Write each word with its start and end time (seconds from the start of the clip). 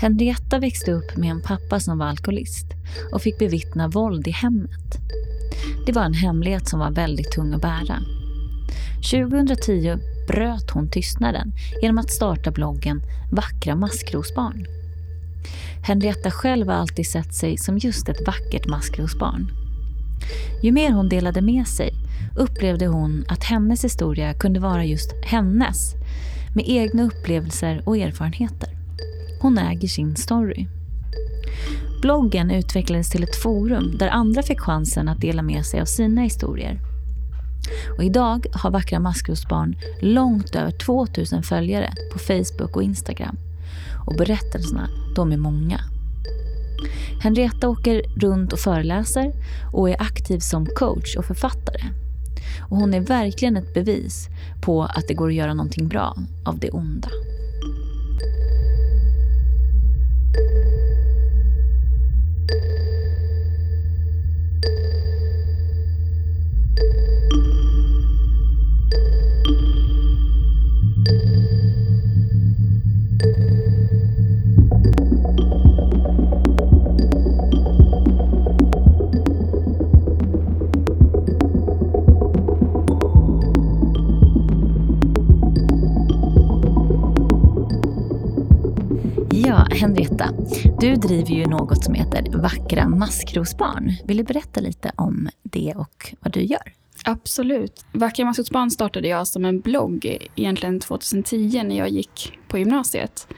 Henrietta 0.00 0.58
växte 0.58 0.92
upp 0.92 1.16
med 1.16 1.30
en 1.30 1.42
pappa 1.42 1.80
som 1.80 1.98
var 1.98 2.06
alkoholist 2.06 2.66
och 3.12 3.22
fick 3.22 3.38
bevittna 3.38 3.88
våld 3.88 4.28
i 4.28 4.30
hemmet. 4.30 4.98
Det 5.86 5.92
var 5.92 6.04
en 6.04 6.14
hemlighet 6.14 6.68
som 6.68 6.80
var 6.80 6.90
väldigt 6.90 7.30
tung 7.32 7.54
att 7.54 7.62
bära. 7.62 7.98
2010 9.10 9.98
bröt 10.28 10.70
hon 10.70 10.90
tystnaden 10.90 11.52
genom 11.82 11.98
att 11.98 12.10
starta 12.10 12.50
bloggen 12.50 13.02
Vackra 13.32 13.76
maskrosbarn. 13.76 14.66
Henrietta 15.82 16.30
själv 16.30 16.68
har 16.68 16.74
alltid 16.74 17.06
sett 17.06 17.34
sig 17.34 17.58
som 17.58 17.78
just 17.78 18.08
ett 18.08 18.26
vackert 18.26 18.66
maskrosbarn. 18.66 19.52
Ju 20.62 20.72
mer 20.72 20.92
hon 20.92 21.08
delade 21.08 21.40
med 21.40 21.68
sig 21.68 21.94
upplevde 22.36 22.86
hon 22.86 23.24
att 23.28 23.44
hennes 23.44 23.84
historia 23.84 24.34
kunde 24.34 24.60
vara 24.60 24.84
just 24.84 25.12
hennes 25.24 25.94
med 26.54 26.64
egna 26.68 27.02
upplevelser 27.02 27.82
och 27.84 27.96
erfarenheter. 27.96 28.68
Hon 29.40 29.58
äger 29.58 29.88
sin 29.88 30.16
story. 30.16 30.66
Bloggen 32.02 32.50
utvecklades 32.50 33.10
till 33.10 33.22
ett 33.22 33.36
forum 33.36 33.96
där 33.98 34.08
andra 34.08 34.42
fick 34.42 34.60
chansen 34.60 35.08
att 35.08 35.20
dela 35.20 35.42
med 35.42 35.66
sig 35.66 35.80
av 35.80 35.84
sina 35.84 36.20
historier. 36.20 36.80
Och 37.96 38.04
idag 38.04 38.46
har 38.52 38.70
Vackra 38.70 39.00
maskrosbarn 39.00 39.76
långt 40.00 40.54
över 40.54 40.70
2000 40.70 41.42
följare 41.42 41.92
på 42.12 42.18
Facebook 42.18 42.76
och 42.76 42.82
Instagram. 42.82 43.36
Och 44.06 44.14
berättelserna, 44.14 44.88
de 45.16 45.32
är 45.32 45.36
många. 45.36 45.80
Henrietta 47.22 47.68
åker 47.68 48.02
runt 48.20 48.52
och 48.52 48.58
föreläser 48.58 49.32
och 49.72 49.90
är 49.90 50.02
aktiv 50.02 50.38
som 50.38 50.66
coach 50.66 51.16
och 51.16 51.24
författare. 51.24 52.01
Och 52.60 52.76
hon 52.76 52.94
är 52.94 53.00
verkligen 53.00 53.56
ett 53.56 53.74
bevis 53.74 54.28
på 54.60 54.82
att 54.82 55.08
det 55.08 55.14
går 55.14 55.28
att 55.28 55.34
göra 55.34 55.54
någonting 55.54 55.88
bra 55.88 56.16
av 56.44 56.58
det 56.58 56.70
onda. 56.70 57.08
Henrietta, 89.82 90.28
du 90.80 90.94
driver 90.94 91.30
ju 91.30 91.46
något 91.46 91.84
som 91.84 91.94
heter 91.94 92.38
Vackra 92.38 92.88
maskrosbarn. 92.88 93.92
Vill 94.04 94.16
du 94.16 94.22
berätta 94.22 94.60
lite 94.60 94.92
om 94.96 95.28
det 95.42 95.74
och 95.76 96.14
vad 96.20 96.32
du 96.32 96.42
gör? 96.42 96.72
Absolut. 97.04 97.84
Vackra 97.92 98.24
maskrosbarn 98.24 98.70
startade 98.70 99.08
jag 99.08 99.26
som 99.26 99.44
en 99.44 99.60
blogg 99.60 100.28
egentligen 100.36 100.80
2010 100.80 101.62
när 101.62 101.78
jag 101.78 101.88
gick 101.88 102.38
på 102.48 102.58
gymnasiet. 102.58 103.28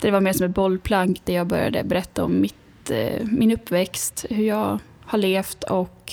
Det 0.00 0.10
var 0.10 0.20
mer 0.20 0.32
som 0.32 0.46
ett 0.46 0.54
bollplank 0.54 1.20
där 1.24 1.34
jag 1.34 1.46
började 1.46 1.84
berätta 1.84 2.24
om 2.24 2.40
mitt, 2.40 2.90
eh, 2.90 3.24
min 3.24 3.52
uppväxt, 3.52 4.26
hur 4.30 4.44
jag 4.44 4.78
har 5.00 5.18
levt 5.18 5.64
och 5.64 6.12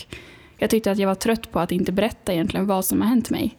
jag 0.57 0.69
tyckte 0.69 0.91
att 0.91 0.99
jag 0.99 1.07
var 1.07 1.15
trött 1.15 1.51
på 1.51 1.59
att 1.59 1.71
inte 1.71 1.91
berätta 1.91 2.33
egentligen 2.33 2.67
vad 2.67 2.85
som 2.85 3.01
har 3.01 3.07
hänt 3.07 3.29
mig. 3.29 3.57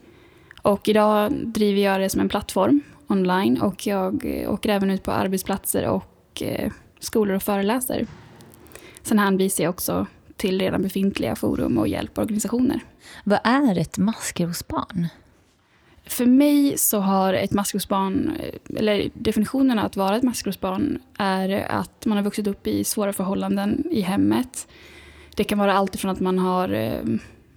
Och 0.62 0.88
idag 0.88 1.32
driver 1.32 1.80
jag 1.82 2.00
det 2.00 2.08
som 2.08 2.20
en 2.20 2.28
plattform 2.28 2.80
online 3.06 3.60
och 3.60 3.86
jag 3.86 4.24
eh, 4.24 4.52
åker 4.52 4.68
även 4.68 4.90
ut 4.90 5.02
på 5.02 5.10
arbetsplatser 5.10 5.88
och 5.88 6.04
eh, 6.42 6.72
skolor 6.98 7.36
och 7.36 7.42
föreläser. 7.42 8.06
Sen 9.02 9.18
hänvisar 9.18 9.64
jag 9.64 9.70
också 9.70 10.06
till 10.36 10.60
redan 10.60 10.82
befintliga 10.82 11.36
forum 11.36 11.78
och 11.78 11.88
hjälporganisationer. 11.88 12.80
Vad 13.24 13.38
är 13.44 13.78
ett 13.78 13.98
maskrosbarn? 13.98 15.06
För 16.06 16.26
mig 16.26 16.78
så 16.78 16.98
har 16.98 17.34
ett 17.34 17.52
maskrosbarn, 17.52 18.32
eller 18.76 19.10
definitionen 19.14 19.78
av 19.78 19.84
att 19.84 19.96
vara 19.96 20.16
ett 20.16 20.22
maskrosbarn 20.22 20.98
är 21.18 21.66
att 21.70 22.06
man 22.06 22.16
har 22.16 22.24
vuxit 22.24 22.46
upp 22.46 22.66
i 22.66 22.84
svåra 22.84 23.12
förhållanden 23.12 23.84
i 23.90 24.00
hemmet. 24.00 24.68
Det 25.36 25.44
kan 25.44 25.58
vara 25.58 25.74
allt 25.74 25.94
ifrån 25.94 26.10
att 26.10 26.20
man 26.20 26.38
har 26.38 26.68
eh, 26.68 27.00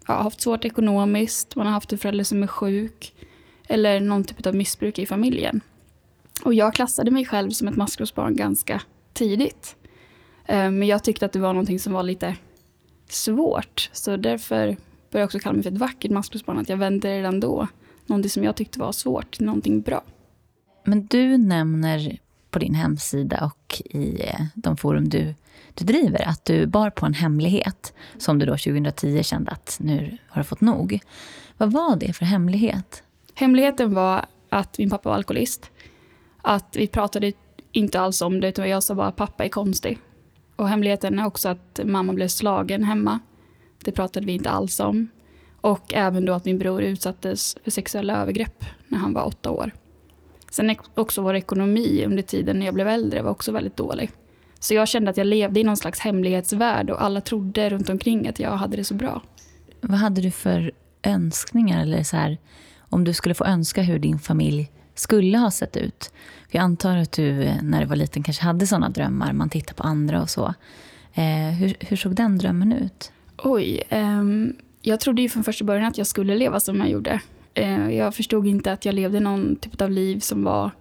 ja, 0.08 0.22
haft 0.22 0.42
svårt 0.42 0.66
ekonomiskt, 0.66 1.56
man 1.56 1.66
har 1.66 1.74
haft 1.74 1.92
en 1.92 1.98
förälder 1.98 2.24
som 2.24 2.44
är 2.44 2.48
sjuk, 2.48 3.14
eller 3.68 4.00
någon 4.00 4.24
typ 4.24 4.46
av 4.48 4.56
missbruk 4.56 5.00
i 5.00 5.06
familjen. 5.06 5.62
Och 6.48 6.54
jag 6.54 6.74
klassade 6.74 7.12
mig 7.12 7.26
själv 7.26 7.50
som 7.50 7.68
ett 7.68 7.76
maskrosbarn 7.76 8.36
ganska 8.36 8.82
tidigt. 9.14 9.76
Eh, 10.46 10.72
men 10.72 10.84
jag 10.84 11.04
tyckte 11.04 11.26
att 11.26 11.32
det 11.32 11.40
var 11.40 11.54
någonting 11.54 11.80
som 11.80 11.94
var 11.94 12.04
lite 12.04 12.36
svårt. 13.10 13.90
Så 13.94 14.18
därför 14.18 14.58
började 14.66 14.78
jag 15.12 15.26
också 15.26 15.40
kalla 15.40 15.54
mig 15.54 15.64
för 15.64 15.72
ett 15.72 15.78
vackert 15.78 16.12
maskrosbarn. 16.12 16.58
Att 16.58 16.70
jag 16.70 16.78
vände 16.78 17.18
redan 17.18 17.40
då 17.40 17.68
någonting 18.06 18.30
som 18.30 18.44
jag 18.44 18.56
tyckte 18.56 18.80
var 18.80 18.92
svårt 18.92 19.32
till 19.32 19.46
någonting 19.46 19.82
bra. 19.82 20.04
Men 20.84 21.06
du 21.06 21.38
nämner 21.38 22.20
på 22.50 22.60
din 22.60 22.74
hemsida 22.74 23.46
och 23.46 23.82
i 23.86 24.22
eh, 24.22 24.46
de 24.56 24.78
forum 24.78 25.10
du, 25.10 25.36
du 25.74 25.86
driver 25.86 26.28
att 26.28 26.46
du 26.46 26.66
bar 26.66 26.90
på 26.90 27.06
en 27.06 27.14
hemlighet 27.14 27.94
som 28.18 28.40
du 28.40 28.46
då 28.46 28.58
2010 28.58 29.24
kände 29.24 29.52
att 29.52 29.78
nu 29.82 30.18
har 30.28 30.42
du 30.42 30.48
fått 30.48 30.62
nog. 30.62 31.00
Vad 31.58 31.72
var 31.72 31.96
det 31.96 32.14
för 32.14 32.26
hemlighet? 32.26 33.04
Hemligheten 33.34 33.94
var 33.94 34.26
att 34.50 34.78
min 34.78 34.90
pappa 34.90 35.10
var 35.10 35.16
alkoholist. 35.16 35.72
Att 36.42 36.76
vi 36.76 36.88
pratade 36.88 37.34
inte 37.72 38.00
alls 38.00 38.22
om 38.22 38.40
det, 38.40 38.48
utan 38.48 38.70
jag 38.70 38.84
sa 38.84 38.96
bara 38.96 39.12
pappa 39.12 39.46
är 39.46 39.50
konstig. 39.50 40.00
Och 40.56 40.70
hemligheten 40.70 41.20
är 41.20 41.26
också 41.26 41.50
att 41.50 41.80
mamma 41.84 42.14
blev 42.14 42.28
slagen 42.28 42.84
hemma. 42.84 43.20
Det 43.84 43.92
pratade 43.92 44.26
vi 44.26 44.34
inte 44.34 44.50
alls 44.50 44.80
om. 44.80 45.08
Och 45.62 45.94
även 45.94 46.26
då 46.26 46.34
att 46.34 46.46
min 46.46 46.58
bror 46.58 46.82
utsattes 46.82 47.58
för 47.64 47.72
sexuella 47.72 48.22
övergrepp 48.22 48.66
när 48.88 48.98
han 48.98 49.14
var 49.14 49.26
åtta 49.26 49.52
år. 49.52 49.72
Sen 50.52 50.76
också 50.96 51.22
vår 51.22 51.36
ekonomi 51.36 52.04
under 52.06 52.24
tiden 52.24 52.60
när 52.60 52.66
jag 52.66 52.76
blev 52.76 52.88
äldre 52.88 53.22
var 53.22 53.32
också 53.32 53.52
väldigt 53.52 53.78
dålig. 53.78 54.12
Så 54.60 54.74
jag 54.74 54.88
kände 54.88 55.12
att 55.12 55.18
jag 55.18 55.28
levde 55.28 55.60
i 55.60 55.64
någon 55.64 55.78
slags 55.78 56.00
hemlighetsvärld 56.00 56.90
och 56.90 57.04
alla 57.04 57.22
trodde 57.22 57.70
runt 57.70 57.90
omkring 57.90 58.28
att 58.28 58.40
jag 58.40 58.52
hade 58.52 58.78
det 58.78 58.84
så 58.84 58.94
bra. 58.94 59.22
Vad 59.82 60.00
hade 60.00 60.22
du 60.22 60.32
för 60.32 60.72
önskningar 61.04 61.82
eller 61.82 62.04
så 62.04 62.18
här, 62.18 62.38
om 62.80 63.04
du 63.04 63.14
skulle 63.14 63.36
få 63.36 63.46
önska 63.46 63.82
hur 63.82 64.00
din 64.00 64.20
familj 64.20 64.72
skulle 65.00 65.38
ha 65.38 65.52
sett 65.52 65.78
ut? 65.78 66.12
För 66.50 66.58
jag 66.58 66.64
antar 66.64 66.98
att 66.98 67.12
du 67.12 67.44
eh, 67.44 67.56
när 67.62 67.80
du 67.80 67.86
var 67.86 67.96
liten 67.96 68.24
kanske 68.24 68.44
hade 68.44 68.68
sådana 68.68 68.90
drömmar, 68.90 69.34
man 69.34 69.50
tittar 69.50 69.74
på 69.74 69.84
andra 69.84 70.22
och 70.22 70.30
så. 70.30 70.54
Eh, 71.14 71.54
hur, 71.60 71.76
hur, 71.80 71.98
såg 71.98 72.16
den 72.16 72.38
drömmen 72.38 72.74
ut? 72.74 73.12
Oj, 73.38 73.84
um, 73.92 74.56
jag 74.82 75.00
trodde 75.00 75.22
ju 75.22 75.30
från 75.30 75.44
första 75.44 75.66
början 75.66 75.86
att 75.86 75.98
jag 75.98 76.08
skulle 76.08 76.36
leva 76.36 76.60
som 76.60 76.80
jag 76.80 76.90
gjorde. 76.90 77.22
Uh, 77.60 77.94
jag 77.94 78.16
förstod 78.16 78.48
inte 78.48 78.72
att 78.72 78.86
jag 78.86 78.96
levde 78.96 79.20
någon 79.20 79.56
typ 79.56 79.82
av 79.82 79.92
liv 79.92 80.20
som 80.20 80.44
var 80.44 80.72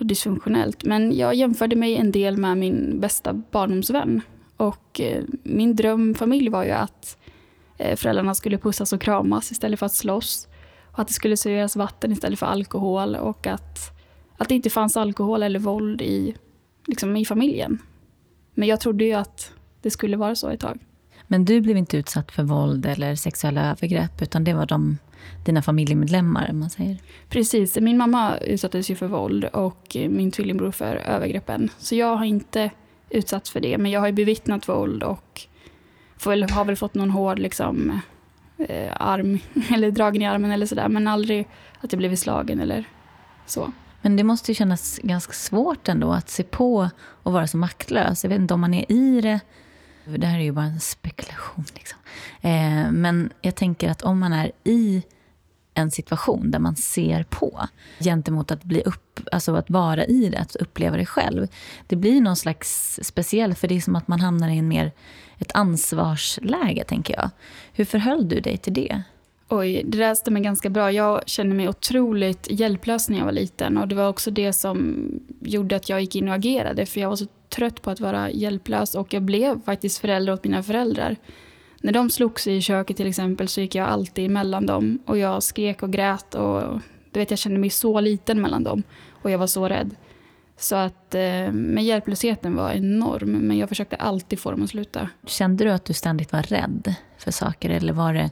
dysfunktionellt. 0.00 0.84
Men 0.84 1.16
jag 1.16 1.34
jämförde 1.34 1.76
mig 1.76 1.96
en 1.96 2.12
del 2.12 2.36
med 2.36 2.58
min 2.58 3.00
bästa 3.00 3.32
barndomsvän. 3.32 4.20
Och 4.56 5.00
uh, 5.00 5.24
min 5.42 5.76
drömfamilj 5.76 6.48
var 6.48 6.64
ju 6.64 6.70
att 6.70 7.18
uh, 7.80 7.96
föräldrarna 7.96 8.34
skulle 8.34 8.58
pussas 8.58 8.92
och 8.92 9.00
kramas 9.00 9.52
istället 9.52 9.78
för 9.78 9.86
att 9.86 9.94
slåss. 9.94 10.48
Och 10.96 11.02
att 11.02 11.08
det 11.08 11.14
skulle 11.14 11.36
serveras 11.36 11.76
vatten 11.76 12.12
istället 12.12 12.38
för 12.38 12.46
alkohol 12.46 13.16
och 13.16 13.46
att, 13.46 13.78
att 14.36 14.48
det 14.48 14.54
inte 14.54 14.70
fanns 14.70 14.96
alkohol 14.96 15.42
eller 15.42 15.58
våld 15.58 16.02
i, 16.02 16.34
liksom, 16.86 17.16
i 17.16 17.24
familjen. 17.24 17.78
Men 18.54 18.68
jag 18.68 18.80
trodde 18.80 19.04
ju 19.04 19.12
att 19.12 19.52
det 19.82 19.90
skulle 19.90 20.16
vara 20.16 20.34
så 20.34 20.48
ett 20.48 20.60
tag. 20.60 20.78
Men 21.26 21.44
du 21.44 21.60
blev 21.60 21.76
inte 21.76 21.96
utsatt 21.96 22.32
för 22.32 22.42
våld 22.42 22.86
eller 22.86 23.14
sexuella 23.14 23.70
övergrepp 23.70 24.22
utan 24.22 24.44
det 24.44 24.54
var 24.54 24.66
de, 24.66 24.98
dina 25.44 25.62
familjemedlemmar? 25.62 26.52
Man 26.52 26.70
säger. 26.70 26.98
Precis. 27.28 27.76
Min 27.76 27.96
mamma 27.96 28.38
utsattes 28.38 28.90
ju 28.90 28.94
för 28.94 29.06
våld 29.06 29.44
och 29.44 29.96
min 30.08 30.30
tvillingbror 30.30 30.70
för 30.70 30.96
övergreppen. 30.96 31.70
Så 31.78 31.94
jag 31.94 32.16
har 32.16 32.24
inte 32.24 32.70
utsatts 33.10 33.50
för 33.50 33.60
det 33.60 33.78
men 33.78 33.90
jag 33.90 34.00
har 34.00 34.06
ju 34.06 34.12
bevittnat 34.12 34.68
våld 34.68 35.02
och 35.02 35.42
får, 36.16 36.52
har 36.52 36.64
väl 36.64 36.76
fått 36.76 36.94
någon 36.94 37.10
hård 37.10 37.38
liksom, 37.38 38.00
eh, 38.58 38.92
arm 38.96 39.38
eller 39.74 39.90
dragen 39.90 40.22
i 40.22 40.26
armen 40.26 40.50
eller 40.50 40.66
sådär. 40.66 40.88
Men 40.88 41.08
aldrig 41.08 41.48
att 41.80 41.92
jag 41.92 41.98
blivit 41.98 42.18
slagen 42.18 42.60
eller 42.60 42.84
så. 43.46 43.72
Men 44.02 44.16
det 44.16 44.24
måste 44.24 44.50
ju 44.50 44.54
kännas 44.54 45.00
ganska 45.02 45.32
svårt 45.32 45.88
ändå 45.88 46.12
att 46.12 46.28
se 46.28 46.42
på 46.42 46.90
och 46.98 47.32
vara 47.32 47.46
så 47.46 47.56
maktlös. 47.56 48.24
Jag 48.24 48.28
vet 48.28 48.40
inte 48.40 48.54
om 48.54 48.60
man 48.60 48.74
är 48.74 48.92
i 48.92 49.20
det. 49.20 49.40
Det 50.04 50.26
här 50.26 50.38
är 50.38 50.42
ju 50.42 50.52
bara 50.52 50.64
en 50.64 50.80
spekulation. 50.80 51.64
Liksom. 51.74 51.98
Eh, 52.40 52.90
men 52.90 53.32
jag 53.40 53.54
tänker 53.54 53.90
att 53.90 54.02
om 54.02 54.18
man 54.18 54.32
är 54.32 54.52
i 54.64 55.02
en 55.74 55.90
situation 55.90 56.50
där 56.50 56.58
man 56.58 56.76
ser 56.76 57.22
på 57.22 57.68
gentemot 58.00 58.50
att 58.50 58.64
bli 58.64 58.82
upp, 58.82 59.20
alltså 59.32 59.54
att 59.54 59.70
vara 59.70 60.04
i 60.04 60.28
det, 60.28 60.38
att 60.38 60.56
uppleva 60.56 60.96
det 60.96 61.06
själv. 61.06 61.48
Det 61.86 61.96
blir 61.96 62.20
någon 62.20 62.36
slags 62.36 63.00
speciell, 63.02 63.54
för 63.54 63.68
det 63.68 63.76
är 63.76 63.80
som 63.80 63.96
att 63.96 64.08
man 64.08 64.20
hamnar 64.20 64.48
i 64.48 64.58
en 64.58 64.68
mer 64.68 64.92
ett 65.38 65.52
ansvarsläge, 65.54 66.84
tänker 66.84 67.14
jag. 67.14 67.30
Hur 67.72 67.84
förhöll 67.84 68.28
du 68.28 68.40
dig 68.40 68.56
till 68.56 68.74
det? 68.74 69.02
Oj, 69.48 69.82
det 69.86 69.98
där 69.98 70.14
stämmer 70.14 70.40
ganska 70.40 70.70
bra. 70.70 70.92
Jag 70.92 71.28
kände 71.28 71.54
mig 71.54 71.68
otroligt 71.68 72.46
hjälplös 72.50 73.08
när 73.08 73.18
jag 73.18 73.24
var 73.24 73.32
liten. 73.32 73.76
Och 73.78 73.88
det 73.88 73.94
var 73.94 74.08
också 74.08 74.30
det 74.30 74.52
som 74.52 75.06
gjorde 75.40 75.76
att 75.76 75.88
jag 75.88 76.00
gick 76.00 76.16
in 76.16 76.28
och 76.28 76.34
agerade. 76.34 76.86
För 76.86 77.00
jag 77.00 77.08
var 77.08 77.16
så 77.16 77.26
trött 77.48 77.82
på 77.82 77.90
att 77.90 78.00
vara 78.00 78.30
hjälplös. 78.30 78.94
Och 78.94 79.14
jag 79.14 79.22
blev 79.22 79.62
faktiskt 79.62 79.98
förälder 79.98 80.32
åt 80.32 80.44
mina 80.44 80.62
föräldrar. 80.62 81.16
När 81.80 81.92
de 81.92 82.10
slogs 82.10 82.46
i 82.46 82.60
köket 82.60 82.96
till 82.96 83.06
exempel 83.06 83.48
så 83.48 83.60
gick 83.60 83.74
jag 83.74 83.88
alltid 83.88 84.26
emellan 84.26 84.66
dem. 84.66 84.98
Och 85.06 85.18
jag 85.18 85.42
skrek 85.42 85.82
och 85.82 85.92
grät. 85.92 86.34
Och 86.34 86.62
du 87.10 87.20
vet, 87.20 87.30
jag 87.30 87.38
kände 87.38 87.60
mig 87.60 87.70
så 87.70 88.00
liten 88.00 88.40
mellan 88.40 88.64
dem. 88.64 88.82
Och 89.10 89.30
jag 89.30 89.38
var 89.38 89.46
så 89.46 89.68
rädd. 89.68 89.96
Så 90.58 90.76
att, 90.76 91.14
eh, 91.14 91.52
men 91.52 91.84
hjälplösheten 91.84 92.56
var 92.56 92.70
enorm. 92.70 93.32
Men 93.32 93.58
jag 93.58 93.68
försökte 93.68 93.96
alltid 93.96 94.38
få 94.38 94.50
dem 94.50 94.62
att 94.62 94.70
sluta. 94.70 95.08
Kände 95.26 95.64
du 95.64 95.70
att 95.70 95.84
du 95.84 95.92
ständigt 95.92 96.32
var 96.32 96.42
rädd 96.42 96.94
för 97.18 97.30
saker? 97.30 97.70
Eller 97.70 97.92
var 97.92 98.14
det, 98.14 98.30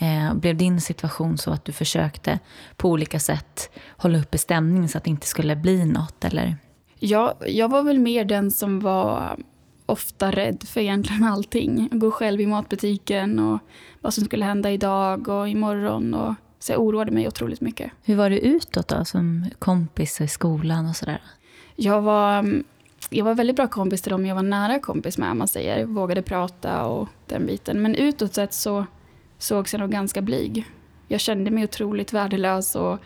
eh, 0.00 0.34
blev 0.34 0.56
din 0.56 0.80
situation 0.80 1.38
så 1.38 1.50
att 1.50 1.64
du 1.64 1.72
försökte 1.72 2.38
på 2.76 2.90
olika 2.90 3.20
sätt 3.20 3.70
hålla 3.96 4.18
uppe 4.18 4.38
stämningen 4.38 4.88
så 4.88 4.98
att 4.98 5.04
det 5.04 5.10
inte 5.10 5.26
skulle 5.26 5.56
bli 5.56 5.84
något? 5.84 6.24
Eller? 6.24 6.56
Jag, 6.98 7.34
jag 7.46 7.68
var 7.68 7.82
väl 7.82 7.98
mer 7.98 8.24
den 8.24 8.50
som 8.50 8.80
var 8.80 9.38
ofta 9.86 10.30
rädd 10.30 10.62
för 10.66 10.80
egentligen 10.80 11.24
allting. 11.24 11.88
Gå 11.92 12.10
själv 12.10 12.40
i 12.40 12.46
matbutiken 12.46 13.38
och 13.38 13.58
vad 14.00 14.14
som 14.14 14.24
skulle 14.24 14.44
hända 14.44 14.70
idag 14.70 15.28
och 15.28 15.48
imorgon. 15.48 16.14
Och, 16.14 16.34
så 16.58 16.72
jag 16.72 16.80
oroade 16.80 17.10
mig 17.10 17.28
otroligt 17.28 17.60
mycket. 17.60 17.92
Hur 18.02 18.16
var 18.16 18.30
du 18.30 18.38
utåt 18.38 18.88
då, 18.88 19.04
som 19.04 19.46
kompis 19.58 20.20
i 20.20 20.28
skolan 20.28 20.88
och 20.88 20.96
sådär? 20.96 21.20
Jag 21.76 22.02
var, 22.02 22.62
jag 23.10 23.24
var 23.24 23.34
väldigt 23.34 23.56
bra 23.56 23.66
kompis 23.68 24.02
till 24.02 24.12
dem 24.12 24.26
jag 24.26 24.34
var 24.34 24.42
nära 24.42 24.78
kompis 24.78 25.18
med, 25.18 25.36
man 25.36 25.48
säger. 25.48 25.84
Vågade 25.84 26.22
prata 26.22 26.84
och 26.84 27.08
den 27.26 27.46
biten. 27.46 27.82
Men 27.82 27.94
utåt 27.94 28.34
sett 28.34 28.54
så 28.54 28.86
sågs 29.38 29.72
jag 29.72 29.80
nog 29.80 29.90
ganska 29.90 30.22
blyg. 30.22 30.66
Jag 31.08 31.20
kände 31.20 31.50
mig 31.50 31.64
otroligt 31.64 32.12
värdelös 32.12 32.76
och 32.76 32.98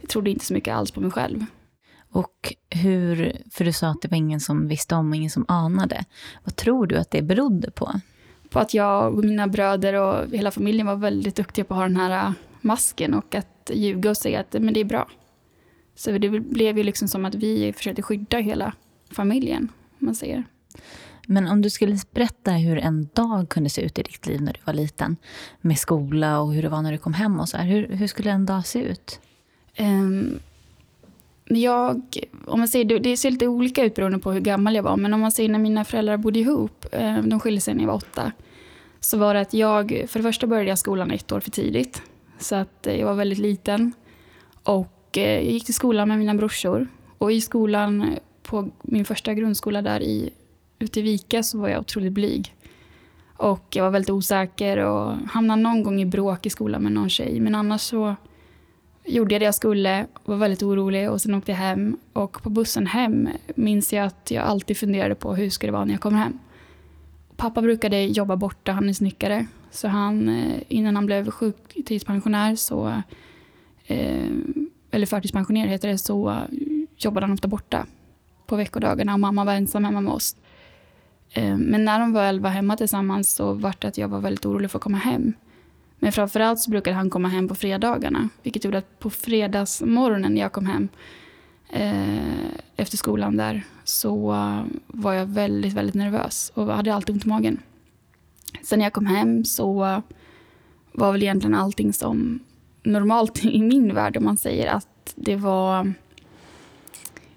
jag 0.00 0.08
trodde 0.10 0.30
inte 0.30 0.44
så 0.44 0.54
mycket 0.54 0.74
alls 0.74 0.90
på 0.90 1.00
mig 1.00 1.10
själv. 1.10 1.44
Och 2.12 2.54
hur, 2.70 3.36
för 3.50 3.64
du 3.64 3.72
sa 3.72 3.88
att 3.88 4.02
det 4.02 4.08
var 4.08 4.16
ingen 4.16 4.40
som 4.40 4.68
visste 4.68 4.94
om 4.94 5.10
och 5.10 5.16
ingen 5.16 5.30
som 5.30 5.44
anade. 5.48 6.04
Vad 6.44 6.56
tror 6.56 6.86
du 6.86 6.96
att 6.96 7.10
det 7.10 7.22
berodde 7.22 7.70
på? 7.70 7.92
På 8.50 8.58
att 8.58 8.74
jag 8.74 9.14
och 9.14 9.24
mina 9.24 9.46
bröder 9.46 9.94
och 9.94 10.30
hela 10.30 10.50
familjen 10.50 10.86
var 10.86 10.96
väldigt 10.96 11.36
duktiga 11.36 11.64
på 11.64 11.74
att 11.74 11.78
ha 11.78 11.84
den 11.84 11.96
här 11.96 12.32
masken 12.60 13.14
och 13.14 13.34
att 13.34 13.70
ljuga 13.74 14.10
och 14.10 14.16
säga 14.16 14.40
att 14.40 14.52
men 14.52 14.74
det 14.74 14.80
är 14.80 14.84
bra. 14.84 15.08
Så 16.04 16.10
det 16.10 16.40
blev 16.40 16.78
ju 16.78 16.84
liksom 16.84 17.08
som 17.08 17.24
att 17.24 17.34
vi 17.34 17.72
försökte 17.72 18.02
skydda 18.02 18.38
hela 18.38 18.72
familjen, 19.10 19.68
man 19.98 20.14
säger. 20.14 20.44
Men 21.26 21.48
om 21.48 21.62
du 21.62 21.70
skulle 21.70 21.98
berätta 22.10 22.50
hur 22.52 22.78
en 22.78 23.08
dag 23.14 23.48
kunde 23.48 23.70
se 23.70 23.82
ut 23.82 23.98
i 23.98 24.02
ditt 24.02 24.26
liv 24.26 24.42
när 24.42 24.52
du 24.52 24.60
var 24.64 24.72
liten, 24.72 25.16
med 25.60 25.78
skola 25.78 26.40
och 26.40 26.54
hur 26.54 26.62
det 26.62 26.68
var 26.68 26.82
när 26.82 26.92
du 26.92 26.98
kom 26.98 27.14
hem 27.14 27.40
och 27.40 27.48
så 27.48 27.56
här, 27.56 27.64
hur, 27.64 27.88
hur 27.88 28.06
skulle 28.06 28.30
en 28.30 28.46
dag 28.46 28.66
se 28.66 28.78
ut? 28.82 29.20
Um, 29.78 30.38
jag, 31.44 32.02
om 32.46 32.58
man 32.58 32.68
säger, 32.68 32.98
det 32.98 33.16
ser 33.16 33.30
lite 33.30 33.46
olika 33.46 33.84
ut 33.84 33.94
beroende 33.94 34.18
på 34.18 34.32
hur 34.32 34.40
gammal 34.40 34.74
jag 34.74 34.82
var, 34.82 34.96
men 34.96 35.14
om 35.14 35.20
man 35.20 35.32
säger 35.32 35.48
när 35.48 35.58
mina 35.58 35.84
föräldrar 35.84 36.16
bodde 36.16 36.38
ihop, 36.38 36.86
um, 36.92 37.28
de 37.28 37.40
skilde 37.40 37.60
sig 37.60 37.74
när 37.74 37.82
jag 37.82 37.88
var 37.88 37.96
åtta, 37.96 38.32
så 39.00 39.18
var 39.18 39.34
det 39.34 39.40
att 39.40 39.54
jag, 39.54 40.04
för 40.08 40.18
det 40.18 40.22
första 40.22 40.46
började 40.46 40.68
jag 40.68 40.78
skolan 40.78 41.10
ett 41.10 41.32
år 41.32 41.40
för 41.40 41.50
tidigt, 41.50 42.02
så 42.38 42.54
att 42.54 42.86
eh, 42.86 42.96
jag 42.96 43.06
var 43.06 43.14
väldigt 43.14 43.38
liten. 43.38 43.92
Och 44.62 44.98
Eh, 45.16 45.24
jag 45.24 45.44
gick 45.44 45.64
till 45.64 45.74
skolan 45.74 46.08
med 46.08 46.18
mina 46.18 46.34
brorsor. 46.34 46.88
Och 47.18 47.32
i 47.32 47.40
skolan, 47.40 48.16
på 48.42 48.68
min 48.82 49.04
första 49.04 49.34
grundskola 49.34 49.82
där 49.82 50.02
i, 50.02 50.30
ute 50.78 51.00
i 51.00 51.02
Vika, 51.02 51.42
så 51.42 51.58
var 51.58 51.68
jag 51.68 51.80
otroligt 51.80 52.12
blyg. 52.12 52.54
Och 53.36 53.66
jag 53.70 53.84
var 53.84 53.90
väldigt 53.90 54.10
osäker 54.10 54.76
och 54.78 55.14
hamnade 55.30 55.62
någon 55.62 55.82
gång 55.82 56.00
i 56.00 56.06
bråk 56.06 56.46
i 56.46 56.50
skolan 56.50 56.82
med 56.82 56.92
någon 56.92 57.10
tjej. 57.10 57.40
Men 57.40 57.54
annars 57.54 57.80
så 57.80 58.16
gjorde 59.04 59.34
jag 59.34 59.40
det 59.40 59.44
jag 59.44 59.54
skulle, 59.54 60.06
var 60.24 60.36
väldigt 60.36 60.62
orolig 60.62 61.10
och 61.10 61.20
sen 61.20 61.34
åkte 61.34 61.52
jag 61.52 61.58
hem. 61.58 61.96
Och 62.12 62.42
på 62.42 62.50
bussen 62.50 62.86
hem 62.86 63.28
minns 63.54 63.92
jag 63.92 64.06
att 64.06 64.30
jag 64.30 64.44
alltid 64.44 64.76
funderade 64.76 65.14
på 65.14 65.34
hur 65.34 65.50
ska 65.50 65.66
det 65.66 65.72
vara 65.72 65.84
när 65.84 65.94
jag 65.94 66.00
kommer 66.00 66.18
hem. 66.18 66.38
Pappa 67.36 67.62
brukade 67.62 68.04
jobba 68.04 68.36
borta, 68.36 68.72
han 68.72 68.88
är 68.88 68.92
snickare. 68.92 69.46
Så 69.70 69.88
han, 69.88 70.28
eh, 70.28 70.62
innan 70.68 70.96
han 70.96 71.06
blev 71.06 71.30
sjuktidspensionär 71.30 72.56
så 72.56 73.02
eh, 73.86 74.30
eller 74.92 75.06
förtidspensionerad 75.06 75.68
heter 75.68 75.88
det, 75.88 75.98
så 75.98 76.30
eh, 76.30 76.36
jobbade 76.96 77.26
han 77.26 77.34
ofta 77.34 77.48
borta 77.48 77.86
på 78.46 78.56
veckodagarna 78.56 79.14
och 79.14 79.20
mamma 79.20 79.44
var 79.44 79.54
ensam 79.54 79.84
hemma 79.84 80.00
med 80.00 80.12
oss. 80.12 80.36
Eh, 81.30 81.56
men 81.56 81.84
när 81.84 82.00
de 82.00 82.12
väl 82.12 82.40
var 82.40 82.50
hemma 82.50 82.76
tillsammans 82.76 83.34
så 83.34 83.52
var 83.52 83.74
det 83.78 83.88
att 83.88 83.98
jag 83.98 84.08
var 84.08 84.20
väldigt 84.20 84.46
orolig 84.46 84.70
för 84.70 84.78
att 84.78 84.82
komma 84.82 84.98
hem. 84.98 85.32
Men 85.98 86.12
framförallt 86.12 86.60
så 86.60 86.70
brukade 86.70 86.96
han 86.96 87.10
komma 87.10 87.28
hem 87.28 87.48
på 87.48 87.54
fredagarna. 87.54 88.28
Vilket 88.42 88.64
gjorde 88.64 88.78
att 88.78 88.98
på 88.98 89.10
fredagsmorgonen 89.10 90.34
när 90.34 90.40
jag 90.40 90.52
kom 90.52 90.66
hem 90.66 90.88
eh, 91.70 92.52
efter 92.76 92.96
skolan 92.96 93.36
där 93.36 93.64
så 93.84 94.26
var 94.86 95.12
jag 95.12 95.26
väldigt, 95.26 95.72
väldigt 95.72 95.94
nervös 95.94 96.52
och 96.54 96.66
hade 96.66 96.94
alltid 96.94 97.14
ont 97.14 97.24
i 97.24 97.28
magen. 97.28 97.58
Sen 98.62 98.78
när 98.78 98.86
jag 98.86 98.92
kom 98.92 99.06
hem 99.06 99.44
så 99.44 100.02
var 100.92 101.12
väl 101.12 101.22
egentligen 101.22 101.54
allting 101.54 101.92
som 101.92 102.40
normalt 102.82 103.44
i 103.44 103.62
min 103.62 103.94
värld 103.94 104.16
om 104.16 104.24
man 104.24 104.36
säger 104.36 104.66
att 104.66 105.12
det 105.14 105.36
var 105.36 105.92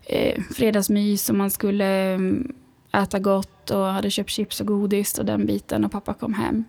eh, 0.04 0.42
fredagsmys 0.42 1.30
och 1.30 1.36
man 1.36 1.52
skulle 1.52 1.86
mm, 1.86 2.54
äta 2.92 3.20
gott 3.20 3.72
och 3.72 3.86
hade 3.86 4.10
köpt 4.10 4.30
chips 4.30 4.62
och 4.62 4.68
godis 4.68 5.20
och 5.20 5.26
den 5.26 5.46
biten 5.46 5.86
och 5.86 5.92
pappa 5.92 6.14
kom 6.14 6.34
hem. 6.34 6.64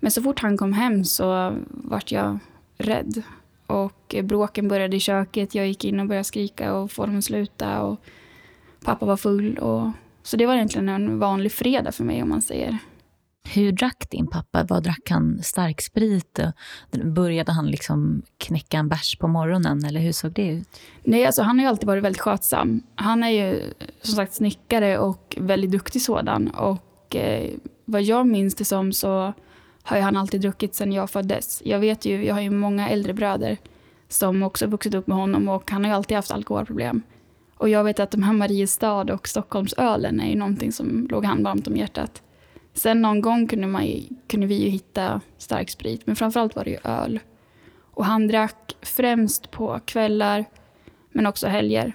Men 0.00 0.10
så 0.10 0.22
fort 0.22 0.40
han 0.40 0.56
kom 0.56 0.72
hem 0.72 1.04
så 1.04 1.56
vart 1.68 2.12
jag 2.12 2.38
rädd. 2.78 3.22
Och 3.66 4.14
bråken 4.22 4.68
började 4.68 4.96
i 4.96 5.00
köket. 5.00 5.54
Jag 5.54 5.66
gick 5.66 5.84
in 5.84 6.00
och 6.00 6.06
började 6.06 6.24
skrika 6.24 6.74
och 6.74 6.90
få 6.90 7.06
dem 7.06 7.18
att 7.18 7.24
sluta. 7.24 7.82
Och 7.82 8.00
pappa 8.84 9.06
var 9.06 9.16
full. 9.16 9.58
Och, 9.58 9.90
så 10.22 10.36
det 10.36 10.46
var 10.46 10.54
egentligen 10.54 10.88
en 10.88 11.18
vanlig 11.18 11.52
fredag 11.52 11.92
för 11.92 12.04
mig 12.04 12.22
om 12.22 12.28
man 12.28 12.42
säger. 12.42 12.78
Hur 13.44 13.72
drack 13.72 14.10
din 14.10 14.26
pappa? 14.26 14.64
Vad 14.64 14.82
drack 14.82 15.10
han? 15.10 15.42
Starksprit? 15.42 16.40
Började 17.04 17.52
han 17.52 17.66
liksom 17.66 18.22
knäcka 18.38 18.76
en 18.78 18.88
bärs 18.88 19.16
på 19.16 19.28
morgonen? 19.28 19.84
Eller 19.84 20.00
hur 20.00 20.12
såg 20.12 20.32
det 20.32 20.48
ut? 20.48 20.68
Nej, 21.04 21.26
alltså 21.26 21.42
han 21.42 21.58
har 21.58 21.64
ju 21.64 21.68
alltid 21.68 21.86
varit 21.86 22.04
väldigt 22.04 22.22
skötsam. 22.22 22.82
Han 22.94 23.22
är 23.22 23.28
ju 23.28 23.72
som 24.02 24.14
sagt 24.14 24.34
snickare 24.34 24.98
och 24.98 25.36
väldigt 25.40 25.70
duktig 25.70 26.02
sådan. 26.02 26.48
Och 26.48 27.16
eh, 27.16 27.50
vad 27.84 28.02
jag 28.02 28.26
minns 28.26 28.54
det 28.54 28.64
som 28.64 28.92
så 28.92 29.32
har 29.82 30.00
han 30.00 30.16
alltid 30.16 30.40
druckit 30.40 30.74
sedan 30.74 30.92
jag 30.92 31.10
föddes. 31.10 31.62
Jag 31.64 31.78
vet 31.78 32.04
ju, 32.04 32.24
jag 32.24 32.34
har 32.34 32.40
ju 32.40 32.50
många 32.50 32.88
äldre 32.88 33.14
bröder 33.14 33.58
som 34.08 34.42
också 34.42 34.66
vuxit 34.66 34.94
upp 34.94 35.06
med 35.06 35.16
honom 35.16 35.48
och 35.48 35.70
han 35.70 35.84
har 35.84 35.90
ju 35.90 35.96
alltid 35.96 36.16
haft 36.16 36.30
alkoholproblem. 36.30 37.02
Och 37.56 37.68
jag 37.68 37.84
vet 37.84 38.00
att 38.00 38.10
de 38.10 38.22
här 38.22 38.32
Mariestad 38.32 39.12
och 39.12 39.28
Stockholmsölen 39.28 40.20
är 40.20 40.28
ju 40.28 40.36
någonting 40.36 40.72
som 40.72 41.06
låg 41.10 41.24
han 41.24 41.42
varmt 41.42 41.66
om 41.66 41.76
hjärtat. 41.76 42.22
Sen 42.74 43.02
någon 43.02 43.20
gång 43.20 43.46
kunde, 43.46 43.66
man, 43.66 43.86
kunde 44.26 44.46
vi 44.46 44.54
ju 44.54 44.68
hitta 44.68 45.20
stark 45.38 45.70
sprit, 45.70 46.06
men 46.06 46.16
framförallt 46.16 46.56
var 46.56 46.64
det 46.64 46.70
ju 46.70 46.78
öl. 46.84 47.20
Och 47.94 48.04
han 48.04 48.28
drack 48.28 48.76
främst 48.82 49.50
på 49.50 49.80
kvällar, 49.84 50.44
men 51.10 51.26
också 51.26 51.46
helger. 51.46 51.92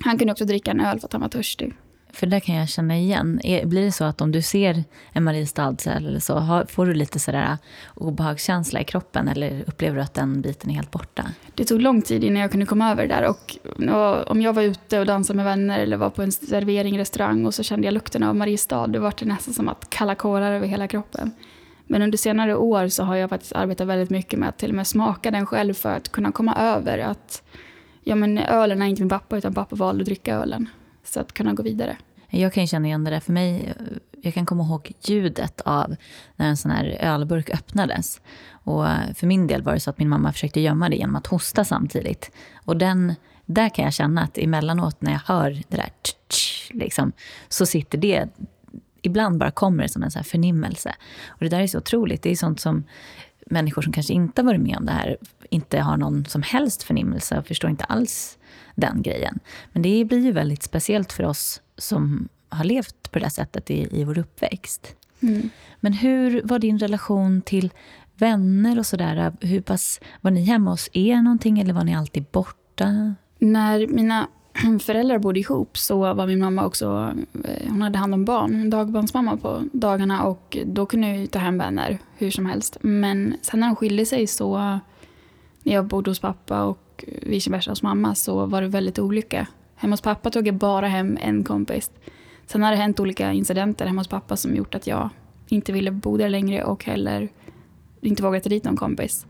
Han 0.00 0.18
kunde 0.18 0.32
också 0.32 0.44
dricka 0.44 0.70
en 0.70 0.80
öl 0.80 1.00
för 1.00 1.06
att 1.06 1.12
han 1.12 1.22
var 1.22 1.28
törstig. 1.28 1.74
För 2.16 2.26
det 2.26 2.40
kan 2.40 2.54
jag 2.54 2.68
känna 2.68 2.96
igen. 2.96 3.40
Blir 3.64 3.84
det 3.84 3.92
så 3.92 4.04
att 4.04 4.20
om 4.20 4.32
du 4.32 4.42
ser 4.42 4.84
en 5.12 5.24
Mariestadsöl 5.24 6.06
eller 6.06 6.20
så, 6.20 6.64
får 6.68 6.86
du 6.86 6.94
lite 6.94 7.18
sådär 7.18 7.42
äh, 7.44 7.56
obehagskänsla 7.94 8.80
i 8.80 8.84
kroppen 8.84 9.28
eller 9.28 9.64
upplever 9.66 9.96
du 9.96 10.02
att 10.02 10.14
den 10.14 10.40
biten 10.40 10.70
är 10.70 10.74
helt 10.74 10.90
borta? 10.90 11.24
Det 11.54 11.64
tog 11.64 11.80
lång 11.80 12.02
tid 12.02 12.24
innan 12.24 12.42
jag 12.42 12.50
kunde 12.50 12.66
komma 12.66 12.90
över 12.90 13.06
det 13.06 13.14
där. 13.14 13.28
Och, 13.28 13.56
och 13.94 14.30
om 14.30 14.42
jag 14.42 14.52
var 14.52 14.62
ute 14.62 15.00
och 15.00 15.06
dansade 15.06 15.36
med 15.36 15.44
vänner 15.44 15.78
eller 15.78 15.96
var 15.96 16.10
på 16.10 16.22
en 16.22 16.32
servering, 16.32 16.98
restaurang 16.98 17.46
och 17.46 17.54
så 17.54 17.62
kände 17.62 17.86
jag 17.86 17.94
lukten 17.94 18.22
av 18.22 18.36
Mariestad, 18.36 18.86
då 18.86 19.00
var 19.00 19.14
det 19.18 19.26
nästan 19.26 19.54
som 19.54 19.68
att 19.68 19.90
kalla 19.90 20.14
kårar 20.14 20.52
över 20.52 20.66
hela 20.66 20.88
kroppen. 20.88 21.32
Men 21.86 22.02
under 22.02 22.18
senare 22.18 22.56
år 22.56 22.88
så 22.88 23.02
har 23.02 23.16
jag 23.16 23.30
faktiskt 23.30 23.52
arbetat 23.52 23.86
väldigt 23.86 24.10
mycket 24.10 24.38
med 24.38 24.48
att 24.48 24.58
till 24.58 24.70
och 24.70 24.76
med 24.76 24.86
smaka 24.86 25.30
den 25.30 25.46
själv 25.46 25.74
för 25.74 25.96
att 25.96 26.12
kunna 26.12 26.32
komma 26.32 26.54
över 26.54 26.98
att 26.98 27.42
ja, 28.02 28.14
men 28.14 28.38
ölen 28.38 28.82
är 28.82 28.86
inte 28.86 29.02
min 29.02 29.08
pappa 29.08 29.36
utan 29.36 29.54
pappa 29.54 29.76
valde 29.76 30.02
att 30.02 30.06
dricka 30.06 30.34
ölen. 30.34 30.68
Så 31.06 31.20
att 31.20 31.32
kunna 31.32 31.54
gå 31.54 31.62
vidare. 31.62 31.96
Jag 32.30 32.52
kan 32.52 32.66
känna 32.66 32.86
igen 32.86 33.04
det 33.04 33.10
där. 33.10 33.20
För 33.20 33.32
mig, 33.32 33.74
jag 34.22 34.34
kan 34.34 34.46
komma 34.46 34.64
ihåg 34.64 34.92
ljudet 35.00 35.60
av 35.60 35.96
när 36.36 36.48
en 36.48 36.56
sån 36.56 36.70
här 36.70 36.96
ölburk 37.00 37.50
öppnades. 37.50 38.20
Och 38.50 38.88
eh, 38.88 39.14
för 39.14 39.26
min 39.26 39.46
del 39.46 39.62
var 39.62 39.72
det 39.72 39.80
så 39.80 39.90
att 39.90 39.98
min 39.98 40.08
mamma 40.08 40.32
försökte 40.32 40.60
gömma 40.60 40.88
det 40.88 40.96
genom 40.96 41.16
att 41.16 41.26
hosta 41.26 41.64
samtidigt. 41.64 42.30
Och 42.64 42.76
den, 42.76 43.14
där 43.46 43.68
kan 43.68 43.84
jag 43.84 43.94
känna 43.94 44.22
att 44.22 44.38
emellanåt 44.38 45.02
när 45.02 45.12
jag 45.12 45.20
hör 45.24 45.50
det 45.68 45.76
där 45.76 45.90
tch, 46.02 46.14
tch, 46.28 46.70
liksom, 46.74 47.12
så 47.48 47.66
sitter 47.66 47.98
det 47.98 48.28
ibland 49.02 49.38
bara 49.38 49.50
kommer 49.50 49.82
det 49.82 49.88
som 49.88 50.02
en 50.02 50.10
så 50.10 50.22
förnimmelse. 50.22 50.94
Och 51.28 51.40
det 51.40 51.48
där 51.48 51.60
är 51.60 51.66
så 51.66 51.78
otroligt. 51.78 52.22
Det 52.22 52.30
är 52.30 52.36
sånt 52.36 52.60
som 52.60 52.84
människor 53.46 53.82
som 53.82 53.92
kanske 53.92 54.12
inte 54.12 54.42
har 54.42 54.46
varit 54.46 54.60
med 54.60 54.76
om 54.76 54.86
det 54.86 54.92
här 54.92 55.16
inte 55.50 55.80
har 55.80 55.96
någon 55.96 56.24
som 56.24 56.42
helst 56.42 56.82
förnimmelse 56.82 57.38
och 57.38 57.46
förstår 57.46 57.70
inte 57.70 57.84
alls 57.84 58.38
den 58.76 59.02
grejen. 59.02 59.38
Men 59.72 59.82
det 59.82 60.04
blir 60.04 60.18
ju 60.18 60.32
väldigt 60.32 60.62
speciellt 60.62 61.12
för 61.12 61.24
oss 61.24 61.62
som 61.78 62.28
har 62.48 62.64
levt 62.64 63.12
på 63.12 63.18
det 63.18 63.30
sättet 63.30 63.70
i, 63.70 64.00
i 64.00 64.04
vår 64.04 64.18
uppväxt. 64.18 64.96
Mm. 65.20 65.50
Men 65.80 65.92
hur 65.92 66.42
var 66.44 66.58
din 66.58 66.78
relation 66.78 67.42
till 67.42 67.72
vänner 68.14 68.78
och 68.78 68.86
sådär? 68.86 69.32
Hur 69.40 69.60
pass, 69.60 70.00
var 70.20 70.30
ni 70.30 70.44
hemma 70.44 70.70
hos 70.70 70.88
er 70.92 71.22
någonting 71.22 71.58
eller 71.58 71.72
var 71.72 71.84
ni 71.84 71.96
alltid 71.96 72.24
borta? 72.32 73.14
När 73.38 73.86
mina 73.86 74.28
föräldrar 74.80 75.18
bodde 75.18 75.40
ihop 75.40 75.78
så 75.78 76.14
var 76.14 76.26
min 76.26 76.38
mamma 76.38 76.66
också, 76.66 77.14
eh, 77.44 77.70
hon 77.70 77.82
hade 77.82 77.98
hand 77.98 78.14
om 78.14 78.24
barn, 78.24 78.70
dagbarnsmamma 78.70 79.36
på 79.36 79.64
dagarna 79.72 80.24
och 80.24 80.58
då 80.66 80.86
kunde 80.86 81.16
jag 81.16 81.30
ta 81.30 81.38
hem 81.38 81.58
vänner 81.58 81.98
hur 82.16 82.30
som 82.30 82.46
helst. 82.46 82.76
Men 82.80 83.34
sen 83.42 83.60
när 83.60 83.66
de 83.66 83.76
skilde 83.76 84.06
sig 84.06 84.26
så, 84.26 84.58
när 85.62 85.74
jag 85.74 85.86
bodde 85.86 86.10
hos 86.10 86.20
pappa 86.20 86.62
och 86.62 86.78
vice 87.22 87.50
versa 87.50 87.70
hos 87.70 87.82
mamma 87.82 88.14
så 88.14 88.46
var 88.46 88.62
det 88.62 88.68
väldigt 88.68 88.98
olika. 88.98 89.46
Hemma 89.76 89.92
hos 89.92 90.00
pappa 90.00 90.30
tog 90.30 90.46
jag 90.46 90.54
bara 90.54 90.88
hem 90.88 91.18
en 91.20 91.44
kompis. 91.44 91.90
Sen 92.46 92.62
har 92.62 92.70
det 92.70 92.76
hänt 92.76 93.00
olika 93.00 93.32
incidenter 93.32 93.86
hemma 93.86 94.00
hos 94.00 94.08
pappa 94.08 94.36
som 94.36 94.56
gjort 94.56 94.74
att 94.74 94.86
jag 94.86 95.10
inte 95.48 95.72
ville 95.72 95.90
bo 95.90 96.16
där 96.16 96.28
längre 96.28 96.64
och 96.64 96.84
heller 96.84 97.28
inte 98.00 98.22
vågat 98.22 98.42
ta 98.42 98.48
dit 98.48 98.64
någon 98.64 98.76
kompis. 98.76 99.26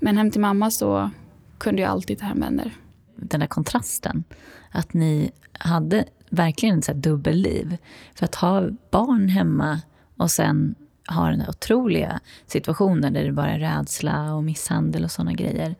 Men 0.00 0.16
hem 0.16 0.30
till 0.30 0.40
mamma 0.40 0.70
så 0.70 1.10
kunde 1.58 1.82
jag 1.82 1.90
alltid 1.90 2.18
ta 2.18 2.24
hem 2.24 2.40
vänner. 2.40 2.72
Den 3.16 3.40
där 3.40 3.46
kontrasten, 3.46 4.24
att 4.70 4.94
ni 4.94 5.30
hade 5.52 6.04
verkligen 6.30 6.78
ett 6.78 7.02
dubbelliv. 7.02 7.76
För 8.14 8.24
att 8.24 8.34
ha 8.34 8.68
barn 8.90 9.28
hemma 9.28 9.80
och 10.16 10.30
sen 10.30 10.74
har 11.10 11.30
den 11.30 11.40
här 11.40 11.48
otroliga 11.48 12.20
situationen 12.46 13.12
där 13.12 13.24
det 13.24 13.32
bara 13.32 13.50
är 13.50 13.58
rädsla 13.58 14.34
och 14.34 14.44
misshandel 14.44 15.04
och 15.04 15.10
sådana 15.10 15.32
grejer. 15.32 15.74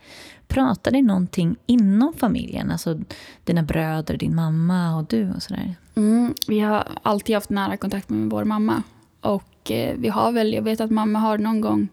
Pratar 0.48 0.90
ni 0.90 1.02
någonting 1.02 1.56
inom 1.66 2.14
familjen? 2.14 2.70
Alltså 2.70 3.00
dina 3.44 3.62
bröder, 3.62 4.16
din 4.16 4.34
mamma 4.34 4.96
och 4.96 5.04
du 5.04 5.30
och 5.30 5.42
sådär? 5.42 5.74
Mm, 5.94 6.34
vi 6.46 6.60
har 6.60 6.88
alltid 7.02 7.34
haft 7.34 7.50
nära 7.50 7.76
kontakt 7.76 8.08
med 8.08 8.30
vår 8.30 8.44
mamma. 8.44 8.82
Och 9.20 9.70
eh, 9.70 9.96
vi 9.98 10.08
har 10.08 10.32
väl, 10.32 10.52
jag 10.52 10.62
vet 10.62 10.80
att 10.80 10.90
mamma 10.90 11.18
har 11.18 11.38
någon 11.38 11.60
gång 11.60 11.88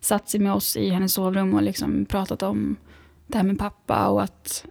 satt 0.00 0.30
sig 0.30 0.40
med 0.40 0.52
oss 0.52 0.76
i 0.76 0.88
hennes 0.88 1.12
sovrum 1.12 1.54
och 1.54 1.62
liksom 1.62 2.04
pratat 2.04 2.42
om 2.42 2.76
det 3.26 3.36
här 3.36 3.44
med 3.44 3.58
pappa 3.58 4.08
och 4.08 4.22
att 4.22 4.64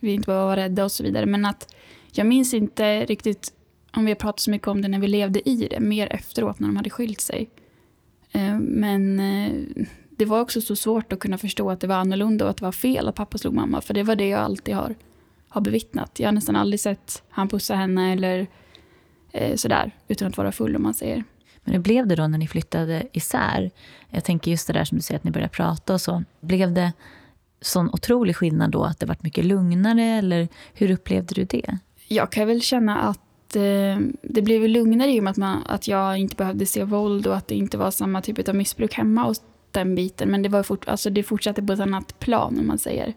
vi 0.00 0.12
inte 0.12 0.26
behöver 0.26 0.46
vara 0.46 0.56
rädda 0.56 0.84
och 0.84 0.92
så 0.92 1.02
vidare. 1.02 1.26
Men 1.26 1.44
att 1.44 1.74
jag 2.12 2.26
minns 2.26 2.54
inte 2.54 3.04
riktigt 3.04 3.52
om 3.96 4.04
vi 4.04 4.10
har 4.10 4.16
pratat 4.16 4.40
så 4.40 4.50
mycket 4.50 4.68
om 4.68 4.82
det 4.82 4.88
när 4.88 4.98
vi 4.98 5.08
levde 5.08 5.48
i 5.48 5.68
det, 5.70 5.80
mer 5.80 6.12
efteråt 6.12 6.58
när 6.58 6.68
de 6.68 6.76
hade 6.76 6.90
skilt 6.90 7.20
sig. 7.20 7.50
Eh, 8.32 8.58
men 8.58 9.20
eh, 9.20 9.84
det 10.10 10.24
var 10.24 10.40
också 10.40 10.60
så 10.60 10.76
svårt 10.76 11.12
att 11.12 11.20
kunna 11.20 11.38
förstå 11.38 11.70
att 11.70 11.80
det 11.80 11.86
var 11.86 11.96
annorlunda 11.96 12.44
och 12.44 12.50
att 12.50 12.56
det 12.56 12.64
var 12.64 12.72
fel 12.72 13.08
att 13.08 13.14
pappa 13.14 13.38
slog 13.38 13.54
mamma. 13.54 13.80
För 13.80 13.94
det 13.94 14.02
var 14.02 14.16
det 14.16 14.28
jag 14.28 14.40
alltid 14.40 14.74
har, 14.74 14.94
har 15.48 15.60
bevittnat. 15.60 16.20
Jag 16.20 16.28
har 16.28 16.32
nästan 16.32 16.56
aldrig 16.56 16.80
sett 16.80 17.22
han 17.28 17.48
pussa 17.48 17.74
henne 17.74 18.12
eller 18.12 18.46
eh, 19.32 19.56
sådär, 19.56 19.90
utan 20.08 20.28
att 20.28 20.36
vara 20.36 20.52
full 20.52 20.76
om 20.76 20.82
man 20.82 20.94
säger. 20.94 21.24
Men 21.64 21.74
hur 21.74 21.80
blev 21.80 22.06
det 22.06 22.16
då 22.16 22.26
när 22.26 22.38
ni 22.38 22.48
flyttade 22.48 23.06
isär? 23.12 23.70
Jag 24.08 24.24
tänker 24.24 24.50
just 24.50 24.66
det 24.66 24.72
där 24.72 24.84
som 24.84 24.98
du 24.98 25.02
säger 25.02 25.18
att 25.18 25.24
ni 25.24 25.30
började 25.30 25.52
prata 25.52 25.94
och 25.94 26.00
så. 26.00 26.24
Blev 26.40 26.72
det 26.72 26.92
sån 27.60 27.90
otrolig 27.90 28.36
skillnad 28.36 28.70
då 28.70 28.84
att 28.84 29.00
det 29.00 29.06
varit 29.06 29.22
mycket 29.22 29.44
lugnare 29.44 30.02
eller 30.02 30.48
hur 30.74 30.90
upplevde 30.90 31.34
du 31.34 31.44
det? 31.44 31.78
Jag 32.08 32.32
kan 32.32 32.46
väl 32.46 32.62
känna 32.62 32.98
att 32.98 33.20
eh, 33.56 33.98
det 34.22 34.42
blev 34.42 34.68
lugnare 34.68 35.10
i 35.10 35.20
och 35.20 35.24
med 35.24 35.30
att, 35.30 35.36
man, 35.36 35.62
att 35.66 35.88
jag 35.88 36.18
inte 36.18 36.36
behövde 36.36 36.66
se 36.66 36.84
våld 36.84 37.26
och 37.26 37.36
att 37.36 37.48
det 37.48 37.54
inte 37.54 37.78
var 37.78 37.90
samma 37.90 38.22
typ 38.22 38.48
av 38.48 38.54
missbruk 38.54 38.94
hemma 38.94 39.26
och 39.26 39.36
den 39.70 39.94
biten. 39.94 40.30
Men 40.30 40.42
det, 40.42 40.48
var 40.48 40.62
fort, 40.62 40.88
alltså 40.88 41.10
det 41.10 41.22
fortsatte 41.22 41.62
på 41.62 41.72
ett 41.72 41.80
annat 41.80 42.18
plan 42.18 42.58
om 42.58 42.66
man 42.66 42.78
säger. 42.78 43.14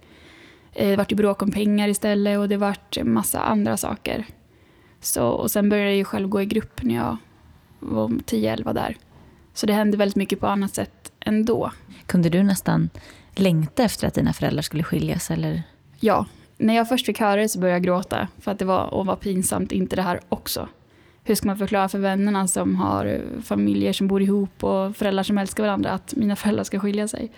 Eh, 0.73 0.89
det 0.89 0.95
vart 0.95 1.11
ju 1.11 1.15
bråk 1.15 1.41
om 1.41 1.51
pengar 1.51 1.87
istället 1.87 2.39
och 2.39 2.49
det 2.49 2.57
vart 2.57 3.03
massa 3.03 3.39
andra 3.39 3.77
saker. 3.77 4.25
Så, 5.01 5.27
och 5.27 5.51
sen 5.51 5.69
började 5.69 5.89
jag 5.89 5.97
ju 5.97 6.05
själv 6.05 6.27
gå 6.27 6.41
i 6.41 6.45
grupp 6.45 6.83
när 6.83 6.95
jag 6.95 7.17
var 7.79 8.07
10-11 8.07 8.73
där. 8.73 8.97
Så 9.53 9.65
det 9.65 9.73
hände 9.73 9.97
väldigt 9.97 10.15
mycket 10.15 10.39
på 10.39 10.47
annat 10.47 10.75
sätt 10.75 11.11
ändå. 11.19 11.71
Kunde 12.05 12.29
du 12.29 12.43
nästan 12.43 12.89
längta 13.35 13.83
efter 13.83 14.07
att 14.07 14.13
dina 14.13 14.33
föräldrar 14.33 14.61
skulle 14.61 14.83
skiljas? 14.83 15.31
Eller? 15.31 15.63
Ja. 15.99 16.25
När 16.57 16.75
jag 16.75 16.89
först 16.89 17.05
fick 17.05 17.19
höra 17.19 17.41
det 17.41 17.49
så 17.49 17.59
började 17.59 17.75
jag 17.75 17.83
gråta. 17.83 18.27
För 18.39 18.51
att 18.51 18.59
det 18.59 18.65
var, 18.65 18.93
och 18.93 19.05
var 19.05 19.15
pinsamt, 19.15 19.71
inte 19.71 19.95
det 19.95 20.01
här 20.01 20.19
också. 20.29 20.69
Hur 21.23 21.35
ska 21.35 21.47
man 21.47 21.57
förklara 21.57 21.89
för 21.89 21.99
vännerna 21.99 22.47
som 22.47 22.75
har 22.75 23.21
familjer 23.43 23.93
som 23.93 24.07
bor 24.07 24.21
ihop 24.21 24.63
och 24.63 24.95
föräldrar 24.95 25.23
som 25.23 25.37
älskar 25.37 25.63
varandra 25.63 25.91
att 25.91 26.15
mina 26.15 26.35
föräldrar 26.35 26.63
ska 26.63 26.79
skilja 26.79 27.07
sig? 27.07 27.31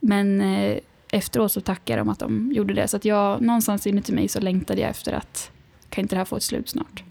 Men 0.00 0.40
eh, 0.40 0.78
efteråt 1.10 1.52
så 1.52 1.60
tackar 1.60 1.96
de 1.96 2.08
att 2.08 2.18
de 2.18 2.52
gjorde 2.52 2.74
det. 2.74 2.88
Så 2.88 2.96
att 2.96 3.04
jag, 3.04 3.42
någonstans 3.42 3.86
inuti 3.86 4.12
mig 4.12 4.28
så 4.28 4.40
längtade 4.40 4.80
jag 4.80 4.90
efter 4.90 5.12
att 5.12 5.50
kan 5.88 6.02
inte 6.02 6.14
det 6.14 6.18
här 6.18 6.24
få 6.24 6.36
ett 6.36 6.42
slut 6.42 6.68
snart? 6.68 7.04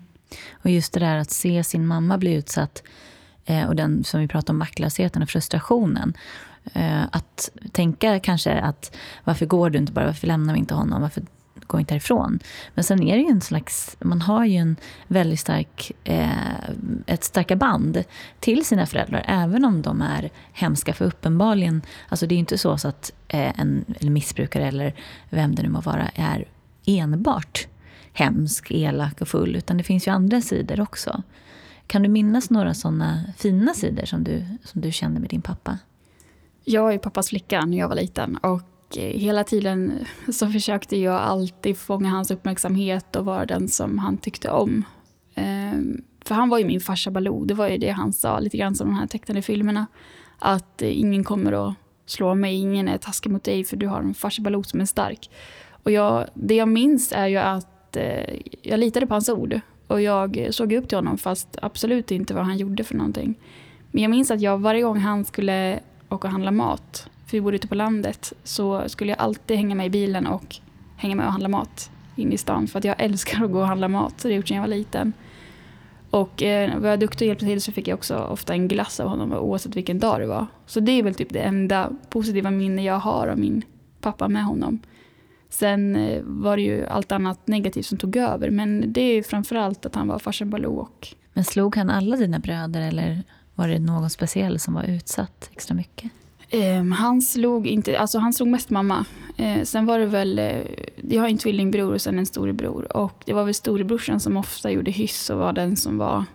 Och 0.52 0.70
just 0.70 0.94
det 0.94 1.00
där 1.00 1.18
att 1.18 1.32
se 1.32 1.64
sin 1.64 1.88
mamma 1.88 2.18
bli 2.18 2.34
utsatt 2.34 2.84
eh, 3.46 3.68
och 3.68 3.76
den 3.76 4.04
som 4.04 4.20
vi 4.20 4.28
pratade 4.28 4.52
om, 4.52 4.58
maktlösheten 4.58 5.24
och 5.24 5.30
frustrationen. 5.30 6.14
Eh, 6.74 7.04
att 7.12 7.52
tänka 7.72 8.20
kanske 8.20 8.54
att 8.54 8.96
varför 9.24 9.46
går 9.46 9.70
du 9.70 9.78
inte 9.78 9.92
bara, 9.92 10.06
varför 10.06 10.28
lämnar 10.28 10.54
vi 10.54 10.60
inte 10.60 10.74
honom, 10.74 11.02
varför 11.02 11.24
går 11.68 11.80
inte 11.80 11.94
härifrån? 11.94 12.40
Men 12.74 12.84
sen 12.84 13.04
är 13.04 13.16
det 13.16 13.22
ju 13.22 13.30
en 13.30 13.42
slags, 13.42 13.98
man 14.00 14.22
har 14.22 14.46
ju 14.46 14.58
en 14.58 14.76
väldigt 15.08 15.40
stark, 15.40 15.92
eh, 16.04 16.70
ett 17.06 17.24
starka 17.24 17.56
band 17.56 18.04
till 18.40 18.66
sina 18.66 18.86
föräldrar, 18.86 19.26
även 19.28 19.66
om 19.66 19.82
de 19.82 20.02
är 20.02 20.30
hemska. 20.54 20.94
För 20.94 21.06
uppenbarligen, 21.06 21.82
alltså 22.10 22.28
det 22.28 22.34
är 22.34 22.38
ju 22.38 22.40
inte 22.40 22.58
så 22.58 22.72
att 22.72 23.12
eh, 23.28 23.60
en 23.60 23.86
eller 24.00 24.12
missbrukare 24.12 24.68
eller 24.68 24.94
vem 25.30 25.56
det 25.56 25.64
nu 25.64 25.70
må 25.70 25.82
vara 25.82 26.10
är 26.16 26.46
enbart 26.86 27.68
hemsk, 28.14 28.72
elak 28.72 29.22
och 29.22 29.28
full, 29.28 29.56
utan 29.56 29.78
det 29.78 29.84
finns 29.84 30.08
ju 30.08 30.12
andra 30.12 30.42
sidor 30.42 30.82
också. 30.82 31.24
Kan 31.88 32.04
du 32.04 32.10
minnas 32.10 32.50
några 32.50 32.74
sådana 32.74 33.24
fina 33.38 33.74
sidor 33.74 34.06
som 34.06 34.24
du, 34.24 34.46
som 34.64 34.82
du 34.82 34.92
kände 34.92 35.20
med 35.20 35.30
din 35.30 35.42
pappa? 35.42 35.78
Jag 36.64 36.94
är 36.94 36.98
pappas 36.98 37.30
flicka 37.30 37.66
när 37.66 37.78
jag 37.78 37.88
var 37.88 37.96
liten 37.96 38.38
och 38.38 38.62
Eh, 38.98 39.20
hela 39.20 39.44
tiden 39.44 40.06
så 40.32 40.48
försökte 40.48 40.98
jag 40.98 41.16
alltid 41.16 41.78
fånga 41.78 42.10
hans 42.10 42.32
uppmärksamhet 42.32 43.16
och 43.16 43.26
vara 43.26 43.46
den 43.46 43.68
som 43.68 43.98
han 43.98 44.18
tyckte 44.18 44.50
om. 44.50 44.84
Ehm, 45.36 46.02
för 46.26 46.36
han 46.36 46.50
var 46.50 46.58
ju 46.58 46.66
min 46.66 46.82
farsa 46.82 47.12
Baloo, 47.12 47.46
det 47.46 47.54
var 47.54 47.68
ju 47.68 47.78
det 47.78 47.90
han 47.90 48.14
sa, 48.14 48.40
lite 48.40 48.58
grann 48.58 48.76
som 48.76 48.88
de 48.88 48.96
här 48.96 49.08
tecknade 49.08 49.42
filmerna. 49.42 49.88
Att 50.40 50.82
eh, 50.82 51.00
ingen 51.00 51.24
kommer 51.24 51.70
att 51.70 51.76
slå 52.06 52.36
mig, 52.36 52.56
ingen 52.56 52.88
är 52.88 52.98
taskig 52.98 53.32
mot 53.32 53.44
dig 53.44 53.64
för 53.64 53.78
du 53.78 53.88
har 53.88 54.00
en 54.00 54.14
farsa 54.14 54.42
Baloo 54.42 54.64
som 54.64 54.82
är 54.82 54.86
stark. 54.86 55.30
Och 55.84 55.92
jag, 55.92 56.26
det 56.34 56.56
jag 56.56 56.68
minns 56.68 57.12
är 57.12 57.28
ju 57.28 57.38
att 57.38 57.96
eh, 57.96 58.36
jag 58.62 58.80
litade 58.80 59.08
på 59.08 59.14
hans 59.14 59.30
ord. 59.30 59.60
Och 59.88 60.02
jag 60.02 60.48
såg 60.52 60.74
upp 60.74 60.88
till 60.88 60.98
honom 60.98 61.18
fast 61.18 61.58
absolut 61.62 62.12
inte 62.12 62.34
vad 62.34 62.46
han 62.46 62.58
gjorde 62.58 62.84
för 62.84 62.96
någonting. 62.96 63.36
Men 63.92 64.02
jag 64.04 64.10
minns 64.10 64.32
att 64.32 64.42
jag 64.42 64.58
varje 64.58 64.82
gång 64.82 65.00
han 65.00 65.26
skulle 65.26 65.80
åka 66.10 66.28
och 66.28 66.32
handla 66.32 66.52
mat, 66.52 67.10
för 67.26 67.38
vi 67.38 67.42
bodde 67.42 67.56
ute 67.56 67.68
på 67.68 67.76
landet, 67.76 68.34
så 68.44 68.90
skulle 68.90 69.12
jag 69.12 69.20
alltid 69.20 69.58
hänga 69.58 69.76
med 69.76 69.86
i 69.86 69.90
bilen 69.90 70.28
och 70.28 70.56
hänga 70.96 71.16
med 71.16 71.26
och 71.26 71.32
handla 71.32 71.50
mat 71.50 71.92
inne 72.16 72.34
i 72.34 72.38
stan. 72.38 72.68
För 72.68 72.80
att 72.80 72.86
jag 72.86 72.96
älskar 73.00 73.44
att 73.44 73.52
gå 73.52 73.60
och 73.60 73.68
handla 73.68 73.88
mat, 73.88 74.22
så 74.22 74.28
det 74.28 74.32
har 74.32 74.32
jag 74.32 74.38
gjort 74.38 74.48
sedan 74.48 74.58
jag 74.58 74.64
var 74.64 74.68
liten. 74.68 75.14
Och 76.10 76.44
eh, 76.44 76.80
var 76.80 76.90
jag 76.90 77.00
duktig 77.00 77.26
och 77.26 77.28
hjälpte 77.28 77.46
till 77.46 77.62
så 77.62 77.72
fick 77.72 77.88
jag 77.88 77.98
också 77.98 78.18
ofta 78.18 78.54
en 78.54 78.68
glass 78.68 79.00
av 79.00 79.08
honom 79.08 79.34
oavsett 79.34 79.76
vilken 79.76 80.00
dag 80.00 80.20
det 80.22 80.28
var. 80.28 80.48
Så 80.66 80.80
det 80.80 80.92
är 80.92 81.04
väl 81.04 81.16
typ 81.16 81.34
det 81.34 81.40
enda 81.40 81.92
positiva 82.10 82.52
minne 82.52 82.84
jag 82.84 83.00
har 83.00 83.28
av 83.28 83.40
min 83.40 83.62
pappa 84.02 84.28
med 84.28 84.46
honom. 84.46 84.80
Sen 85.50 85.96
eh, 85.96 86.22
var 86.24 86.58
det 86.58 86.64
ju 86.64 86.86
allt 86.86 87.12
annat 87.12 87.48
negativt 87.48 87.86
som 87.86 87.98
tog 87.98 88.16
över. 88.16 88.50
Men 88.50 88.94
det 88.94 89.02
är 89.02 89.24
framförallt 89.24 89.86
att 89.86 89.96
han 89.96 90.08
var 90.08 90.20
farsan 90.20 90.50
Baloo. 90.50 90.76
Och... 90.76 91.08
Men 91.34 91.44
slog 91.44 91.76
han 91.76 91.90
alla 91.90 92.16
dina 92.16 92.40
bröder 92.40 92.82
eller 92.82 93.24
var 93.56 93.68
det 93.68 93.80
någon 93.80 94.10
speciell 94.10 94.60
som 94.60 94.74
var 94.74 94.84
utsatt 94.84 95.50
extra 95.52 95.76
mycket? 95.76 96.12
Eh, 96.56 96.84
han 96.84 97.22
slog 97.22 97.68
inte, 97.68 98.00
alltså 98.00 98.20
han 98.20 98.34
slog 98.34 98.48
mest 98.48 98.70
mamma. 98.70 99.06
Eh, 99.38 99.64
sen 99.64 99.86
var 99.86 100.00
det 100.00 100.06
väl, 100.06 100.40
eh, 100.40 100.62
jag 101.10 101.22
har 101.22 101.30
en 101.30 101.38
tvillingbror 101.38 101.94
och 101.94 102.02
sen 102.02 102.20
en 102.20 102.26
storebror. 102.26 102.98
Och 102.98 103.24
det 103.26 103.34
var 103.34 103.44
väl 103.44 103.54
storebrorsan 103.54 104.20
som 104.20 104.38
ofta 104.38 104.72
gjorde 104.72 104.92
hyss 104.92 105.30
och 105.30 105.38
var 105.38 105.54
den 105.54 105.76
som 105.76 105.98
var, 105.98 106.26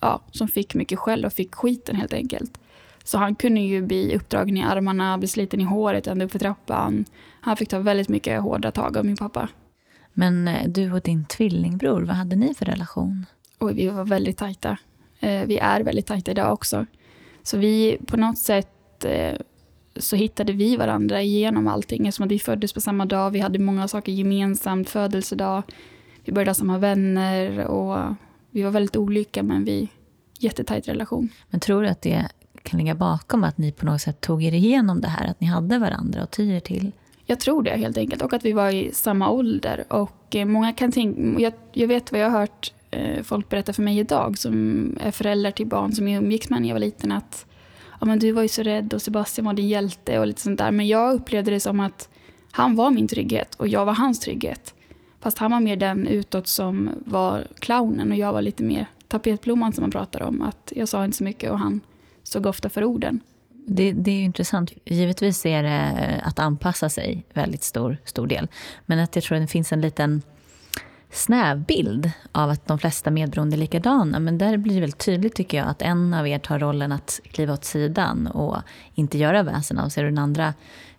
ja, 0.00 0.22
som 0.30 0.48
fick 0.48 0.74
mycket 0.74 0.98
skäll 0.98 1.24
och 1.24 1.32
fick 1.32 1.54
skiten 1.54 1.96
helt 1.96 2.12
enkelt. 2.12 2.60
Så 3.04 3.18
han 3.18 3.34
kunde 3.34 3.60
ju 3.60 3.82
bli 3.82 4.16
uppdragen 4.16 4.56
i 4.56 4.62
armarna, 4.62 5.18
bli 5.18 5.28
sliten 5.28 5.60
i 5.60 5.64
håret 5.64 6.06
ända 6.06 6.24
upp 6.24 6.32
för 6.32 6.38
trappan. 6.38 7.04
Han 7.40 7.56
fick 7.56 7.68
ta 7.68 7.78
väldigt 7.78 8.08
mycket 8.08 8.40
hårda 8.40 8.70
tag 8.70 8.96
av 8.96 9.04
min 9.04 9.16
pappa. 9.16 9.48
Men 10.12 10.48
eh, 10.48 10.68
du 10.68 10.92
och 10.92 11.00
din 11.00 11.24
tvillingbror, 11.24 12.02
vad 12.02 12.16
hade 12.16 12.36
ni 12.36 12.54
för 12.54 12.64
relation? 12.64 13.26
Oj, 13.58 13.74
vi 13.74 13.88
var 13.88 14.04
väldigt 14.04 14.36
tajta. 14.36 14.78
Eh, 15.20 15.44
vi 15.46 15.58
är 15.58 15.80
väldigt 15.80 16.06
tajta 16.06 16.30
idag 16.30 16.52
också. 16.52 16.86
Så 17.42 17.58
vi 17.58 17.98
på 18.06 18.16
något 18.16 18.38
sätt 18.38 19.04
så 20.00 20.16
hittade 20.16 20.52
vi 20.52 20.76
varandra 20.76 21.22
genom 21.22 21.68
allting. 21.68 22.06
Eftersom 22.06 22.26
att 22.26 22.32
vi 22.32 22.38
föddes 22.38 22.72
på 22.72 22.80
samma 22.80 23.04
dag, 23.04 23.30
vi 23.30 23.40
hade 23.40 23.58
många 23.58 23.88
saker 23.88 24.12
gemensamt, 24.12 24.90
födelsedag. 24.90 25.62
Vi 26.24 26.32
började 26.32 26.50
ha 26.50 26.54
samma 26.54 26.78
vänner 26.78 27.66
och 27.66 28.16
vi 28.50 28.62
var 28.62 28.70
väldigt 28.70 28.96
olika 28.96 29.42
men 29.42 29.64
vi 29.64 29.88
jättetajt 30.38 30.88
relation. 30.88 31.28
Men 31.50 31.60
tror 31.60 31.82
du 31.82 31.88
att 31.88 32.02
det 32.02 32.28
kan 32.62 32.78
ligga 32.78 32.94
bakom 32.94 33.44
att 33.44 33.58
ni 33.58 33.72
på 33.72 33.86
något 33.86 34.00
sätt 34.00 34.20
tog 34.20 34.44
er 34.44 34.52
igenom 34.52 35.00
det 35.00 35.08
här, 35.08 35.30
att 35.30 35.40
ni 35.40 35.46
hade 35.46 35.78
varandra 35.78 36.22
att 36.22 36.30
ty 36.30 36.52
er 36.52 36.60
till? 36.60 36.92
Jag 37.26 37.40
tror 37.40 37.62
det 37.62 37.70
helt 37.70 37.98
enkelt 37.98 38.22
och 38.22 38.32
att 38.32 38.44
vi 38.44 38.52
var 38.52 38.70
i 38.70 38.90
samma 38.92 39.30
ålder. 39.30 39.84
Och 39.88 40.36
eh, 40.36 40.44
många 40.44 40.72
kan 40.72 40.92
tänka, 40.92 41.40
jag, 41.40 41.52
jag 41.72 41.88
vet 41.88 42.12
vad 42.12 42.20
jag 42.20 42.30
har 42.30 42.40
hört 42.40 42.72
eh, 42.90 43.22
folk 43.22 43.48
berätta 43.48 43.72
för 43.72 43.82
mig 43.82 43.98
idag 43.98 44.38
som 44.38 44.96
är 45.00 45.10
föräldrar 45.10 45.50
till 45.50 45.66
barn 45.66 45.92
som 45.92 46.08
jag 46.08 46.22
umgicks 46.22 46.50
med 46.50 46.62
när 46.62 46.68
jag 46.68 46.74
var 46.74 46.80
liten 46.80 47.12
att 47.12 47.46
ja, 48.00 48.06
men 48.06 48.18
du 48.18 48.32
var 48.32 48.42
ju 48.42 48.48
så 48.48 48.62
rädd 48.62 48.94
och 48.94 49.02
Sebastian 49.02 49.44
var 49.44 49.52
din 49.52 49.68
hjälte 49.68 50.18
och 50.18 50.26
lite 50.26 50.40
sånt 50.40 50.58
där. 50.58 50.70
Men 50.70 50.88
jag 50.88 51.14
upplevde 51.14 51.50
det 51.50 51.60
som 51.60 51.80
att 51.80 52.08
han 52.50 52.76
var 52.76 52.90
min 52.90 53.08
trygghet 53.08 53.54
och 53.54 53.68
jag 53.68 53.84
var 53.84 53.94
hans 53.94 54.20
trygghet. 54.20 54.74
Fast 55.20 55.38
han 55.38 55.50
var 55.50 55.60
mer 55.60 55.76
den 55.76 56.06
utåt 56.06 56.46
som 56.46 56.90
var 57.06 57.46
clownen 57.58 58.10
och 58.10 58.16
jag 58.16 58.32
var 58.32 58.42
lite 58.42 58.62
mer 58.62 58.86
tapetblomman 59.08 59.72
som 59.72 59.82
man 59.82 59.90
pratar 59.90 60.22
om. 60.22 60.42
Att 60.42 60.72
jag 60.76 60.88
sa 60.88 61.04
inte 61.04 61.16
så 61.16 61.24
mycket 61.24 61.50
och 61.50 61.58
han 61.58 61.80
såg 62.22 62.46
ofta 62.46 62.68
för 62.68 62.84
orden. 62.84 63.20
Det, 63.66 63.92
det, 63.92 64.10
är 64.10 64.14
ju 64.14 64.24
intressant. 64.24 64.72
Givetvis 64.84 65.46
är 65.46 65.62
det 65.62 66.20
att 66.24 66.38
anpassa 66.38 66.88
sig 66.88 67.24
väldigt 67.34 67.62
stor, 67.62 67.96
stor 68.04 68.26
del. 68.26 68.48
Men 68.86 68.98
att 68.98 69.14
jag 69.14 69.24
tror 69.24 69.36
att 69.36 69.42
det 69.42 69.46
finns 69.46 69.72
en 69.72 69.80
liten 69.80 70.22
snäv 71.10 71.64
bild 71.64 72.10
av 72.32 72.50
att 72.50 72.66
de 72.66 72.78
flesta 72.78 73.10
medberoende 73.10 73.56
är 73.56 73.58
likadana. 73.58 74.18
Men 74.18 74.38
där 74.38 74.56
blir 74.56 74.74
det 74.74 74.80
väldigt 74.80 75.04
tydligt 75.04 75.34
tycker 75.34 75.58
jag 75.58 75.66
att 75.68 75.82
en 75.82 76.14
av 76.14 76.28
er 76.28 76.38
tar 76.38 76.58
rollen 76.58 76.92
att 76.92 77.20
kliva 77.24 77.52
åt 77.52 77.64
sidan 77.64 78.26
och 78.26 78.56
inte 78.94 79.18
göra 79.18 79.42
väsen 79.42 79.78
av 79.78 79.88
sig. 79.88 80.04
Och 80.04 80.10
den 80.10 80.18
andra 80.18 80.54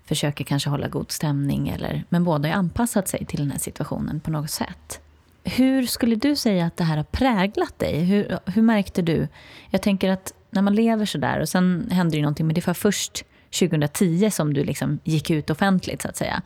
försöker 0.06 0.44
kanske 0.44 0.70
hålla 0.70 0.88
god 0.88 1.12
stämning. 1.12 1.70
Eller, 1.70 2.03
men 2.10 2.24
båda 2.24 2.50
har 2.50 2.56
anpassat 2.56 3.08
sig 3.08 3.25
till 3.25 3.39
den 3.39 3.51
här 3.51 3.60
situationen 3.60 4.20
på 4.20 4.32
något 4.32 4.51
sätt. 4.51 5.01
Hur 5.44 5.86
skulle 5.86 6.15
du 6.15 6.36
säga 6.36 6.65
att 6.65 6.77
det 6.77 6.84
här 6.84 6.98
har 6.98 7.03
präglat 7.03 7.80
dig? 7.80 8.03
Hur, 8.03 8.39
hur 8.46 8.62
märkte 8.62 9.01
du? 9.01 9.27
Jag 9.70 9.82
tänker 9.82 10.10
att 10.10 10.34
när 10.50 10.62
man 10.62 10.75
lever 10.75 11.06
så 11.06 11.18
där 11.18 11.39
och 11.39 11.50
sen 11.50 11.88
händer 11.91 12.18
det 12.18 12.22
någonting, 12.22 12.48
men 12.48 12.53
det 12.53 12.68
var 12.68 12.74
först 12.74 13.25
2010 13.60 14.32
som 14.32 14.53
du 14.53 14.63
liksom 14.63 15.00
gick 15.03 15.30
ut 15.30 15.50
offentligt 15.50 16.01
så 16.01 16.08
att 16.08 16.18
säga. 16.18 16.41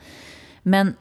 Men 0.62 0.94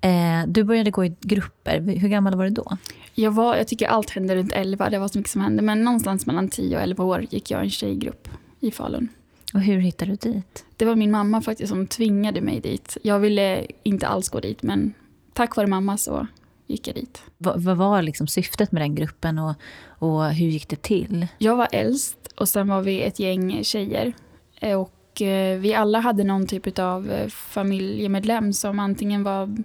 eh, 0.00 0.46
du 0.46 0.64
började 0.64 0.90
gå 0.90 1.04
i 1.04 1.14
grupper. 1.20 1.80
Hur 1.80 2.08
gammal 2.08 2.34
var 2.34 2.44
du 2.44 2.50
då? 2.50 2.76
Jag, 3.14 3.30
var, 3.30 3.56
jag 3.56 3.68
tycker 3.68 3.86
allt 3.86 4.10
hände 4.10 4.36
runt 4.36 4.52
11, 4.52 4.90
det 4.90 4.98
var 4.98 5.08
så 5.08 5.18
mycket 5.18 5.32
som 5.32 5.40
hände. 5.40 5.62
Men 5.62 5.84
någonstans 5.84 6.26
mellan 6.26 6.48
10 6.48 6.76
och 6.76 6.82
11 6.82 7.04
år 7.04 7.26
gick 7.30 7.50
jag 7.50 7.60
i 7.60 7.64
en 7.64 7.70
tjejgrupp 7.70 8.28
i 8.60 8.70
Falun. 8.70 9.08
Och 9.54 9.60
hur 9.60 9.78
hittade 9.78 10.10
du 10.10 10.32
dit? 10.32 10.64
Det 10.76 10.84
var 10.84 10.96
min 10.96 11.10
mamma 11.10 11.40
faktiskt 11.40 11.68
som 11.68 11.86
tvingade 11.86 12.40
mig 12.40 12.60
dit. 12.60 12.96
Jag 13.02 13.18
ville 13.18 13.66
inte 13.82 14.06
alls 14.06 14.28
gå 14.28 14.40
dit, 14.40 14.62
men 14.62 14.94
tack 15.32 15.56
vare 15.56 15.66
mamma 15.66 15.96
så 15.96 16.26
gick 16.66 16.88
jag 16.88 16.94
dit. 16.94 17.22
Vad, 17.38 17.62
vad 17.62 17.76
var 17.76 18.02
liksom 18.02 18.26
syftet 18.26 18.72
med 18.72 18.82
den 18.82 18.94
gruppen 18.94 19.38
och, 19.38 19.54
och 19.84 20.24
hur 20.24 20.46
gick 20.46 20.68
det 20.68 20.82
till? 20.82 21.26
Jag 21.38 21.56
var 21.56 21.68
äldst 21.72 22.32
och 22.36 22.48
sen 22.48 22.68
var 22.68 22.80
vi 22.82 23.02
ett 23.02 23.18
gäng 23.18 23.64
tjejer. 23.64 24.12
Och 24.76 25.22
eh, 25.22 25.58
vi 25.58 25.74
alla 25.74 26.00
hade 26.00 26.24
någon 26.24 26.46
typ 26.46 26.78
av 26.78 27.10
eh, 27.10 27.28
familjemedlem 27.28 28.52
som 28.52 28.78
antingen 28.78 29.22
var 29.22 29.56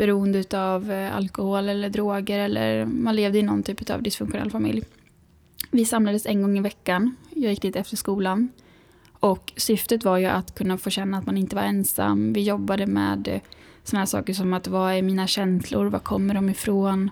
beroende 0.00 0.44
av 0.58 0.92
eh, 0.92 1.16
alkohol 1.16 1.68
eller 1.68 1.88
droger 1.88 2.38
eller 2.38 2.84
man 2.84 3.16
levde 3.16 3.38
i 3.38 3.42
någon 3.42 3.62
typ 3.62 3.90
av 3.90 4.02
dysfunktionell 4.02 4.50
familj. 4.50 4.82
Vi 5.70 5.84
samlades 5.84 6.26
en 6.26 6.42
gång 6.42 6.58
i 6.58 6.60
veckan. 6.60 7.16
Jag 7.30 7.50
gick 7.50 7.62
dit 7.62 7.76
efter 7.76 7.96
skolan. 7.96 8.48
Och 9.12 9.52
syftet 9.56 10.04
var 10.04 10.18
ju 10.18 10.26
att 10.26 10.54
kunna 10.54 10.78
få 10.78 10.90
känna 10.90 11.18
att 11.18 11.26
man 11.26 11.36
inte 11.36 11.56
var 11.56 11.62
ensam. 11.62 12.32
Vi 12.32 12.42
jobbade 12.42 12.86
med 12.86 13.40
sådana 13.84 14.06
saker 14.06 14.32
som 14.32 14.52
att 14.52 14.68
vad 14.68 14.92
är 14.92 15.02
mina 15.02 15.26
känslor, 15.26 15.86
var 15.86 15.98
kommer 15.98 16.34
de 16.34 16.48
ifrån? 16.50 17.10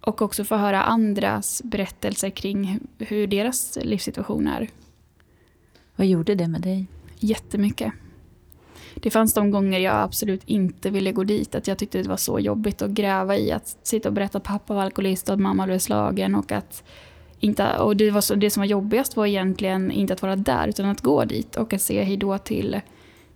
Och 0.00 0.22
också 0.22 0.44
få 0.44 0.56
höra 0.56 0.82
andras 0.82 1.62
berättelser 1.64 2.30
kring 2.30 2.80
hur 2.98 3.26
deras 3.26 3.78
livssituation 3.82 4.46
är. 4.46 4.68
Vad 5.96 6.06
gjorde 6.06 6.34
det 6.34 6.48
med 6.48 6.60
dig? 6.60 6.86
Jättemycket. 7.18 7.92
Det 9.00 9.10
fanns 9.10 9.34
de 9.34 9.50
gånger 9.50 9.78
jag 9.78 9.96
absolut 9.96 10.42
inte 10.46 10.90
ville 10.90 11.12
gå 11.12 11.24
dit. 11.24 11.54
Att 11.54 11.66
jag 11.66 11.78
tyckte 11.78 12.02
det 12.02 12.08
var 12.08 12.16
så 12.16 12.40
jobbigt 12.40 12.82
att 12.82 12.90
gräva 12.90 13.36
i. 13.36 13.52
Att 13.52 13.78
sitta 13.82 14.08
och 14.08 14.12
berätta 14.12 14.38
att 14.38 14.44
pappa 14.44 14.74
var 14.74 14.82
alkoholist 14.82 15.28
och 15.28 15.34
att 15.34 15.40
mamma 15.40 15.66
blev 15.66 15.78
slagen. 15.78 16.34
Och 16.34 16.52
att 16.52 16.82
inte, 17.40 17.78
och 17.78 17.96
det, 17.96 18.10
var 18.10 18.20
så, 18.20 18.34
det 18.34 18.50
som 18.50 18.60
var 18.60 18.66
jobbigast 18.66 19.16
var 19.16 19.26
egentligen 19.26 19.90
inte 19.90 20.12
att 20.12 20.22
vara 20.22 20.36
där 20.36 20.68
utan 20.68 20.86
att 20.86 21.00
gå 21.00 21.24
dit 21.24 21.56
och 21.56 21.72
att 21.72 21.82
säga 21.82 22.02
hejdå 22.02 22.38
till 22.38 22.80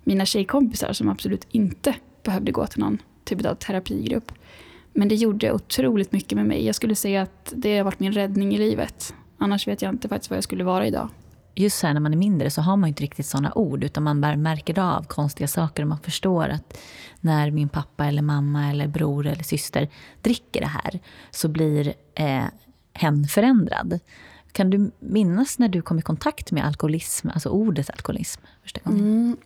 mina 0.05 0.25
tjejkompisar 0.25 0.93
som 0.93 1.09
absolut 1.09 1.47
inte 1.51 1.95
behövde 2.23 2.53
gå 2.53 2.67
till 2.67 2.81
någon 2.81 2.99
typ 3.25 3.47
av 3.47 3.55
terapigrupp. 3.55 4.33
Men 4.93 5.09
det 5.09 5.15
gjorde 5.15 5.53
otroligt 5.53 6.13
mycket 6.13 6.37
med 6.37 6.47
mig. 6.47 6.67
Jag 6.67 6.75
skulle 6.75 6.95
säga 6.95 7.23
att 7.23 7.53
det 7.57 7.77
har 7.77 7.85
varit 7.85 8.01
min 8.01 8.13
räddning 8.13 8.55
i 8.55 8.59
livet. 8.59 9.15
Annars 9.39 9.69
vet 9.69 9.83
jag 9.83 9.93
inte 9.93 10.09
faktiskt 10.09 10.31
vad 10.31 10.37
jag 10.37 10.45
skulle 10.45 10.65
vara 10.65 10.87
idag. 10.87 11.09
Just 11.61 11.79
så 11.79 11.87
här 11.87 11.95
när 11.95 12.01
man 12.01 12.13
är 12.13 12.17
mindre 12.17 12.51
så 12.51 12.61
har 12.61 12.77
man 12.77 12.89
inte 12.89 13.03
riktigt 13.03 13.27
sådana 13.27 13.53
ord 13.55 13.85
utan 13.85 14.03
man 14.03 14.21
bara 14.21 14.37
märker 14.37 14.79
av 14.79 15.03
konstiga 15.05 15.49
saker 15.49 15.83
och 15.83 15.89
man 15.89 15.99
förstår 15.99 16.49
att 16.49 16.79
när 17.21 17.51
min 17.51 17.69
pappa 17.69 18.07
eller 18.07 18.23
mamma 18.23 18.71
eller 18.71 18.89
bror 18.89 19.27
eller 19.27 19.43
syster 19.43 19.89
dricker 20.23 20.61
det 20.61 20.67
här 20.67 21.01
så 21.31 21.49
blir 21.49 21.95
eh, 22.15 22.45
hen 22.93 23.25
förändrad. 23.25 24.01
Kan 24.53 24.71
du 24.71 24.91
minnas 24.99 25.59
när 25.59 25.69
du 25.69 25.83
kom 25.83 25.99
i 25.99 26.03
kontakt 26.03 26.53
med 26.53 26.67
alkoholism, 26.67 27.29
alltså 27.29 27.49
ordet 27.49 27.91
alkoholism 27.91 28.41
första 28.63 28.81
gången? 28.85 29.01
Mm, 29.01 29.37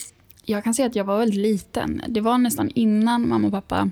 jag 0.45 0.65
kan 0.65 0.75
säga 0.75 0.87
att 0.87 0.97
jag 0.97 1.05
var 1.05 1.19
väldigt 1.19 1.41
liten. 1.41 2.03
Det 2.09 2.21
var 2.21 2.39
nästan 2.39 2.71
innan 2.75 3.29
mamma 3.29 3.47
och 3.47 3.53
pappa 3.53 3.91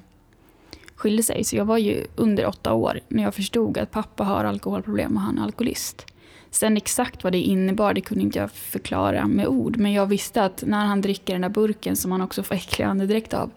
skilde 0.95 1.23
sig. 1.23 1.45
Så 1.45 1.57
jag 1.57 1.65
var 1.65 1.79
ju 1.79 2.07
under 2.17 2.47
åtta 2.47 2.73
år 2.73 3.01
när 3.09 3.23
jag 3.23 3.35
förstod 3.35 3.79
att 3.79 3.91
pappa 3.91 4.25
har 4.25 4.45
alkoholproblem 4.45 5.17
och 5.17 5.23
han 5.23 5.39
är 5.39 5.43
alkoholist. 5.43 6.12
Sen 6.51 6.77
exakt 6.77 7.25
vad 7.25 7.33
det 7.33 7.39
innebar 7.39 7.95
det 7.95 8.01
kunde 8.01 8.25
inte 8.25 8.39
jag 8.39 8.51
förklara 8.51 9.27
med 9.27 9.47
ord. 9.47 9.77
Men 9.77 9.93
jag 9.93 10.07
visste 10.07 10.45
att 10.45 10.65
när 10.67 10.85
han 10.87 11.01
dricker 11.01 11.33
den 11.33 11.43
där 11.43 11.49
burken 11.49 11.97
som 11.97 12.13
han 12.13 12.21
också 12.21 12.43
får 12.43 12.55
äcklig 12.55 12.85
andedräkt 12.85 13.35
av 13.35 13.51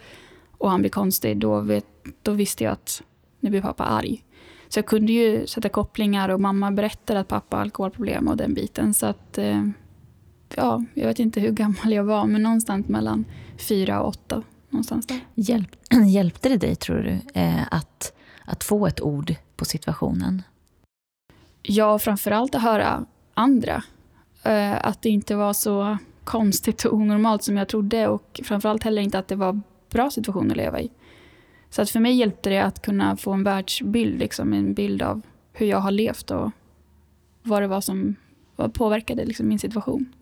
och 0.57 0.71
han 0.71 0.79
blir 0.79 0.91
konstig, 0.91 1.37
då, 1.37 1.59
vet, 1.59 1.85
då 2.21 2.31
visste 2.31 2.63
jag 2.63 2.73
att 2.73 3.01
nu 3.39 3.49
blir 3.49 3.61
pappa 3.61 3.83
arg. 3.83 4.23
Så 4.67 4.79
jag 4.79 4.85
kunde 4.85 5.13
ju 5.13 5.47
sätta 5.47 5.69
kopplingar 5.69 6.29
och 6.29 6.41
mamma 6.41 6.71
berättade 6.71 7.19
att 7.19 7.27
pappa 7.27 7.55
har 7.55 7.61
alkoholproblem 7.61 8.27
och 8.27 8.37
den 8.37 8.53
biten. 8.53 8.93
Så 8.93 9.05
att, 9.05 9.37
eh, 9.37 9.67
ja, 10.55 10.83
jag 10.93 11.07
vet 11.07 11.19
inte 11.19 11.39
hur 11.39 11.51
gammal 11.51 11.93
jag 11.93 12.03
var, 12.03 12.25
men 12.25 12.43
någonstans 12.43 12.87
mellan 12.87 13.25
fyra 13.57 14.01
och 14.01 14.07
åtta 14.07 14.43
någonstans 14.69 15.07
där. 15.07 15.19
Hjälp, 15.35 15.75
hjälpte 16.07 16.49
det 16.49 16.57
dig, 16.57 16.75
tror 16.75 16.97
du, 16.97 17.39
eh, 17.41 17.63
att, 17.71 18.13
att 18.45 18.63
få 18.63 18.87
ett 18.87 19.01
ord 19.01 19.35
på 19.55 19.65
situationen? 19.65 20.41
Ja, 21.67 21.99
framförallt 21.99 22.55
att 22.55 22.61
höra 22.61 23.05
andra. 23.33 23.83
Eh, 24.43 24.85
att 24.85 25.01
det 25.01 25.09
inte 25.09 25.35
var 25.35 25.53
så 25.53 25.97
konstigt 26.23 26.85
och 26.85 26.93
onormalt 26.93 27.43
som 27.43 27.57
jag 27.57 27.67
trodde 27.67 28.07
och 28.07 28.41
framförallt 28.43 28.83
heller 28.83 29.01
inte 29.01 29.19
att 29.19 29.27
det 29.27 29.35
var 29.35 29.61
bra 29.89 30.11
situation 30.11 30.51
att 30.51 30.57
leva 30.57 30.81
i. 30.81 30.91
Så 31.69 31.81
att 31.81 31.89
för 31.89 31.99
mig 31.99 32.13
hjälpte 32.13 32.49
det 32.49 32.59
att 32.59 32.81
kunna 32.81 33.17
få 33.17 33.31
en 33.31 33.43
världsbild, 33.43 34.19
liksom, 34.19 34.53
en 34.53 34.73
bild 34.73 35.01
av 35.01 35.21
hur 35.53 35.65
jag 35.65 35.77
har 35.77 35.91
levt 35.91 36.31
och 36.31 36.51
vad 37.43 37.61
det 37.61 37.67
var 37.67 37.81
som 37.81 38.15
påverkade 38.73 39.25
liksom, 39.25 39.47
min 39.47 39.59
situation. 39.59 40.13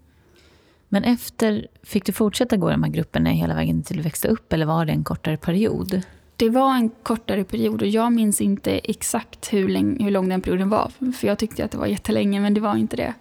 Men 0.90 1.04
efter, 1.04 1.68
fick 1.84 2.06
du 2.06 2.12
fortsätta 2.12 2.58
gå 2.58 2.70
i 2.70 2.72
de 2.72 2.84
här 2.84 2.92
grupperna 2.92 3.30
hela 3.30 3.56
vägen 3.56 3.84
till 3.84 3.98
du 3.98 4.04
växte 4.04 4.28
upp 4.28 4.54
eller 4.54 4.66
var 4.66 4.86
det 4.86 4.92
en 4.92 5.04
kortare 5.04 5.38
period? 5.38 6.02
Det 6.36 6.50
var 6.50 6.76
en 6.76 6.90
kortare 6.90 7.44
period 7.44 7.82
och 7.82 7.88
jag 7.88 8.12
minns 8.12 8.42
inte 8.42 8.72
exakt 8.72 9.54
hur, 9.54 9.70
länge, 9.70 10.04
hur 10.04 10.12
lång 10.12 10.30
den 10.30 10.42
perioden 10.42 10.70
var. 10.70 10.92
För 11.14 11.28
jag 11.28 11.40
tyckte 11.40 11.66
att 11.66 11.72
det 11.72 11.78
var 11.78 11.86
jättelänge 11.86 12.40
men 12.40 12.54
det 12.54 12.62
var 12.62 12.76
inte 12.76 12.96
det. 12.96 13.14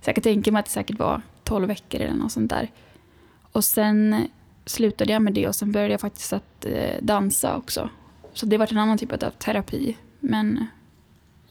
Så 0.00 0.08
jag 0.08 0.14
kan 0.14 0.22
tänka 0.22 0.52
mig 0.52 0.60
att 0.60 0.66
det 0.66 0.72
säkert 0.72 0.98
var 0.98 1.22
12 1.44 1.68
veckor 1.68 2.00
eller 2.00 2.14
något 2.14 2.32
sånt 2.32 2.50
där. 2.50 2.70
Och 3.52 3.64
sen 3.64 4.26
slutade 4.64 5.12
jag 5.12 5.22
med 5.22 5.32
det 5.32 5.48
och 5.48 5.54
sen 5.54 5.72
började 5.72 5.92
jag 5.92 6.00
faktiskt 6.00 6.32
att 6.32 6.64
eh, 6.64 7.02
dansa 7.02 7.56
också. 7.56 7.88
Så 8.32 8.46
det 8.46 8.58
var 8.58 8.72
en 8.72 8.78
annan 8.78 8.98
typ 8.98 9.12
av 9.12 9.30
terapi. 9.30 9.96
Men 10.20 10.66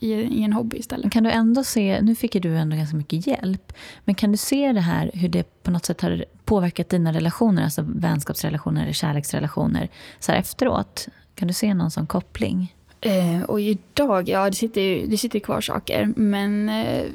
i, 0.02 0.14
i 0.14 0.44
en 0.44 0.54
hobby 0.54 0.78
istället. 0.78 1.12
Kan 1.12 1.24
du 1.24 1.32
ändå 1.32 1.64
se, 1.64 2.02
nu 2.02 2.16
fick 2.16 2.34
du 2.42 2.58
ändå 2.58 2.76
ganska 2.76 2.98
mycket 2.98 3.28
hjälp, 3.28 3.74
men 4.06 4.16
kan 4.16 4.32
du 4.32 4.38
se 4.38 4.74
det 4.74 4.82
här 4.82 5.12
hur 5.14 5.30
det 5.30 5.64
på 5.64 5.72
något 5.72 5.86
sätt 5.86 6.02
har 6.02 6.26
påverkat 6.46 6.90
dina 6.90 7.14
relationer, 7.14 7.64
alltså 7.64 7.86
vänskapsrelationer 7.88 8.82
eller 8.82 8.94
kärleksrelationer 8.94 9.90
så 10.20 10.32
här 10.32 10.40
efteråt? 10.40 11.08
Kan 11.36 11.48
du 11.48 11.54
se 11.54 11.74
någon 11.74 11.92
sån 11.92 12.08
koppling? 12.08 12.76
Eh, 13.02 13.42
och 13.42 13.62
idag, 13.62 14.30
ja 14.30 14.50
det 14.50 14.56
sitter, 14.56 15.08
det 15.08 15.18
sitter 15.18 15.40
kvar 15.40 15.62
saker, 15.62 16.14
men 16.16 16.70
eh, 16.70 17.06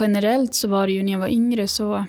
generellt 0.00 0.54
så 0.54 0.68
var 0.68 0.86
det 0.86 0.92
ju 0.92 1.02
när 1.02 1.12
jag 1.12 1.18
var 1.18 1.28
yngre 1.28 1.68
så 1.68 2.04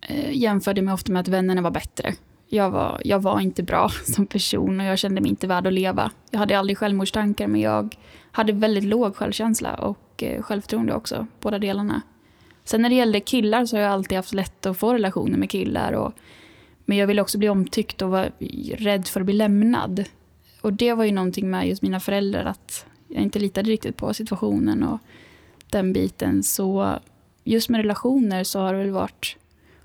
eh, 0.00 0.36
jämförde 0.36 0.78
jag 0.78 0.84
mig 0.84 0.94
ofta 0.94 1.12
med 1.12 1.20
att 1.20 1.28
vännerna 1.28 1.62
var 1.62 1.70
bättre. 1.70 2.14
Jag 2.48 2.70
var, 2.70 3.00
jag 3.04 3.22
var 3.22 3.40
inte 3.40 3.62
bra 3.62 3.88
som 4.04 4.26
person 4.26 4.80
och 4.80 4.86
jag 4.86 4.98
kände 4.98 5.20
mig 5.20 5.30
inte 5.30 5.46
värd 5.46 5.66
att 5.66 5.72
leva. 5.72 6.10
Jag 6.30 6.38
hade 6.38 6.58
aldrig 6.58 6.78
självmordstankar 6.78 7.46
men 7.46 7.60
jag 7.60 7.96
hade 8.32 8.52
väldigt 8.52 8.84
låg 8.84 9.16
självkänsla 9.16 9.74
och 9.74 10.22
eh, 10.22 10.42
självförtroende 10.42 10.94
också, 10.94 11.26
båda 11.40 11.58
delarna. 11.58 12.02
Sen 12.64 12.82
när 12.82 12.88
det 12.88 12.94
gällde 12.94 13.20
killar 13.20 13.66
så 13.66 13.76
har 13.76 13.82
jag 13.82 13.92
alltid 13.92 14.18
haft 14.18 14.34
lätt 14.34 14.66
att 14.66 14.78
få 14.78 14.94
relationer 14.94 15.38
med 15.38 15.50
killar. 15.50 15.92
Och, 15.92 16.12
men 16.84 16.98
jag 16.98 17.06
ville 17.06 17.22
också 17.22 17.38
bli 17.38 17.48
omtyckt 17.48 18.02
och 18.02 18.10
var 18.10 18.32
rädd 18.74 19.06
för 19.06 19.20
att 19.20 19.26
bli 19.26 19.34
lämnad. 19.34 20.04
Och 20.60 20.72
det 20.72 20.92
var 20.92 21.04
ju 21.04 21.12
någonting 21.12 21.50
med 21.50 21.68
just 21.68 21.82
mina 21.82 22.00
föräldrar 22.00 22.44
att 22.44 22.86
jag 23.08 23.22
inte 23.22 23.38
litade 23.38 23.70
riktigt 23.70 23.96
på 23.96 24.14
situationen 24.14 24.82
och 24.82 24.98
den 25.70 25.92
biten. 25.92 26.42
Så 26.42 26.98
just 27.44 27.68
med 27.68 27.78
relationer 27.78 28.44
så 28.44 28.60
har 28.60 28.72
det 28.72 28.78
väl 28.78 28.90
varit, 28.90 29.36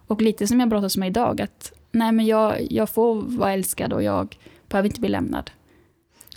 och 0.07 0.21
lite 0.21 0.47
som 0.47 0.59
jag 0.59 0.69
brottas 0.69 0.97
med 0.97 1.07
idag, 1.07 1.41
att 1.41 1.73
nej 1.91 2.11
men 2.11 2.25
jag, 2.25 2.71
jag 2.71 2.89
får 2.89 3.15
vara 3.15 3.53
älskad 3.53 3.93
och 3.93 4.03
jag 4.03 4.37
behöver 4.69 4.89
inte 4.89 4.99
bli 4.99 5.09
lämnad. 5.09 5.51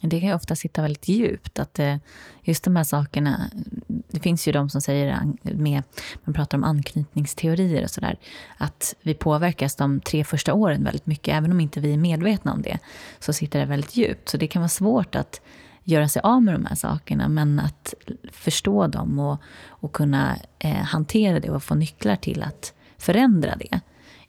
Det 0.01 0.21
kan 0.21 0.29
ju 0.29 0.35
ofta 0.35 0.57
sitta 0.57 0.83
väldigt 0.83 1.09
djupt. 1.09 1.59
Att 1.59 1.79
eh, 1.79 1.97
just 2.43 2.65
de 2.65 2.77
här 2.77 2.85
sakerna, 2.85 3.51
det 3.87 4.21
finns 4.21 4.49
ju 4.49 4.53
de 4.53 4.71
som 4.71 4.81
säger, 4.81 5.23
med, 5.43 5.83
man 6.25 6.35
pratar 6.35 6.59
om 6.59 6.65
anknytningsteorier 6.65 7.85
och 7.85 7.91
sådär, 7.91 8.19
att 8.57 8.95
vi 9.03 9.15
påverkas 9.15 9.77
de 9.77 10.01
tre 10.01 10.25
första 10.25 10.55
åren 10.55 10.85
väldigt 10.85 11.07
mycket, 11.07 11.35
även 11.35 11.53
om 11.53 11.61
inte 11.61 11.81
vi 11.81 11.93
är 11.93 11.97
medvetna 11.97 12.53
om 12.53 12.63
det, 12.63 12.79
så 13.19 13.33
sitter 13.33 13.59
det 13.59 13.67
väldigt 13.67 13.97
djupt. 13.97 14.29
Så 14.29 14.37
det 14.37 14.47
kan 14.47 14.63
vara 14.63 14.69
svårt 14.69 15.15
att 15.15 15.41
göra 15.85 16.09
sig 16.09 16.23
av 16.23 16.43
med 16.43 16.55
de 16.55 16.65
här 16.65 16.75
sakerna, 16.75 17.29
men 17.29 17.61
att 17.61 17.95
förstå 18.33 18.87
dem 18.87 19.19
och, 19.19 19.39
och 19.67 19.93
kunna 19.93 20.37
eh, 20.59 20.73
hantera 20.75 21.41
det 21.41 21.51
och 21.51 21.63
få 21.63 21.75
nycklar 21.75 22.17
till 22.17 22.43
att 22.43 22.75
förändra 22.99 23.57
det. 23.57 23.81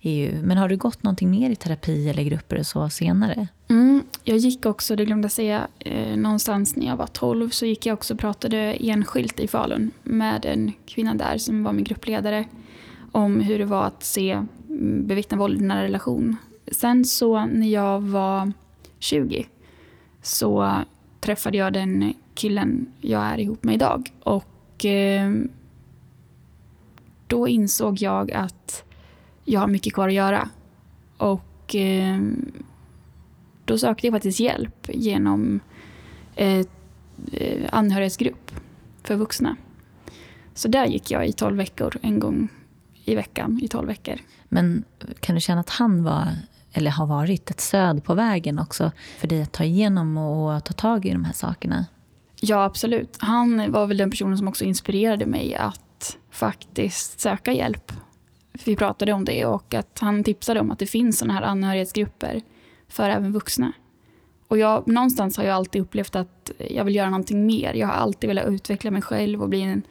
Ju, 0.04 0.42
men 0.44 0.58
har 0.58 0.70
du 0.70 0.78
gått 0.78 1.04
någonting 1.04 1.32
mer 1.32 1.50
i 1.50 1.56
terapi 1.56 2.10
eller 2.10 2.24
grupper 2.24 2.60
och 2.60 2.66
så 2.66 2.90
senare? 2.90 3.48
Mm, 3.70 4.04
jag 4.24 4.38
gick 4.38 4.66
också, 4.66 4.96
det 4.96 5.06
glömde 5.06 5.26
jag 5.26 5.32
säga, 5.32 5.68
eh, 5.80 6.18
någonstans 6.18 6.76
när 6.76 6.88
jag 6.88 6.96
var 6.96 7.08
12 7.08 7.50
så 7.50 7.66
gick 7.66 7.86
jag 7.86 7.94
också 7.94 8.14
och 8.14 8.20
pratade 8.20 8.58
enskilt 8.58 9.40
i 9.40 9.48
Falun 9.48 9.92
med 10.04 10.46
en 10.46 10.72
kvinna 10.86 11.14
där 11.14 11.38
som 11.38 11.64
var 11.64 11.74
min 11.74 11.84
gruppledare 11.84 12.46
om 13.12 13.40
hur 13.40 13.60
det 13.60 13.66
var 13.66 13.84
att 13.84 14.04
se 14.04 14.32
mm, 14.32 15.08
bevittna 15.08 15.38
våld 15.38 15.62
i 15.62 15.64
nära 15.64 15.84
relation. 15.84 16.38
Sen 16.72 17.06
så 17.06 17.46
när 17.46 17.68
jag 17.68 18.02
var 18.02 18.52
20 19.00 19.48
så 20.22 20.74
träffade 21.20 21.58
jag 21.58 21.74
den 21.74 22.14
killen 22.34 22.86
jag 23.02 23.24
är 23.24 23.40
ihop 23.40 23.64
med 23.64 23.76
idag. 23.76 24.12
Och 24.24 24.86
eh, 24.86 25.32
då 27.28 27.48
insåg 27.48 28.02
jag 28.02 28.32
att 28.32 28.84
jag 29.46 29.60
har 29.60 29.68
mycket 29.68 29.94
kvar 29.94 30.08
att 30.08 30.14
göra. 30.14 30.50
Och 31.18 31.76
eh, 31.76 32.20
då 33.66 33.78
sökte 33.78 34.08
jag 34.08 34.14
faktiskt 34.14 34.40
hjälp 34.40 34.90
genom 34.94 35.60
eh, 36.36 36.66
anhörighetsgrupp 37.70 38.52
för 39.04 39.16
vuxna. 39.16 39.56
Så 40.54 40.68
där 40.68 40.86
gick 40.86 41.12
jag 41.12 41.28
i 41.28 41.34
tolv 41.34 41.58
veckor, 41.58 41.98
en 42.02 42.20
gång 42.20 42.48
i 43.06 43.16
veckan 43.16 43.60
i 43.64 43.68
tolv 43.68 43.88
veckor. 43.88 44.16
Men 44.50 44.84
kan 45.20 45.36
du 45.36 45.42
känna 45.42 45.62
att 45.62 45.70
han 45.70 46.04
var, 46.04 46.28
eller 46.74 46.92
har 46.92 47.06
varit, 47.06 47.52
ett 47.52 47.62
stöd 47.62 48.04
på 48.04 48.14
vägen 48.14 48.60
också 48.60 48.92
för 49.20 49.28
dig 49.28 49.42
att 49.42 49.52
ta 49.52 49.64
igenom 49.64 50.18
och 50.18 50.64
ta 50.64 50.74
tag 50.74 51.06
i 51.06 51.12
de 51.12 51.26
här 51.26 51.34
sakerna? 51.34 51.86
Ja, 52.42 52.64
absolut. 52.64 53.18
Han 53.20 53.72
var 53.72 53.88
väl 53.88 53.98
den 53.98 54.12
personen 54.12 54.38
som 54.38 54.48
också 54.48 54.64
inspirerade 54.64 55.26
mig 55.26 55.56
att 55.56 56.18
faktiskt 56.32 57.20
söka 57.20 57.54
hjälp 57.54 57.92
vi 58.68 58.76
pratade 58.76 59.14
om 59.14 59.26
det 59.26 59.46
och 59.46 59.74
att 59.74 60.00
han 60.00 60.24
tipsade 60.24 60.60
om 60.60 60.72
att 60.72 60.80
det 60.80 60.86
finns 60.86 61.20
sådana 61.20 61.34
här 61.34 61.42
anhörighetsgrupper 61.42 62.42
för 62.88 63.10
även 63.10 63.32
vuxna. 63.32 63.74
Och 64.48 64.58
jag, 64.58 64.88
någonstans 64.88 65.38
har 65.38 65.44
jag 65.44 65.56
alltid 65.56 65.82
upplevt 65.82 66.16
att 66.16 66.52
jag 66.70 66.84
vill 66.84 66.96
göra 66.96 67.10
någonting 67.10 67.46
mer. 67.46 67.74
Jag 67.74 67.88
har 67.88 67.94
alltid 67.94 68.28
velat 68.28 68.48
utveckla 68.48 68.92
mig 68.92 69.02
själv 69.02 69.42
och 69.42 69.50
bli 69.50 69.62
en, 69.62 69.84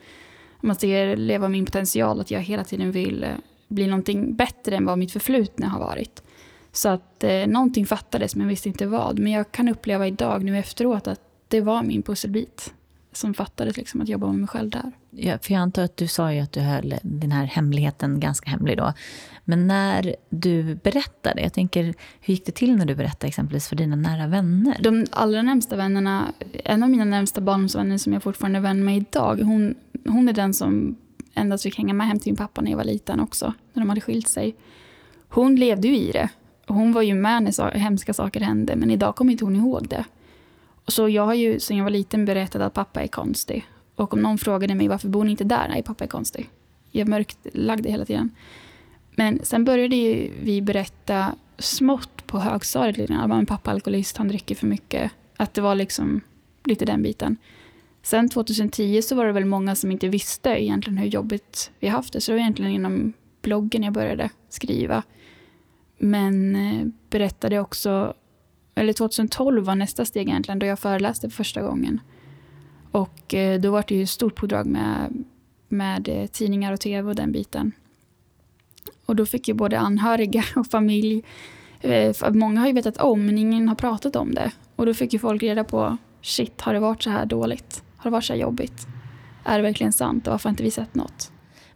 man 0.59 0.75
ser, 0.75 1.17
leva 1.17 1.49
min 1.49 1.65
potential. 1.65 2.19
Att 2.19 2.31
jag 2.31 2.39
hela 2.39 2.63
tiden 2.63 2.91
vill 2.91 3.23
eh, 3.23 3.29
bli 3.67 3.87
någonting 3.87 4.35
bättre 4.35 4.75
än 4.75 4.85
vad 4.85 4.97
mitt 4.97 5.11
förflutna 5.11 5.67
har 5.67 5.79
varit. 5.79 6.23
Så 6.71 6.89
att 6.89 7.23
eh, 7.23 7.47
någonting 7.47 7.85
fattades 7.85 8.35
men 8.35 8.41
jag 8.41 8.49
visste 8.49 8.69
inte 8.69 8.85
vad. 8.85 9.19
Men 9.19 9.31
jag 9.31 9.51
kan 9.51 9.69
uppleva 9.69 10.07
idag 10.07 10.43
nu 10.43 10.57
efteråt 10.57 11.07
att 11.07 11.21
det 11.47 11.61
var 11.61 11.83
min 11.83 12.01
pusselbit 12.01 12.73
som 13.11 13.33
fattades, 13.33 13.77
liksom, 13.77 14.01
att 14.01 14.09
jobba 14.09 14.27
med 14.27 14.35
mig 14.35 14.47
själv 14.47 14.69
där. 14.69 14.91
Ja, 15.09 15.37
för 15.41 15.53
jag 15.53 15.61
antar 15.61 15.83
att 15.83 15.97
du 15.97 16.07
sa 16.07 16.33
ju 16.33 16.39
att 16.39 16.51
du 16.51 16.59
höll 16.59 16.95
den 17.01 17.31
här 17.31 17.45
hemligheten 17.45 18.19
ganska 18.19 18.49
hemlig 18.49 18.77
då. 18.77 18.93
Men 19.45 19.67
när 19.67 20.15
du 20.29 20.75
berättade, 20.75 21.41
jag 21.41 21.53
tänker, 21.53 21.83
hur 22.21 22.33
gick 22.33 22.45
det 22.45 22.51
till 22.51 22.75
när 22.75 22.85
du 22.85 22.95
berättade 22.95 23.27
exempelvis 23.27 23.67
för 23.67 23.75
dina 23.75 23.95
nära 23.95 24.27
vänner? 24.27 24.77
De 24.81 25.05
allra 25.11 25.41
närmsta 25.41 25.75
vännerna, 25.75 26.33
en 26.65 26.83
av 26.83 26.89
mina 26.89 27.05
närmsta 27.05 27.41
barndomsvänner 27.41 27.97
som 27.97 28.13
jag 28.13 28.23
fortfarande 28.23 28.59
är 28.59 28.63
vän 28.63 28.85
med 28.85 28.97
idag, 28.97 29.41
hon, 29.41 29.75
hon 30.07 30.29
är 30.29 30.33
den 30.33 30.53
som 30.53 30.97
endast 31.33 31.63
fick 31.63 31.77
hänga 31.77 31.93
med 31.93 32.07
hem 32.07 32.19
till 32.19 32.31
min 32.31 32.37
pappa 32.37 32.61
när 32.61 32.71
jag 32.71 32.77
var 32.77 32.83
liten 32.83 33.19
också, 33.19 33.53
när 33.73 33.81
de 33.81 33.89
hade 33.89 34.01
skilt 34.01 34.27
sig. 34.27 34.55
Hon 35.29 35.55
levde 35.55 35.87
ju 35.87 35.97
i 35.97 36.11
det. 36.11 36.29
Hon 36.67 36.93
var 36.93 37.01
ju 37.01 37.13
med 37.13 37.43
när 37.43 37.71
hemska 37.71 38.13
saker 38.13 38.39
hände, 38.39 38.75
men 38.75 38.91
idag 38.91 39.15
kommer 39.15 39.31
inte 39.31 39.45
hon 39.45 39.55
ihåg 39.55 39.87
det. 39.89 40.05
Så 40.91 41.09
jag 41.09 41.25
har 41.25 41.33
ju 41.33 41.59
sedan 41.59 41.77
jag 41.77 41.83
var 41.83 41.91
liten 41.91 42.25
berättat 42.25 42.61
att 42.61 42.73
pappa 42.73 43.01
är 43.01 43.07
konstig. 43.07 43.65
Och 43.95 44.13
om 44.13 44.21
någon 44.21 44.37
frågade 44.37 44.75
mig 44.75 44.87
varför 44.87 45.07
bor 45.07 45.23
ni 45.23 45.31
inte 45.31 45.43
där? 45.43 45.67
Nej, 45.69 45.83
pappa 45.83 46.03
är 46.03 46.07
konstig. 46.07 46.49
Jag 46.91 47.07
mörklagde 47.07 47.89
hela 47.89 48.05
tiden. 48.05 48.35
Men 49.15 49.39
sen 49.43 49.65
började 49.65 49.95
vi 50.41 50.61
berätta 50.61 51.35
smått 51.57 52.27
på 52.27 52.39
högstadiet. 52.39 52.97
Liksom. 52.97 53.29
grann. 53.29 53.45
Pappa 53.45 53.69
är 53.71 53.75
alkoholist, 53.75 54.17
han 54.17 54.27
dricker 54.27 54.55
för 54.55 54.67
mycket. 54.67 55.11
Att 55.37 55.53
det 55.53 55.61
var 55.61 55.75
liksom 55.75 56.21
lite 56.63 56.85
den 56.85 57.03
biten. 57.03 57.37
Sen 58.03 58.29
2010 58.29 59.01
så 59.01 59.15
var 59.15 59.25
det 59.25 59.31
väl 59.31 59.45
många 59.45 59.75
som 59.75 59.91
inte 59.91 60.07
visste 60.07 60.49
egentligen 60.49 60.97
hur 60.97 61.07
jobbigt 61.07 61.71
vi 61.79 61.87
haft 61.87 62.13
det. 62.13 62.21
Så 62.21 62.31
det 62.31 62.35
var 62.35 62.41
egentligen 62.41 62.71
inom 62.71 63.13
bloggen 63.41 63.83
jag 63.83 63.93
började 63.93 64.29
skriva. 64.49 65.03
Men 65.97 66.55
eh, 66.55 66.87
berättade 67.09 67.59
också 67.59 68.13
eller 68.81 68.93
2012 68.93 69.63
var 69.63 69.75
nästa 69.75 70.05
steg 70.05 70.27
egentligen, 70.29 70.59
då 70.59 70.65
jag 70.65 70.79
föreläste 70.79 71.29
för 71.29 71.35
första 71.35 71.61
gången. 71.61 71.99
Och 72.91 73.33
eh, 73.33 73.59
då 73.59 73.71
var 73.71 73.83
det 73.87 73.95
ju 73.95 74.05
stort 74.05 74.35
pådrag 74.35 74.65
med, 74.65 75.23
med 75.67 76.09
eh, 76.09 76.27
tidningar 76.27 76.73
och 76.73 76.79
tv 76.79 77.09
och 77.09 77.15
den 77.15 77.31
biten. 77.31 77.71
Och 79.05 79.15
då 79.15 79.25
fick 79.25 79.47
ju 79.47 79.53
både 79.53 79.79
anhöriga 79.79 80.43
och 80.55 80.67
familj, 80.67 81.23
eh, 81.81 82.15
många 82.33 82.59
har 82.59 82.67
ju 82.67 82.73
vetat 82.73 82.97
om 82.97 83.25
men 83.25 83.37
ingen 83.37 83.67
har 83.67 83.75
pratat 83.75 84.15
om 84.15 84.33
det. 84.33 84.51
Och 84.75 84.85
då 84.85 84.93
fick 84.93 85.13
ju 85.13 85.19
folk 85.19 85.43
reda 85.43 85.63
på, 85.63 85.97
shit 86.21 86.61
har 86.61 86.73
det 86.73 86.79
varit 86.79 87.03
så 87.03 87.09
här 87.09 87.25
dåligt? 87.25 87.83
Har 87.97 88.09
det 88.09 88.13
varit 88.13 88.25
så 88.25 88.33
här 88.33 88.39
jobbigt? 88.39 88.87
Är 89.43 89.57
det 89.57 89.63
verkligen 89.63 89.93
sant 89.93 90.27
och 90.27 90.31
varför 90.31 90.49
har 90.49 90.51
inte 90.51 90.63
vi 90.63 90.71
sett 90.71 90.95
något? 90.95 91.31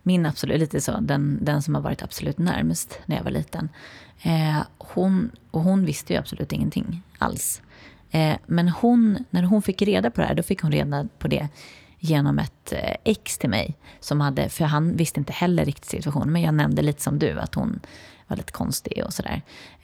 Min 0.07 0.25
absolut, 0.25 0.59
lite 0.59 0.81
så, 0.81 0.99
den, 1.01 1.39
den 1.41 1.61
som 1.61 1.75
har 1.75 1.81
varit 1.81 2.03
absolut 2.03 2.37
närmast 2.37 2.99
när 3.05 3.15
jag 3.15 3.23
var 3.23 3.31
liten. 3.31 3.69
Eh, 4.21 4.61
hon, 4.77 5.31
och 5.51 5.61
hon 5.61 5.85
visste 5.85 6.13
ju 6.13 6.19
absolut 6.19 6.51
ingenting 6.51 7.01
alls. 7.17 7.61
Eh, 8.11 8.37
men 8.45 8.69
hon, 8.69 9.25
när 9.29 9.43
hon 9.43 9.61
fick 9.61 9.81
reda 9.81 10.11
på 10.11 10.21
det 10.21 10.27
här, 10.27 10.35
då 10.35 10.43
fick 10.43 10.61
hon 10.61 10.71
reda 10.71 11.07
på 11.19 11.27
det 11.27 11.47
genom 11.99 12.39
ett 12.39 12.73
eh, 12.73 12.95
ex 13.03 13.37
till 13.37 13.49
mig. 13.49 13.77
Som 13.99 14.21
hade, 14.21 14.49
för 14.49 14.65
han 14.65 14.95
visste 14.95 15.19
inte 15.19 15.33
heller 15.33 15.65
riktigt 15.65 15.89
situationen, 15.89 16.31
men 16.33 16.41
jag 16.41 16.53
nämnde 16.53 16.81
lite 16.81 17.01
som 17.01 17.19
du, 17.19 17.39
att 17.39 17.55
hon 17.55 17.79
var 18.27 18.37
lite 18.37 18.51
konstig 18.51 19.03
och 19.05 19.13
sådär. 19.13 19.41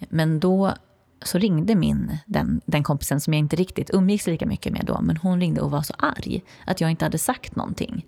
Men 0.09 0.39
då 0.39 0.73
så 1.21 1.37
ringde 1.37 1.75
min, 1.75 2.17
den, 2.25 2.61
den 2.65 2.83
kompisen 2.83 3.21
som 3.21 3.33
jag 3.33 3.39
inte 3.39 3.55
riktigt 3.55 3.89
umgicks 3.93 4.27
lika 4.27 4.45
mycket 4.45 4.73
med 4.73 4.85
då, 4.85 5.01
men 5.01 5.17
hon 5.17 5.39
ringde 5.39 5.61
och 5.61 5.71
var 5.71 5.81
så 5.81 5.93
arg 5.97 6.43
att 6.65 6.81
jag 6.81 6.91
inte 6.91 7.05
hade 7.05 7.17
sagt 7.17 7.55
någonting. 7.55 8.05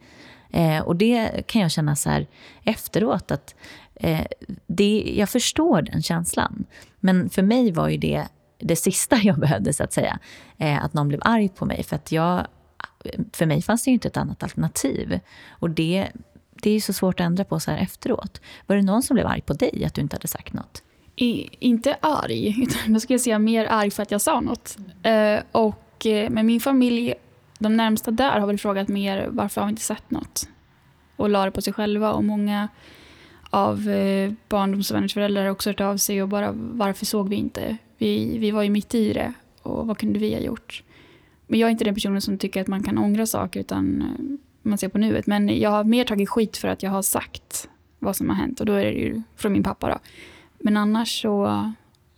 Eh, 0.54 0.80
och 0.80 0.96
det 0.96 1.48
kan 1.48 1.62
jag 1.62 1.72
känna 1.72 1.96
så 1.96 2.10
här 2.10 2.28
efteråt 2.64 3.32
att 3.32 3.56
eh, 3.96 4.26
det, 4.68 5.14
jag 5.18 5.30
förstår 5.30 5.82
den 5.82 6.02
känslan. 6.02 6.66
Men 7.00 7.30
för 7.30 7.42
mig 7.42 7.72
var 7.72 7.90
ju 7.90 7.98
det 7.98 8.28
det 8.64 8.76
sista 8.76 9.18
jag 9.24 9.40
behövde, 9.40 9.74
så 9.74 9.84
att 9.84 9.94
säga. 9.94 10.20
Eh, 10.58 10.84
att 10.84 10.94
någon 10.94 11.08
blev 11.08 11.22
arg 11.24 11.50
på 11.50 11.66
mig. 11.66 11.84
För 11.84 11.96
att 11.96 12.12
jag, 12.12 12.48
för 13.34 13.46
mig 13.46 13.62
fanns 13.62 13.84
det 13.84 13.90
ju 13.90 13.94
inte 13.94 14.08
ett 14.08 14.18
annat 14.18 14.44
alternativ. 14.44 15.20
Och 15.50 15.70
det, 15.70 16.08
det 16.62 16.70
är 16.70 16.74
ju 16.74 16.82
så 16.82 16.94
svårt 16.94 17.20
att 17.20 17.26
ändra 17.26 17.44
på 17.44 17.60
så 17.60 17.72
här 17.72 17.78
efteråt. 17.78 18.42
Var 18.68 18.76
det 18.76 18.82
någon 18.82 19.04
som 19.04 19.14
blev 19.14 19.28
arg 19.28 19.42
på 19.42 19.54
dig, 19.54 19.86
att 19.86 19.94
du 19.94 20.02
inte 20.02 20.16
hade 20.16 20.28
sagt 20.28 20.54
något? 20.54 20.84
I, 21.16 21.50
inte 21.60 21.98
arg, 22.02 22.64
utan 22.64 22.94
då 22.94 23.00
skulle 23.00 23.14
jag 23.14 23.22
säga 23.22 23.40
mer 23.40 23.66
arg 23.66 23.92
för 23.92 24.04
att 24.04 24.12
jag 24.12 24.22
sa 24.22 24.40
något. 24.40 24.78
Eh, 25.04 25.40
och 25.52 26.06
eh, 26.06 26.30
men 26.30 26.46
min 26.46 26.60
familj, 26.60 27.14
de 27.60 27.78
närmsta 27.78 28.12
där 28.12 28.40
har 28.40 28.48
väl 28.48 28.58
frågat 28.58 28.88
mer 28.88 29.28
varför 29.32 29.62
har 29.62 29.68
vi 29.68 29.72
inte 29.72 29.82
sett 29.82 30.12
något? 30.12 30.50
Och 31.16 31.30
la 31.30 31.46
det 31.46 31.52
på 31.52 31.62
sig 31.62 31.74
själva. 31.74 32.14
Och 32.14 32.24
många 32.24 32.68
av 33.50 33.90
eh, 33.90 34.32
barndomsvänners 34.50 35.14
föräldrar 35.14 35.44
har 35.44 35.50
också 35.50 35.70
hört 35.70 35.82
av 35.82 35.98
sig 35.98 36.22
och 36.22 36.30
bara 36.30 36.52
varför 36.56 37.06
såg 37.06 37.30
vi 37.30 37.36
inte? 37.36 37.78
Vi, 37.98 38.38
vi 38.38 38.52
var 38.52 38.64
ju 38.64 38.70
mitt 38.70 38.96
i 38.96 39.14
det 39.14 39.34
och 39.62 39.88
vad 39.88 39.98
kunde 39.98 40.20
vi 40.20 40.34
ha 40.34 40.42
gjort? 40.42 40.84
Men 41.48 41.60
jag 41.60 41.68
är 41.68 41.72
inte 41.72 41.84
den 41.84 41.94
personen 41.94 42.22
som 42.22 42.38
tycker 42.38 42.62
att 42.62 42.68
man 42.68 42.84
kan 42.84 42.98
ångra 42.98 43.26
saker 43.26 43.60
utan 43.60 44.02
eh, 44.02 44.38
man 44.62 44.78
ser 44.78 44.90
på 44.90 44.98
nuet. 44.98 45.28
Men 45.28 45.60
jag 45.60 45.70
har 45.70 45.84
mer 45.84 46.04
tagit 46.04 46.30
skit 46.30 46.58
för 46.58 46.68
att 46.68 46.84
jag 46.84 46.92
har 46.92 47.02
sagt 47.02 47.70
vad 48.00 48.16
som 48.16 48.30
har 48.30 48.36
hänt 48.36 48.60
och 48.60 48.66
då 48.66 48.74
är 48.74 48.86
det 48.86 48.92
ju 48.92 49.22
från 49.36 49.54
min 49.54 49.64
pappa 49.64 49.90
då. 49.90 50.00
Men 50.60 50.78
annars 50.78 51.22
så 51.22 51.46
är 51.46 51.74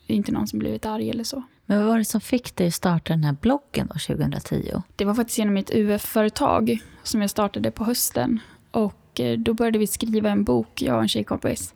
det 0.08 0.14
inte 0.14 0.32
någon 0.32 0.48
som 0.48 0.60
blivit 0.60 0.86
arg 0.86 1.10
eller 1.10 1.24
så. 1.24 1.44
Men 1.66 1.78
vad 1.78 1.88
var 1.88 1.98
det 1.98 2.06
som 2.06 2.22
fick 2.22 2.56
dig 2.56 2.68
att 2.68 2.74
starta 2.74 3.14
den 3.14 3.24
här 3.24 3.36
bloggen 3.42 3.88
då, 3.94 4.00
2010? 4.00 4.82
Det 4.96 5.06
var 5.06 5.14
faktiskt 5.14 5.38
genom 5.38 5.54
mitt 5.54 5.72
UF-företag 5.74 6.80
som 7.04 7.22
jag 7.22 7.30
startade 7.30 7.72
på 7.72 7.84
hösten. 7.84 8.40
Och 8.72 9.20
eh, 9.20 9.38
då 9.38 9.54
började 9.54 9.80
vi 9.80 9.88
skriva 9.88 10.30
en 10.30 10.44
bok, 10.44 10.82
jag 10.82 10.96
och 10.96 11.02
en 11.02 11.08
tjejkompis. 11.08 11.74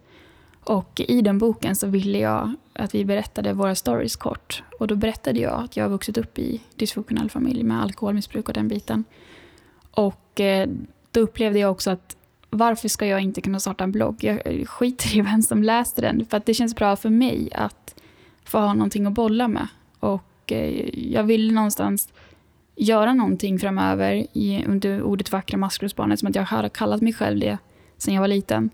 Och 0.63 1.01
i 1.07 1.21
den 1.21 1.37
boken 1.37 1.75
så 1.75 1.87
ville 1.87 2.17
jag 2.19 2.53
att 2.73 2.95
vi 2.95 3.05
berättade 3.05 3.53
våra 3.53 3.75
stories 3.75 4.15
kort. 4.15 4.63
Och 4.79 4.87
då 4.87 4.95
berättade 4.95 5.39
jag 5.39 5.63
att 5.63 5.77
jag 5.77 5.83
har 5.83 5.89
vuxit 5.89 6.17
upp 6.17 6.39
i 6.39 6.61
dysfunktionell 6.75 7.29
familj 7.29 7.63
med 7.63 7.81
alkoholmissbruk 7.81 8.47
och 8.47 8.53
den 8.53 8.67
biten. 8.67 9.03
Och 9.91 10.39
eh, 10.39 10.69
då 11.11 11.19
upplevde 11.19 11.59
jag 11.59 11.71
också 11.71 11.91
att 11.91 12.15
varför 12.49 12.87
ska 12.87 13.05
jag 13.05 13.21
inte 13.21 13.41
kunna 13.41 13.59
starta 13.59 13.83
en 13.83 13.91
blogg? 13.91 14.23
Jag 14.23 14.41
eh, 14.45 14.65
skiter 14.65 15.17
i 15.17 15.21
vem 15.21 15.41
som 15.41 15.63
läser 15.63 16.01
den. 16.01 16.25
För 16.25 16.37
att 16.37 16.45
det 16.45 16.53
känns 16.53 16.75
bra 16.75 16.95
för 16.95 17.09
mig 17.09 17.49
att 17.55 17.95
få 18.43 18.59
ha 18.59 18.73
någonting 18.73 19.05
att 19.05 19.13
bolla 19.13 19.47
med. 19.47 19.67
Och 19.99 20.51
eh, 20.51 20.89
jag 21.13 21.23
ville 21.23 21.53
någonstans 21.53 22.09
göra 22.75 23.13
någonting 23.13 23.59
framöver 23.59 24.27
i, 24.33 24.63
under 24.67 25.01
ordet 25.01 25.31
vackra 25.31 25.57
maskrosbarnet, 25.57 26.19
som 26.19 26.29
att 26.29 26.35
jag 26.35 26.43
hade 26.43 26.69
kallat 26.69 27.01
mig 27.01 27.13
själv 27.13 27.39
det 27.39 27.57
sen 27.97 28.13
jag 28.13 28.21
var 28.21 28.27
liten. 28.27 28.69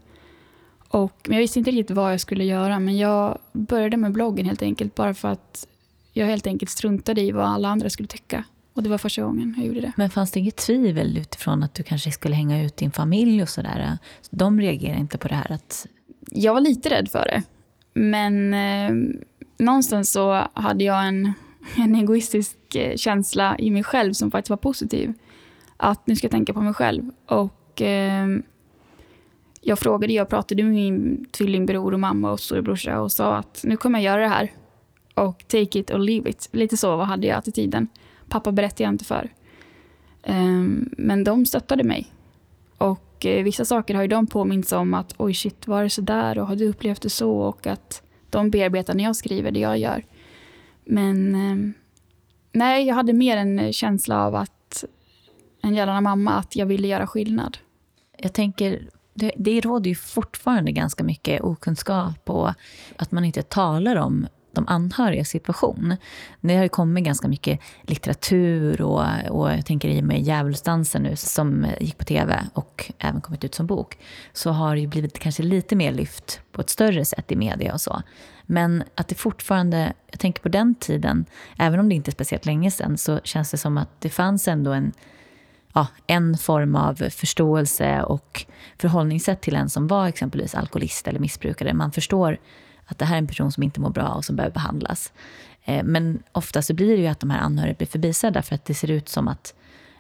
Och, 0.87 1.21
men 1.23 1.33
jag 1.33 1.41
visste 1.41 1.59
inte 1.59 1.71
riktigt 1.71 1.95
vad 1.95 2.13
jag 2.13 2.21
skulle 2.21 2.43
göra, 2.43 2.79
men 2.79 2.97
jag 2.97 3.37
började 3.53 3.97
med 3.97 4.11
bloggen 4.11 4.45
helt 4.45 4.61
enkelt, 4.61 4.95
bara 4.95 5.13
för 5.13 5.27
att 5.27 5.67
jag 6.13 6.25
helt 6.25 6.47
enkelt 6.47 6.71
struntade 6.71 7.21
i 7.21 7.31
vad 7.31 7.45
alla 7.45 7.67
andra 7.67 7.89
skulle 7.89 8.07
tycka. 8.07 8.43
Och 8.73 8.83
det 8.83 8.89
var 8.89 8.97
första 8.97 9.21
gången 9.21 9.53
jag 9.57 9.65
gjorde 9.67 9.81
det. 9.81 9.91
Men 9.97 10.09
fanns 10.09 10.31
det 10.31 10.39
inget 10.39 10.55
tvivel 10.55 11.17
utifrån 11.17 11.63
att 11.63 11.73
du 11.73 11.83
kanske 11.83 12.11
skulle 12.11 12.35
hänga 12.35 12.63
ut 12.63 12.77
din 12.77 12.91
familj 12.91 13.41
och 13.41 13.49
sådär? 13.49 13.97
De 14.29 14.61
reagerade 14.61 14.99
inte 14.99 15.17
på 15.17 15.27
det 15.27 15.35
här 15.35 15.51
att... 15.51 15.87
Jag 16.31 16.53
var 16.53 16.61
lite 16.61 16.89
rädd 16.89 17.09
för 17.11 17.25
det. 17.25 17.43
Men 17.99 18.53
eh, 18.53 19.15
någonstans 19.57 20.11
så 20.11 20.47
hade 20.53 20.83
jag 20.83 21.07
en, 21.07 21.33
en 21.77 21.95
egoistisk 21.95 22.75
eh, 22.75 22.95
känsla 22.95 23.55
i 23.59 23.71
mig 23.71 23.83
själv 23.83 24.13
som 24.13 24.31
faktiskt 24.31 24.49
var 24.49 24.57
positiv. 24.57 25.13
Att 25.77 26.07
nu 26.07 26.15
ska 26.15 26.25
jag 26.25 26.31
tänka 26.31 26.53
på 26.53 26.61
mig 26.61 26.73
själv. 26.73 27.11
Och 27.25 27.81
eh, 27.81 28.27
jag 29.61 29.79
frågade, 29.79 30.13
jag 30.13 30.29
pratade 30.29 30.63
med 30.63 30.73
min 30.73 31.25
tvillingbror 31.31 31.93
och 31.93 31.99
mamma 31.99 32.31
och 32.31 32.39
storebrorsa 32.39 33.01
och 33.01 33.11
sa 33.11 33.35
att 33.35 33.61
nu 33.63 33.77
kommer 33.77 33.99
jag 33.99 34.05
göra 34.05 34.21
det 34.21 34.27
här. 34.27 34.51
Och 35.13 35.43
take 35.47 35.79
it 35.79 35.91
or 35.91 35.97
leave 35.97 36.29
it. 36.29 36.49
Lite 36.51 36.77
så 36.77 36.97
hade 36.97 37.27
jag 37.27 37.37
attityden. 37.37 37.87
Pappa 38.29 38.51
berättade 38.51 38.83
jag 38.83 38.93
inte 38.93 39.05
för. 39.05 39.29
Ehm, 40.23 40.89
men 40.97 41.23
de 41.23 41.45
stöttade 41.45 41.83
mig. 41.83 42.07
Och 42.77 43.25
eh, 43.25 43.43
vissa 43.43 43.65
saker 43.65 43.95
har 43.95 44.01
ju 44.01 44.07
de 44.07 44.27
påmints 44.27 44.71
om 44.71 44.93
att 44.93 45.13
oj 45.17 45.33
shit, 45.33 45.67
var 45.67 45.83
det 45.83 45.89
så 45.89 46.01
där 46.01 46.37
och 46.39 46.47
har 46.47 46.55
du 46.55 46.69
upplevt 46.69 47.01
det 47.01 47.09
så? 47.09 47.31
Och 47.31 47.67
att 47.67 48.01
de 48.35 48.49
bearbetar 48.49 48.93
när 48.93 49.03
jag 49.03 49.15
skriver 49.15 49.51
det 49.51 49.59
jag 49.59 49.77
gör. 49.77 50.05
Men 50.85 51.35
ehm, 51.35 51.73
nej, 52.51 52.87
jag 52.87 52.95
hade 52.95 53.13
mer 53.13 53.37
en 53.37 53.73
känsla 53.73 54.25
av 54.25 54.35
att 54.35 54.83
en 55.61 55.75
gällande 55.75 56.01
mamma, 56.01 56.31
att 56.31 56.55
jag 56.55 56.65
ville 56.65 56.87
göra 56.87 57.07
skillnad. 57.07 57.57
Jag 58.17 58.33
tänker, 58.33 58.89
det, 59.13 59.31
det 59.37 59.61
råder 59.61 59.89
ju 59.89 59.95
fortfarande 59.95 60.71
ganska 60.71 61.03
mycket 61.03 61.41
okunskap 61.41 62.29
och 62.29 62.49
att 62.95 63.11
man 63.11 63.25
inte 63.25 63.41
talar 63.41 63.95
om 63.95 64.27
de 64.55 64.67
anhörigas 64.67 65.29
situation. 65.29 65.95
Det 66.41 66.55
har 66.55 66.63
ju 66.63 66.69
kommit 66.69 67.03
ganska 67.03 67.27
mycket 67.27 67.59
litteratur 67.81 68.81
och, 68.81 69.03
och 69.29 69.51
jag 69.51 69.65
tänker 69.65 69.89
i 69.89 70.01
och 70.01 70.03
med 70.03 70.21
Djävulsdansen 70.21 71.03
nu 71.03 71.15
som 71.15 71.67
gick 71.79 71.97
på 71.97 72.03
tv 72.03 72.45
och 72.53 72.91
även 72.99 73.21
kommit 73.21 73.43
ut 73.43 73.55
som 73.55 73.67
bok 73.67 73.97
så 74.33 74.51
har 74.51 74.75
det 74.75 74.81
ju 74.81 74.87
blivit 74.87 75.19
kanske 75.19 75.43
lite 75.43 75.75
mer 75.75 75.91
lyft 75.91 76.41
på 76.51 76.61
ett 76.61 76.69
större 76.69 77.05
sätt 77.05 77.31
i 77.31 77.35
media 77.35 77.73
och 77.73 77.81
så. 77.81 78.01
Men 78.45 78.83
att 78.95 79.07
det 79.07 79.15
fortfarande, 79.15 79.93
jag 80.11 80.19
tänker 80.19 80.41
på 80.41 80.49
den 80.49 80.75
tiden, 80.75 81.25
även 81.57 81.79
om 81.79 81.89
det 81.89 81.95
inte 81.95 82.09
är 82.09 82.13
speciellt 82.13 82.45
länge 82.45 82.71
sedan 82.71 82.97
så 82.97 83.19
känns 83.23 83.51
det 83.51 83.57
som 83.57 83.77
att 83.77 83.89
det 84.01 84.09
fanns 84.09 84.47
ändå 84.47 84.71
en 84.71 84.91
ja, 85.75 85.87
en 86.07 86.37
form 86.37 86.75
av 86.75 86.95
förståelse 87.09 88.03
och 88.03 88.45
förhållningssätt 88.77 89.41
till 89.41 89.55
en 89.55 89.69
som 89.69 89.87
var 89.87 90.07
exempelvis 90.07 90.55
alkoholist 90.55 91.07
eller 91.07 91.19
missbrukare. 91.19 91.73
Man 91.73 91.91
förstår 91.91 92.37
att 92.85 92.97
det 92.97 93.05
här 93.05 93.15
är 93.15 93.19
en 93.19 93.27
person 93.27 93.51
som 93.51 93.63
inte 93.63 93.79
mår 93.79 93.89
bra 93.89 94.07
och 94.07 94.25
som 94.25 94.35
behöver 94.35 94.53
behandlas. 94.53 95.13
Eh, 95.63 95.83
men 95.83 96.23
ofta 96.31 96.61
så 96.61 96.73
blir 96.73 96.95
det 96.95 97.01
ju 97.01 97.07
att 97.07 97.19
de 97.19 97.29
här 97.29 97.39
anhöriga 97.39 97.75
blir 97.77 97.87
förbisedda 97.87 98.41
för 98.41 98.55
att 98.55 98.65
det 98.65 98.73
ser 98.73 98.91
ut 98.91 99.09
som 99.09 99.27
att 99.27 99.53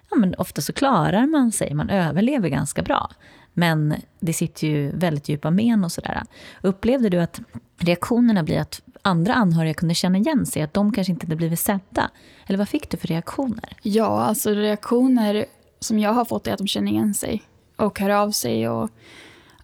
ja, 0.09 0.17
men 0.17 0.35
ofta 0.35 0.61
så 0.61 0.73
klarar 0.73 1.25
man 1.25 1.51
sig, 1.51 1.73
man 1.73 1.89
överlever 1.89 2.49
ganska 2.49 2.81
bra. 2.81 3.11
Men 3.53 3.95
det 4.19 4.33
sitter 4.33 4.67
ju 4.67 4.91
väldigt 4.95 5.29
djupa 5.29 5.51
men 5.51 5.83
och 5.83 5.91
sådär. 5.91 6.23
Upplevde 6.61 7.09
du 7.09 7.19
att 7.19 7.41
reaktionerna 7.77 8.43
blir 8.43 8.59
att 8.59 8.81
andra 9.01 9.33
anhöriga 9.33 9.73
kunde 9.73 9.95
känna 9.95 10.17
igen 10.17 10.45
sig, 10.45 10.61
att 10.61 10.73
de 10.73 10.93
kanske 10.93 11.13
inte 11.13 11.25
hade 11.25 11.35
blivit 11.35 11.59
sedda? 11.59 12.09
Eller 12.47 12.57
vad 12.57 12.69
fick 12.69 12.89
du 12.89 12.97
för 12.97 13.07
reaktioner? 13.07 13.77
Ja, 13.81 14.23
alltså 14.23 14.49
reaktioner 14.49 15.45
som 15.79 15.99
jag 15.99 16.13
har 16.13 16.25
fått 16.25 16.47
är 16.47 16.51
att 16.51 16.57
de 16.57 16.67
känner 16.67 16.91
igen 16.91 17.13
sig 17.13 17.43
och 17.75 17.99
hör 17.99 18.09
av 18.09 18.31
sig 18.31 18.69
och 18.69 18.89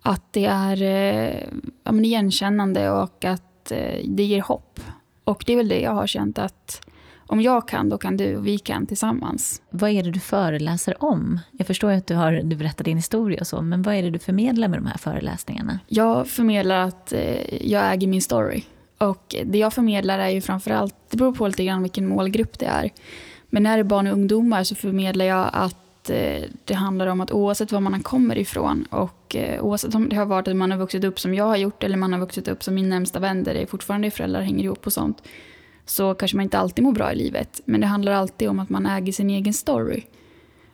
att 0.02 0.34
det 0.34 0.46
är 0.46 0.82
eh, 0.82 1.44
ja, 1.84 1.92
men 1.92 2.06
igenkännande 2.06 2.92
och 2.92 3.26
att 3.26 3.72
eh, 3.72 4.00
det 4.06 4.24
ger 4.24 4.42
hopp. 4.42 4.80
Och 5.24 5.44
det 5.48 5.54
är 5.54 5.58
väl 5.58 5.68
det 5.68 5.80
jag 5.80 5.92
har 5.92 6.08
känt 6.08 6.40
att 6.40 6.88
om 7.32 7.42
jag 7.42 7.68
kan, 7.68 7.90
då 7.90 7.98
kan 7.98 8.18
du 8.18 8.38
och 8.38 8.48
vi 8.48 8.58
kan 8.58 8.86
tillsammans. 8.86 9.62
Vad 9.70 9.90
är 9.90 10.04
det 10.04 10.12
du 10.12 10.20
föreläser 10.20 11.04
om? 11.04 11.40
Jag 11.52 11.68
förstår 11.68 11.92
att 11.92 12.08
du, 12.08 12.16
har, 12.16 12.32
du 12.32 12.56
berättar 12.56 12.84
din 12.84 12.98
historia 12.98 13.40
och 13.42 13.48
så, 13.48 13.62
men 13.62 13.82
vad 13.82 13.96
är 13.96 14.04
det 14.04 14.10
du 14.10 14.20
förmedlar 14.20 14.68
med 14.68 14.80
de 14.80 14.86
här 14.86 14.98
föreläsningarna? 14.98 15.80
Jag 15.88 16.28
förmedlar 16.28 16.88
att 16.88 17.14
eh, 17.14 17.68
jag 17.72 17.94
äger 17.94 18.08
min 18.08 18.22
story. 18.22 18.64
Och 18.98 19.36
det 19.46 19.58
jag 19.58 19.74
förmedlar 19.74 20.20
är 20.20 20.30
ju 20.30 20.42
framförallt, 20.42 20.96
det 21.10 21.18
beror 21.18 21.34
på 21.34 21.48
lite 21.48 21.66
grann 21.66 21.82
vilken 21.82 22.08
målgrupp 22.08 22.60
det 22.60 22.66
är. 22.66 22.90
Men 23.50 23.64
när 23.64 23.78
det 23.78 23.82
är 23.82 23.84
barn 23.84 24.08
och 24.08 24.14
ungdomar 24.14 24.64
så 24.64 24.76
förmedlar 24.76 25.26
jag 25.26 25.50
att 25.54 25.81
Eh, 26.10 26.44
det 26.66 26.74
handlar 26.74 27.08
om 27.08 27.22
att 27.22 27.32
oavsett 27.32 27.72
var 27.72 27.80
man 27.80 28.04
kommer 28.04 28.38
ifrån 28.38 28.84
och 28.90 29.36
eh, 29.36 29.64
oavsett 29.64 29.96
om 29.96 30.10
det 30.10 30.16
har 30.16 30.26
varit 30.26 30.48
att 30.48 30.56
man 30.56 30.72
har 30.72 30.78
vuxit 30.78 31.04
upp 31.04 31.20
som 31.20 31.34
jag 31.34 31.46
har 31.46 31.58
gjort 31.58 31.84
eller 31.84 31.98
man 31.98 32.14
har 32.14 32.20
vuxit 32.20 32.48
upp 32.48 32.64
som 32.64 32.76
min 32.76 32.90
närmsta 32.90 33.20
vän 33.20 33.44
där 33.44 33.54
det 33.54 33.68
fortfarande 33.68 34.08
är 34.08 34.12
föräldrar 34.12 34.42
hänger 34.42 34.64
ihop 34.64 34.86
och 34.86 34.94
sånt 34.94 35.24
så 35.86 36.14
kanske 36.14 36.38
man 36.38 36.44
inte 36.44 36.58
alltid 36.58 36.84
mår 36.84 36.92
bra 36.92 37.14
i 37.14 37.16
livet. 37.16 37.62
Men 37.66 37.82
det 37.82 37.88
handlar 37.88 38.12
alltid 38.12 38.50
om 38.50 38.60
att 38.60 38.70
man 38.70 38.86
äger 38.86 39.14
sin 39.14 39.30
egen 39.30 39.54
story. 39.54 40.04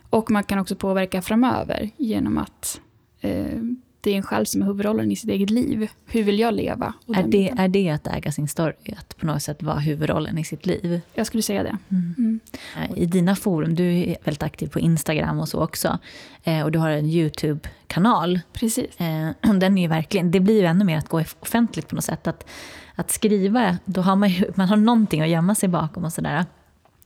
Och 0.09 0.31
man 0.31 0.43
kan 0.43 0.59
också 0.59 0.75
påverka 0.75 1.21
framöver 1.21 1.89
genom 1.97 2.37
att 2.37 2.81
eh, 3.21 3.61
det 4.07 4.13
är 4.13 4.17
en 4.17 4.23
själv 4.23 4.45
som 4.45 4.61
är 4.61 4.65
huvudrollen 4.65 5.11
i 5.11 5.15
sitt 5.15 5.29
eget 5.29 5.49
liv. 5.49 5.89
Hur 6.05 6.23
vill 6.23 6.39
jag 6.39 6.53
leva? 6.53 6.93
Är 7.15 7.27
det, 7.27 7.49
är 7.57 7.67
det 7.67 7.89
att 7.89 8.07
äga 8.07 8.31
sin 8.31 8.47
story? 8.47 8.73
Att 8.97 9.17
på 9.17 9.25
något 9.25 9.43
sätt 9.43 9.63
vara 9.63 9.79
huvudrollen 9.79 10.37
i 10.37 10.43
sitt 10.43 10.65
liv? 10.65 11.01
Jag 11.13 11.27
skulle 11.27 11.43
säga 11.43 11.63
det. 11.63 11.77
Mm. 11.89 12.15
Mm. 12.17 12.95
I 12.95 13.05
dina 13.05 13.35
forum, 13.35 13.75
du 13.75 13.83
är 13.83 14.17
väldigt 14.23 14.43
aktiv 14.43 14.67
på 14.67 14.79
Instagram 14.79 15.39
och 15.39 15.49
så 15.49 15.63
också. 15.63 15.99
Eh, 16.43 16.61
och 16.61 16.71
du 16.71 16.79
har 16.79 16.89
en 16.89 17.05
YouTube-kanal. 17.05 18.39
Precis. 18.53 18.99
Eh, 18.99 19.53
den 19.59 19.77
är 19.77 19.87
verkligen, 19.87 20.31
det 20.31 20.39
blir 20.39 20.61
ju 20.61 20.65
ännu 20.65 20.85
mer 20.85 20.97
att 20.97 21.09
gå 21.09 21.23
offentligt 21.39 21.87
på 21.87 21.95
något 21.95 22.05
sätt. 22.05 22.27
Att, 22.27 22.49
att 22.95 23.11
skriva, 23.11 23.77
då 23.85 24.01
har 24.01 24.15
man 24.15 24.29
ju 24.29 24.51
man 24.55 24.67
har 24.67 24.77
någonting 24.77 25.21
att 25.21 25.29
gömma 25.29 25.55
sig 25.55 25.69
bakom 25.69 26.05
och 26.05 26.13
sådär. 26.13 26.45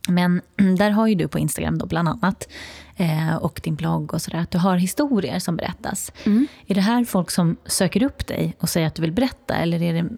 Men 0.08 0.40
där 0.78 0.90
har 0.90 1.06
ju 1.06 1.14
du 1.14 1.28
på 1.28 1.38
Instagram 1.38 1.78
då 1.78 1.86
bland 1.86 2.08
annat 2.08 2.48
eh, 2.96 3.36
och 3.36 3.60
din 3.64 3.74
blogg 3.74 4.14
och 4.14 4.22
sådär, 4.22 4.38
att 4.38 4.50
du 4.50 4.58
har 4.58 4.76
historier 4.76 5.38
som 5.38 5.56
berättas. 5.56 6.12
Mm. 6.26 6.46
Är 6.66 6.74
det 6.74 6.80
här 6.80 7.04
folk 7.04 7.30
som 7.30 7.56
söker 7.64 8.02
upp 8.02 8.26
dig 8.26 8.56
och 8.60 8.68
säger 8.68 8.86
att 8.86 8.94
du 8.94 9.02
vill 9.02 9.12
berätta 9.12 9.54
eller 9.54 9.82
är 9.82 9.94
det 9.94 10.08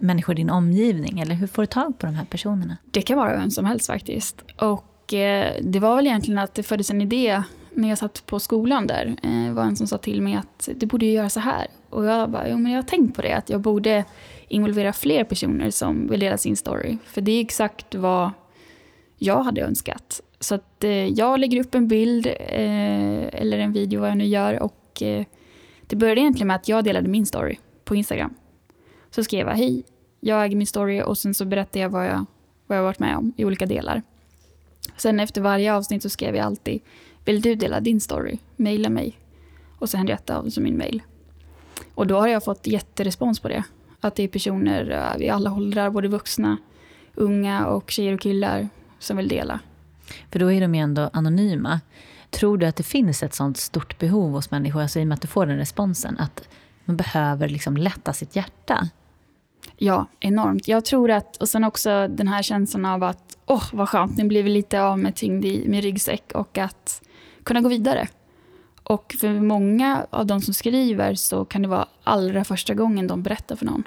människor 0.00 0.34
i 0.34 0.36
din 0.36 0.50
omgivning? 0.50 1.20
Eller 1.20 1.34
hur 1.34 1.46
får 1.46 1.62
du 1.62 1.66
tag 1.66 1.98
på 1.98 2.06
de 2.06 2.14
här 2.14 2.24
personerna? 2.24 2.76
Det 2.84 3.02
kan 3.02 3.16
vara 3.18 3.36
vem 3.36 3.50
som 3.50 3.64
helst 3.64 3.86
faktiskt. 3.86 4.44
Och 4.60 5.14
eh, 5.14 5.52
det 5.62 5.78
var 5.78 5.96
väl 5.96 6.06
egentligen 6.06 6.38
att 6.38 6.54
det 6.54 6.62
föddes 6.62 6.90
en 6.90 7.00
idé 7.00 7.42
när 7.74 7.88
jag 7.88 7.98
satt 7.98 8.26
på 8.26 8.40
skolan 8.40 8.86
där. 8.86 9.16
Eh, 9.22 9.52
var 9.52 9.64
en 9.64 9.76
som 9.76 9.86
sa 9.86 9.98
till 9.98 10.22
mig 10.22 10.34
att 10.34 10.68
du 10.76 10.86
borde 10.86 11.06
göra 11.06 11.28
så 11.28 11.40
här. 11.40 11.66
Och 11.90 12.04
jag 12.04 12.30
bara, 12.30 12.48
jo 12.48 12.58
men 12.58 12.72
jag 12.72 12.78
har 12.78 12.88
tänkt 12.88 13.16
på 13.16 13.22
det, 13.22 13.32
att 13.32 13.50
jag 13.50 13.60
borde 13.60 14.04
involvera 14.48 14.92
fler 14.92 15.24
personer 15.24 15.70
som 15.70 16.08
vill 16.08 16.20
dela 16.20 16.38
sin 16.38 16.56
story. 16.56 16.98
För 17.04 17.20
det 17.20 17.32
är 17.32 17.40
exakt 17.40 17.94
vad 17.94 18.30
jag 19.18 19.42
hade 19.42 19.60
önskat. 19.60 20.20
Så 20.42 20.54
att, 20.54 20.84
eh, 20.84 21.06
jag 21.06 21.40
lägger 21.40 21.60
upp 21.60 21.74
en 21.74 21.88
bild 21.88 22.26
eh, 22.26 22.34
eller 23.32 23.58
en 23.58 23.72
video 23.72 24.00
vad 24.00 24.10
jag 24.10 24.16
nu 24.16 24.26
gör 24.26 24.62
och 24.62 25.02
eh, 25.02 25.24
det 25.86 25.96
började 25.96 26.20
egentligen 26.20 26.48
med 26.48 26.56
att 26.56 26.68
jag 26.68 26.84
delade 26.84 27.08
min 27.08 27.26
story 27.26 27.58
på 27.84 27.94
Instagram. 27.96 28.34
Så 29.10 29.24
skrev 29.24 29.46
jag 29.46 29.54
hej, 29.54 29.82
jag 30.20 30.44
äger 30.44 30.56
min 30.56 30.66
story 30.66 31.02
och 31.02 31.18
sen 31.18 31.34
så 31.34 31.44
berättade 31.44 31.78
jag 31.78 31.88
vad 31.88 32.06
jag, 32.06 32.26
vad 32.66 32.78
jag 32.78 32.82
varit 32.82 32.98
med 32.98 33.16
om 33.16 33.32
i 33.36 33.44
olika 33.44 33.66
delar. 33.66 34.02
Sen 34.96 35.20
efter 35.20 35.40
varje 35.40 35.74
avsnitt 35.74 36.02
så 36.02 36.08
skrev 36.08 36.36
jag 36.36 36.46
alltid 36.46 36.80
vill 37.24 37.40
du 37.40 37.54
dela 37.54 37.80
din 37.80 38.00
story? 38.00 38.38
Maila 38.56 38.88
mig. 38.88 39.18
Och 39.78 39.90
så 39.90 39.96
Henrietta 39.96 40.38
av 40.38 40.50
som 40.50 40.64
min 40.64 40.78
mail. 40.78 41.02
Och 41.94 42.06
då 42.06 42.18
har 42.18 42.28
jag 42.28 42.44
fått 42.44 42.66
jätterespons 42.66 43.40
på 43.40 43.48
det. 43.48 43.64
Att 44.00 44.14
det 44.14 44.22
är 44.22 44.28
personer 44.28 45.14
eh, 45.16 45.26
i 45.26 45.28
alla 45.28 45.52
åldrar, 45.52 45.90
både 45.90 46.08
vuxna, 46.08 46.56
unga 47.14 47.66
och 47.66 47.90
tjejer 47.90 48.14
och 48.14 48.20
killar 48.20 48.68
som 48.98 49.16
vill 49.16 49.28
dela. 49.28 49.60
För 50.30 50.38
då 50.38 50.52
är 50.52 50.60
de 50.60 50.74
ju 50.74 50.80
ändå 50.80 51.10
anonyma. 51.12 51.80
Tror 52.30 52.58
du 52.58 52.66
att 52.66 52.76
det 52.76 52.82
finns 52.82 53.22
ett 53.22 53.34
sånt 53.34 53.56
stort 53.56 53.98
behov 53.98 54.32
hos 54.32 54.50
människor, 54.50 54.82
alltså 54.82 55.00
i 55.00 55.02
och 55.02 55.06
med 55.06 55.14
att 55.14 55.22
du 55.22 55.28
får 55.28 55.46
den 55.46 55.56
responsen, 55.56 56.18
att 56.18 56.48
man 56.84 56.96
behöver 56.96 57.48
liksom 57.48 57.76
lätta 57.76 58.12
sitt 58.12 58.36
hjärta? 58.36 58.88
Ja, 59.76 60.06
enormt. 60.20 60.68
Jag 60.68 60.84
tror 60.84 61.10
att, 61.10 61.36
och 61.36 61.48
sen 61.48 61.64
också 61.64 62.08
den 62.08 62.28
här 62.28 62.42
känslan 62.42 62.84
av 62.84 63.02
att, 63.02 63.38
åh 63.46 63.58
oh, 63.58 63.64
vad 63.72 63.88
skönt, 63.88 64.16
nu 64.16 64.24
blir 64.24 64.42
vi 64.42 64.50
lite 64.50 64.82
av 64.82 64.98
med 64.98 65.14
tyngd 65.14 65.44
i 65.44 65.64
min 65.68 65.82
ryggsäck 65.82 66.32
och 66.34 66.58
att 66.58 67.02
kunna 67.42 67.60
gå 67.60 67.68
vidare. 67.68 68.08
Och 68.82 69.14
för 69.20 69.40
många 69.40 70.06
av 70.10 70.26
de 70.26 70.40
som 70.40 70.54
skriver 70.54 71.14
så 71.14 71.44
kan 71.44 71.62
det 71.62 71.68
vara 71.68 71.88
allra 72.02 72.44
första 72.44 72.74
gången 72.74 73.06
de 73.06 73.22
berättar 73.22 73.56
för 73.56 73.66
någon 73.66 73.84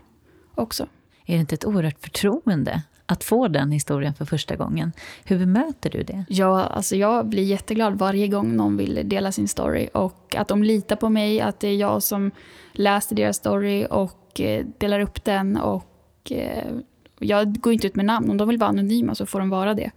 också. 0.56 0.88
Är 1.26 1.34
det 1.34 1.40
inte 1.40 1.56
ett 1.56 1.66
oerhört 1.66 2.00
förtroende 2.00 2.82
att 3.06 3.24
få 3.24 3.48
den 3.48 3.72
historien 3.72 4.14
för 4.14 4.26
första 4.26 4.56
gången. 4.56 4.92
Hur 5.24 5.40
bemöter 5.40 5.90
du 5.90 6.04
det? 6.04 6.26
Ja, 6.30 6.64
alltså 6.64 6.96
jag 6.96 7.28
blir 7.28 7.44
jätteglad 7.44 8.00
varje 8.00 8.28
gång 8.28 8.56
någon 8.56 8.78
vill 8.78 9.02
dela 9.04 9.32
sin 9.32 9.48
story. 9.48 9.90
Och 9.94 10.36
att 10.38 10.48
de 10.48 10.64
litar 10.64 10.96
på 10.96 11.10
mig, 11.10 11.42
att 11.42 11.60
det 11.60 11.68
är 11.68 11.76
jag 11.76 12.04
som 12.04 12.32
läser 12.74 13.16
deras 13.16 13.38
story 13.38 13.88
och 13.90 14.42
eh, 14.42 14.66
delar 14.78 15.00
upp 15.00 15.24
den. 15.24 15.58
Och 15.58 16.32
eh, 16.32 16.74
Jag 17.20 17.60
går 17.60 17.74
inte 17.74 17.88
ut 17.88 17.96
med 17.96 18.06
namn. 18.06 18.30
Om 18.30 18.38
de 18.38 18.48
vill 18.48 18.58
vara 18.58 18.70
anonyma 18.70 19.16
så 19.16 19.26
får 19.26 19.40
de 19.40 19.50
vara 19.50 19.74
det. 19.74 19.92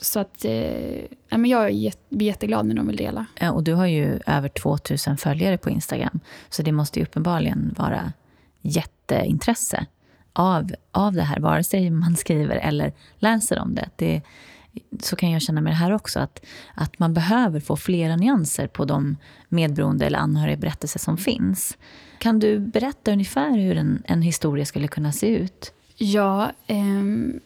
Så 0.00 0.20
att, 0.20 0.44
eh, 0.44 1.00
jag 1.28 1.40
blir 1.40 1.92
jätteglad 2.22 2.66
när 2.66 2.74
de 2.74 2.86
vill 2.86 2.96
dela. 2.96 3.26
Ja, 3.40 3.52
och 3.52 3.62
du 3.62 3.74
har 3.74 3.86
ju 3.86 4.20
över 4.26 4.48
2000 4.48 5.16
följare 5.16 5.58
på 5.58 5.70
Instagram. 5.70 6.20
Så 6.48 6.62
det 6.62 6.72
måste 6.72 6.98
ju 6.98 7.04
uppenbarligen 7.04 7.74
vara 7.78 8.12
jätteintresse 8.60 9.86
av, 10.32 10.70
av 10.90 11.12
det 11.12 11.22
här, 11.22 11.40
vare 11.40 11.64
sig 11.64 11.90
man 11.90 12.16
skriver 12.16 12.56
eller 12.56 12.92
läser 13.18 13.58
om 13.58 13.74
det. 13.74 13.88
det 13.96 14.22
så 15.00 15.16
kan 15.16 15.30
jag 15.30 15.42
känna 15.42 15.60
med 15.60 15.72
det 15.72 15.76
här 15.76 15.92
också, 15.92 16.20
att, 16.20 16.44
att 16.74 16.98
man 16.98 17.14
behöver 17.14 17.60
få 17.60 17.76
flera 17.76 18.16
nyanser 18.16 18.66
på 18.66 18.84
de 18.84 19.16
medberoende 19.48 20.06
eller 20.06 20.18
anhöriga 20.18 20.56
berättelser 20.56 20.98
som 20.98 21.16
finns. 21.16 21.78
Kan 22.18 22.38
du 22.38 22.58
berätta 22.58 23.12
ungefär 23.12 23.58
hur 23.58 23.76
en, 23.76 24.02
en 24.04 24.22
historia 24.22 24.64
skulle 24.64 24.88
kunna 24.88 25.12
se 25.12 25.26
ut? 25.26 25.72
Ja, 25.96 26.52
ehm, 26.66 27.40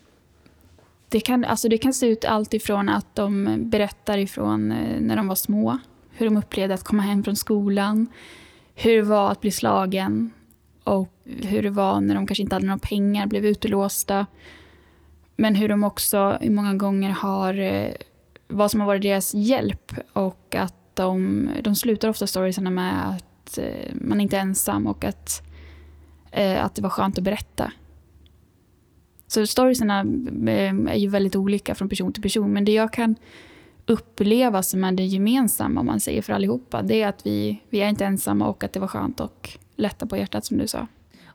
det, 1.09 1.21
kan, 1.21 1.45
alltså 1.45 1.69
det 1.69 1.79
kan 1.79 1.95
se 1.95 2.07
ut 2.07 2.25
allt 2.25 2.55
ifrån 2.55 2.89
att 2.89 3.15
de 3.15 3.57
berättar 3.71 4.19
ifrån 4.19 4.73
eh, 4.73 5.01
när 5.01 5.17
de 5.17 5.29
var 5.29 5.35
små, 5.35 5.79
hur 6.11 6.27
de 6.27 6.37
upplevde 6.37 6.75
att 6.75 6.85
komma 6.85 7.03
hem 7.03 7.25
från 7.25 7.37
skolan, 7.37 8.07
hur 8.75 8.97
det 8.97 9.03
var 9.03 9.31
att 9.31 9.41
bli 9.41 9.51
slagen 9.51 10.31
och 10.87 11.13
hur 11.25 11.63
det 11.63 11.71
var 11.71 12.01
när 12.01 12.15
de 12.15 12.27
kanske 12.27 12.43
inte 12.43 12.55
hade 12.55 12.67
några 12.67 12.79
pengar, 12.79 13.27
blev 13.27 13.47
utelåsta. 13.47 14.27
Men 15.37 15.55
hur 15.55 15.69
de 15.69 15.85
också 15.85 16.39
många 16.43 16.75
gånger 16.75 17.11
har, 17.11 17.59
eh, 17.61 17.91
vad 18.49 18.71
som 18.71 18.81
har 18.81 18.87
varit 18.87 19.03
deras 19.03 19.35
hjälp 19.35 19.93
och 20.13 20.55
att 20.55 20.75
de, 20.95 21.49
de 21.63 21.75
slutar 21.75 22.09
ofta 22.09 22.27
storiesarna 22.27 22.71
med 22.71 23.09
att 23.09 23.59
eh, 23.59 23.95
man 23.95 24.21
inte 24.21 24.37
är 24.37 24.41
ensam 24.41 24.87
och 24.87 25.05
att, 25.05 25.43
eh, 26.31 26.65
att 26.65 26.75
det 26.75 26.83
var 26.83 26.91
skönt 26.91 27.19
att 27.19 27.25
berätta. 27.25 27.73
Så 29.27 29.47
storiesarna 29.47 30.01
är 30.91 30.99
ju 30.99 31.09
väldigt 31.09 31.37
olika 31.37 31.75
från 31.75 31.89
person 31.89 32.13
till 32.13 32.23
person 32.23 32.53
men 32.53 32.65
det 32.65 32.73
jag 32.73 32.93
kan 32.93 33.17
uppleva 33.87 34.63
som 34.63 34.85
är 34.85 34.93
det 34.93 35.05
gemensamma 35.05 35.81
om 35.81 35.87
man 35.87 36.01
säger 36.01 36.23
för 36.23 36.33
allihopa 36.33 36.83
det 36.83 37.03
är 37.03 37.09
att 37.09 37.27
vi, 37.27 37.63
vi 37.71 37.81
är 37.81 37.89
inte 37.89 38.05
ensamma 38.05 38.49
och 38.49 38.65
att 38.65 38.73
det 38.73 38.81
var 38.81 38.89
skönt 38.89 39.21
och 39.21 39.59
lätta 39.77 40.07
på 40.07 40.17
hjärtat 40.17 40.45
som 40.45 40.59
du 40.59 40.67
sa. 40.67 40.87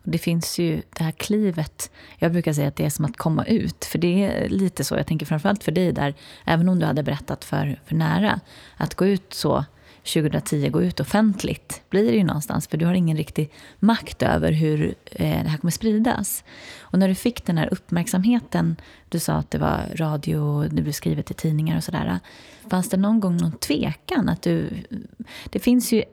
Det 0.04 0.18
finns 0.18 0.60
ju 0.60 0.82
det 0.98 1.04
här 1.04 1.12
klivet. 1.12 1.92
Jag 2.18 2.32
brukar 2.32 2.54
säga 2.54 2.68
att 2.68 2.76
det 2.76 2.86
är 2.86 2.90
som 2.90 3.06
att 3.06 3.18
komma 3.18 3.46
ut. 3.46 3.86
För 3.86 4.00
det 4.00 4.26
är 4.26 4.50
lite 4.50 4.84
så, 4.84 4.96
jag 4.96 5.08
tänker 5.08 5.26
framförallt 5.26 5.64
för 5.64 5.72
dig 5.72 5.92
där, 5.92 6.14
även 6.46 6.70
om 6.70 6.80
du 6.80 6.86
hade 6.86 7.04
berättat 7.04 7.46
för, 7.46 7.80
för 7.86 7.96
nära, 7.96 8.40
att 8.78 8.96
gå 8.96 9.06
ut 9.06 9.34
så 9.34 9.66
2010, 10.04 10.70
gå 10.70 10.82
ut 10.82 11.00
offentligt 11.00 11.82
blir 11.90 12.12
det 12.12 12.18
ju 12.18 12.24
någonstans. 12.24 12.68
För 12.68 12.78
du 12.78 12.86
har 12.86 12.94
ingen 12.94 13.18
riktig 13.18 13.52
makt 13.80 14.24
över 14.24 14.52
hur 14.52 14.96
eh, 15.06 15.44
det 15.44 15.50
här 15.50 15.58
kommer 15.58 15.72
spridas. 15.72 16.44
Och 16.80 17.00
när 17.00 17.08
du 17.08 17.16
fick 17.16 17.46
den 17.46 17.58
här 17.58 17.74
uppmärksamheten, 17.74 18.76
du 19.10 19.20
sa 19.20 19.34
att 19.34 19.52
det 19.52 19.58
var 19.58 19.82
radio, 19.96 20.64
det 20.64 20.82
blev 20.82 20.92
skrivet 20.92 21.32
i 21.32 21.34
tidningar 21.34 21.78
och 21.78 21.84
sådär. 21.84 22.20
Fanns 22.70 22.90
det 22.90 22.98
någon 22.98 23.20
gång 23.20 23.38
någon 23.38 23.52
tvekan? 23.52 24.30
Att 24.30 24.42
du, 24.42 24.70
det 25.50 25.60
finns 25.60 25.92
ju 25.92 26.04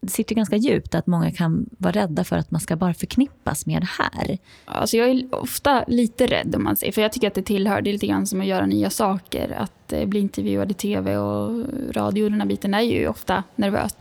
det 0.00 0.10
sitter 0.10 0.34
ganska 0.34 0.56
djupt 0.56 0.94
att 0.94 1.06
många 1.06 1.32
kan 1.32 1.66
vara 1.78 1.92
rädda 1.92 2.24
för 2.24 2.36
att 2.36 2.50
man 2.50 2.60
ska 2.60 2.76
bara 2.76 2.94
förknippas 2.94 3.66
med 3.66 3.82
det 3.82 3.88
här. 3.98 4.38
Alltså 4.64 4.96
jag 4.96 5.08
är 5.08 5.34
ofta 5.34 5.84
lite 5.88 6.26
rädd 6.26 6.54
om 6.54 6.64
man 6.64 6.76
säger, 6.76 6.92
för 6.92 7.02
jag 7.02 7.12
tycker 7.12 7.28
att 7.28 7.34
det 7.34 7.42
tillhör, 7.42 7.82
det 7.82 7.90
är 7.90 7.92
lite 7.92 8.06
grann 8.06 8.26
som 8.26 8.40
att 8.40 8.46
göra 8.46 8.66
nya 8.66 8.90
saker. 8.90 9.56
Att 9.58 9.92
eh, 9.92 10.06
bli 10.06 10.20
intervjuad 10.20 10.70
i 10.70 10.74
tv 10.74 11.16
och 11.16 11.64
radio, 11.92 12.28
den 12.28 12.40
här 12.40 12.48
biten 12.48 12.74
är 12.74 12.80
ju 12.80 13.08
ofta 13.08 13.42
nervöst. 13.56 13.96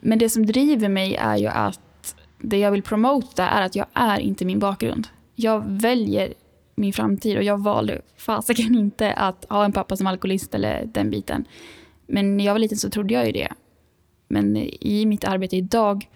Men 0.00 0.18
det 0.18 0.28
som 0.28 0.46
driver 0.46 0.88
mig 0.88 1.14
är 1.14 1.36
ju 1.36 1.46
att 1.46 2.16
det 2.38 2.58
jag 2.58 2.70
vill 2.70 2.82
promota 2.82 3.48
är 3.48 3.62
att 3.62 3.76
jag 3.76 3.86
är 3.92 4.18
inte 4.18 4.44
min 4.44 4.58
bakgrund. 4.58 5.08
Jag 5.34 5.64
väljer 5.66 6.34
min 6.74 6.92
framtid 6.92 7.36
och 7.36 7.42
jag 7.42 7.62
valde 7.62 8.00
fasiken 8.16 8.74
inte 8.74 9.12
att 9.12 9.46
ha 9.48 9.64
en 9.64 9.72
pappa 9.72 9.96
som 9.96 10.06
alkoholist 10.06 10.54
eller 10.54 10.84
den 10.86 11.10
biten. 11.10 11.44
Men 12.06 12.36
när 12.36 12.44
jag 12.44 12.54
var 12.54 12.58
liten 12.58 12.78
så 12.78 12.90
trodde 12.90 13.14
jag 13.14 13.26
ju 13.26 13.32
det. 13.32 13.52
Men 14.28 14.56
i 14.80 15.06
mitt 15.06 15.24
arbete 15.24 15.56
idag 15.56 16.08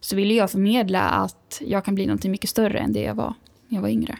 så 0.00 0.16
vill 0.16 0.30
jag 0.30 0.50
förmedla 0.50 1.00
att 1.00 1.62
jag 1.66 1.84
kan 1.84 1.94
bli 1.94 2.06
något 2.06 2.24
mycket 2.24 2.50
större 2.50 2.78
än 2.78 2.92
det 2.92 3.00
jag 3.00 3.14
var 3.14 3.34
när 3.68 3.76
jag 3.76 3.82
var 3.82 3.88
yngre. 3.88 4.18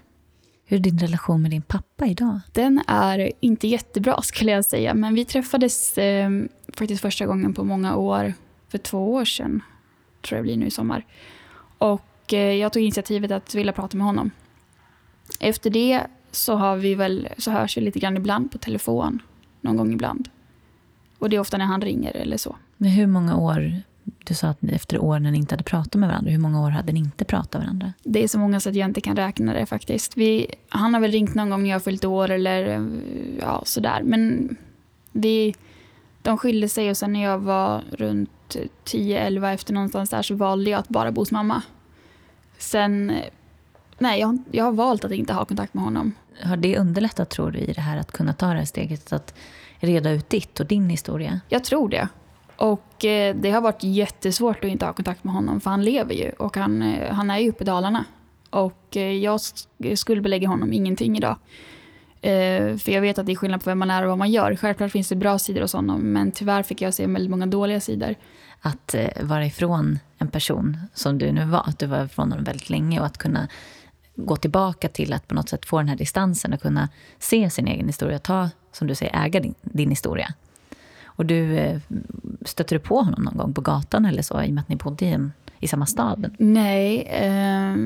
Hur 0.65 0.79
är 0.79 0.83
din 0.83 0.99
relation 0.99 1.43
med 1.43 1.51
din 1.51 1.63
pappa 1.63 2.07
idag? 2.07 2.41
Den 2.53 2.83
är 2.87 3.33
inte 3.41 3.69
jättebra 3.69 4.23
skulle 4.23 4.51
jag 4.51 4.65
säga. 4.65 4.95
Men 4.95 5.15
vi 5.15 5.25
träffades 5.25 5.99
eh, 5.99 6.31
faktiskt 6.69 7.03
första 7.03 7.27
gången 7.27 7.55
på 7.55 7.65
många 7.65 7.97
år, 7.97 8.35
för 8.69 8.79
två 8.79 9.13
år 9.13 9.25
sedan. 9.25 9.63
Tror 10.23 10.37
jag 10.37 10.45
blir 10.45 10.57
nu 10.57 10.67
i 10.67 10.71
sommar. 10.71 11.07
Och 11.79 12.33
eh, 12.33 12.55
jag 12.55 12.73
tog 12.73 12.83
initiativet 12.83 13.31
att 13.31 13.55
vilja 13.55 13.73
prata 13.73 13.97
med 13.97 14.07
honom. 14.07 14.31
Efter 15.41 15.71
det 15.71 16.03
så, 16.31 16.55
har 16.55 16.77
vi 16.77 16.95
väl, 16.95 17.29
så 17.39 17.51
hörs 17.51 17.77
vi 17.77 17.81
lite 17.81 17.99
grann 17.99 18.17
ibland 18.17 18.53
på 18.53 18.59
telefon. 18.59 19.23
Någon 19.61 19.77
gång 19.77 19.93
ibland. 19.93 20.29
Och 21.19 21.31
det 21.31 21.37
är 21.37 21.41
ofta 21.41 21.59
när 21.59 21.65
han 21.65 21.81
ringer 21.81 22.17
eller 22.17 22.37
så. 22.37 22.57
Men 22.83 22.91
hur 22.91 23.07
många 23.07 23.37
år, 23.37 23.83
du 24.25 24.35
sa 24.35 24.49
att 24.49 24.63
efter 24.63 24.99
år 24.99 25.19
när 25.19 25.31
ni 25.31 25.39
inte 25.39 25.53
hade 25.53 25.65
pratat 25.65 25.95
med 25.95 26.09
varandra, 26.09 26.31
hur 26.31 26.39
många 26.39 26.63
år 26.63 26.71
hade 26.71 26.93
ni 26.93 27.01
inte 27.01 27.25
pratat 27.25 27.53
med 27.53 27.63
varandra? 27.63 27.93
Det 28.03 28.25
är 28.25 28.29
så 28.29 28.39
många 28.39 28.61
så 28.61 28.69
att 28.69 28.75
jag 28.75 28.89
inte 28.89 29.01
kan 29.01 29.17
räkna 29.17 29.53
det 29.53 29.67
faktiskt. 29.67 30.17
Vi, 30.17 30.55
han 30.69 30.95
har 30.95 31.01
väl 31.01 31.11
ringt 31.11 31.35
någon 31.35 31.51
gång 31.51 31.63
när 31.63 31.71
jag 31.71 31.75
har 31.75 31.81
fyllt 31.81 32.05
år 32.05 32.31
eller 32.31 32.89
ja, 33.41 33.63
sådär. 33.67 34.03
Men 34.05 34.57
vi, 35.13 35.55
de 36.23 36.39
skilde 36.39 36.69
sig 36.69 36.91
och 36.91 36.97
sen 36.97 37.13
när 37.13 37.23
jag 37.23 37.39
var 37.39 37.83
runt 37.91 38.57
10-11 38.85 39.55
efter 39.55 39.75
någonstans 39.75 40.11
där 40.11 40.23
så 40.23 40.35
valde 40.35 40.71
jag 40.71 40.79
att 40.79 40.89
bara 40.89 41.13
bo 41.13 41.21
hos 41.21 41.31
mamma. 41.31 41.63
Sen, 42.59 43.13
nej 43.99 44.21
jag, 44.21 44.39
jag 44.51 44.65
har 44.65 44.73
valt 44.73 45.05
att 45.05 45.13
inte 45.13 45.33
ha 45.33 45.45
kontakt 45.45 45.75
med 45.75 45.85
honom. 45.85 46.13
Har 46.43 46.57
det 46.57 46.79
underlättat 46.79 47.31
tror 47.31 47.51
du 47.51 47.59
i 47.59 47.73
det 47.73 47.81
här 47.81 47.97
att 47.97 48.13
kunna 48.13 48.33
ta 48.33 48.47
det 48.47 48.59
här 48.59 48.65
steget? 48.65 49.13
Att 49.13 49.35
reda 49.79 50.11
ut 50.11 50.31
ditt 50.31 50.61
och 50.61 50.67
din 50.67 50.91
historia? 50.91 51.41
Jag 51.49 51.65
tror 51.65 51.89
det. 51.89 52.09
Och 52.63 53.05
eh, 53.05 53.37
det 53.37 53.51
har 53.51 53.61
varit 53.61 53.83
jättesvårt 53.83 54.65
att 54.65 54.71
inte 54.71 54.87
ha 54.87 54.93
kontakt 54.93 55.25
med 55.25 55.35
honom 55.35 55.61
för 55.61 55.71
han 55.71 55.85
lever 55.85 56.15
ju 56.15 56.31
och 56.31 56.57
han, 56.57 56.83
eh, 56.83 57.15
han 57.15 57.31
är 57.31 57.39
ju 57.39 57.49
uppe 57.49 57.65
i 57.65 57.67
Dalarna. 57.67 58.05
Och 58.51 58.97
eh, 58.97 59.13
jag 59.13 59.41
skuldbelägger 59.95 60.49
honom 60.49 60.73
ingenting 60.73 61.17
idag. 61.17 61.37
Eh, 62.21 62.77
för 62.77 62.91
jag 62.91 63.01
vet 63.01 63.19
att 63.19 63.27
det 63.27 63.33
är 63.33 63.37
skillnad 63.37 63.65
på 63.65 63.71
vem 63.71 63.79
man 63.79 63.91
är 63.91 64.03
och 64.03 64.09
vad 64.09 64.19
man 64.19 64.31
gör. 64.31 64.57
Självklart 64.57 64.93
finns 64.93 65.09
det 65.09 65.17
bra 65.17 65.39
sidor 65.39 65.61
hos 65.61 65.73
honom 65.73 66.01
men 66.01 66.33
tyvärr 66.33 66.63
fick 66.63 66.83
jag 66.83 66.95
se 66.95 67.07
väldigt 67.07 67.31
många 67.31 67.47
dåliga 67.47 67.81
sidor. 67.81 68.15
Att 68.61 68.95
eh, 68.95 69.09
vara 69.23 69.47
ifrån 69.47 69.99
en 70.19 70.29
person 70.29 70.79
som 70.95 71.19
du 71.19 71.33
nu 71.33 71.45
var, 71.45 71.63
att 71.67 71.79
du 71.79 71.87
var 71.87 72.05
ifrån 72.05 72.31
honom 72.31 72.45
väldigt 72.45 72.71
länge 72.71 73.01
och 73.01 73.07
att 73.07 73.19
kunna 73.19 73.49
gå 74.17 74.37
tillbaka 74.37 74.89
till 74.89 75.13
att 75.13 75.29
på 75.29 75.35
något 75.35 75.49
sätt 75.49 75.67
få 75.67 75.79
den 75.79 75.89
här 75.89 75.97
distansen 75.97 76.53
och 76.53 76.61
kunna 76.61 76.89
se 77.19 77.51
sin 77.51 77.67
egen 77.67 77.87
historia, 77.87 78.19
ta, 78.19 78.51
som 78.73 78.87
du 78.87 78.95
säger, 78.95 79.25
äga 79.25 79.41
din, 79.41 79.55
din 79.63 79.91
historia. 79.91 80.35
Och 81.17 81.27
du, 81.27 81.57
eh, 81.57 81.81
stötte 82.45 82.75
du 82.75 82.79
på 82.79 83.01
honom 83.01 83.23
någon 83.23 83.37
gång 83.37 83.55
på 83.55 83.61
gatan 83.61 84.05
eller 84.05 84.23
så, 84.23 84.43
i 84.43 84.49
och 84.49 84.55
med 84.55 84.61
att 84.63 84.69
ni 84.69 84.77
bodde 84.77 85.05
i, 85.05 85.09
en, 85.09 85.33
i 85.61 85.69
samma 85.69 85.87
stad? 85.87 86.35
Nej, 86.39 87.01
eh, 87.01 87.77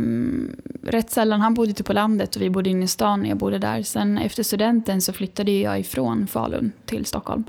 rätt 0.83 1.11
sällan. 1.11 1.41
Han 1.41 1.55
bodde 1.55 1.71
ute 1.71 1.83
på 1.83 1.93
landet 1.93 2.37
och 2.37 2.43
vi 2.43 2.51
bodde 2.51 2.71
inne 2.71 2.85
i 2.85 2.89
stan 2.89 3.23
när 3.23 3.29
jag 3.29 3.39
bodde 3.39 3.59
där. 3.59 3.83
Sen 3.83 4.19
efter 4.19 4.43
studenten 4.43 5.03
så 5.03 5.13
flyttade 5.13 5.51
jag 5.51 5.81
ifrån 5.81 6.27
Falun 6.27 6.73
till 6.85 7.07
Stockholm. 7.07 7.45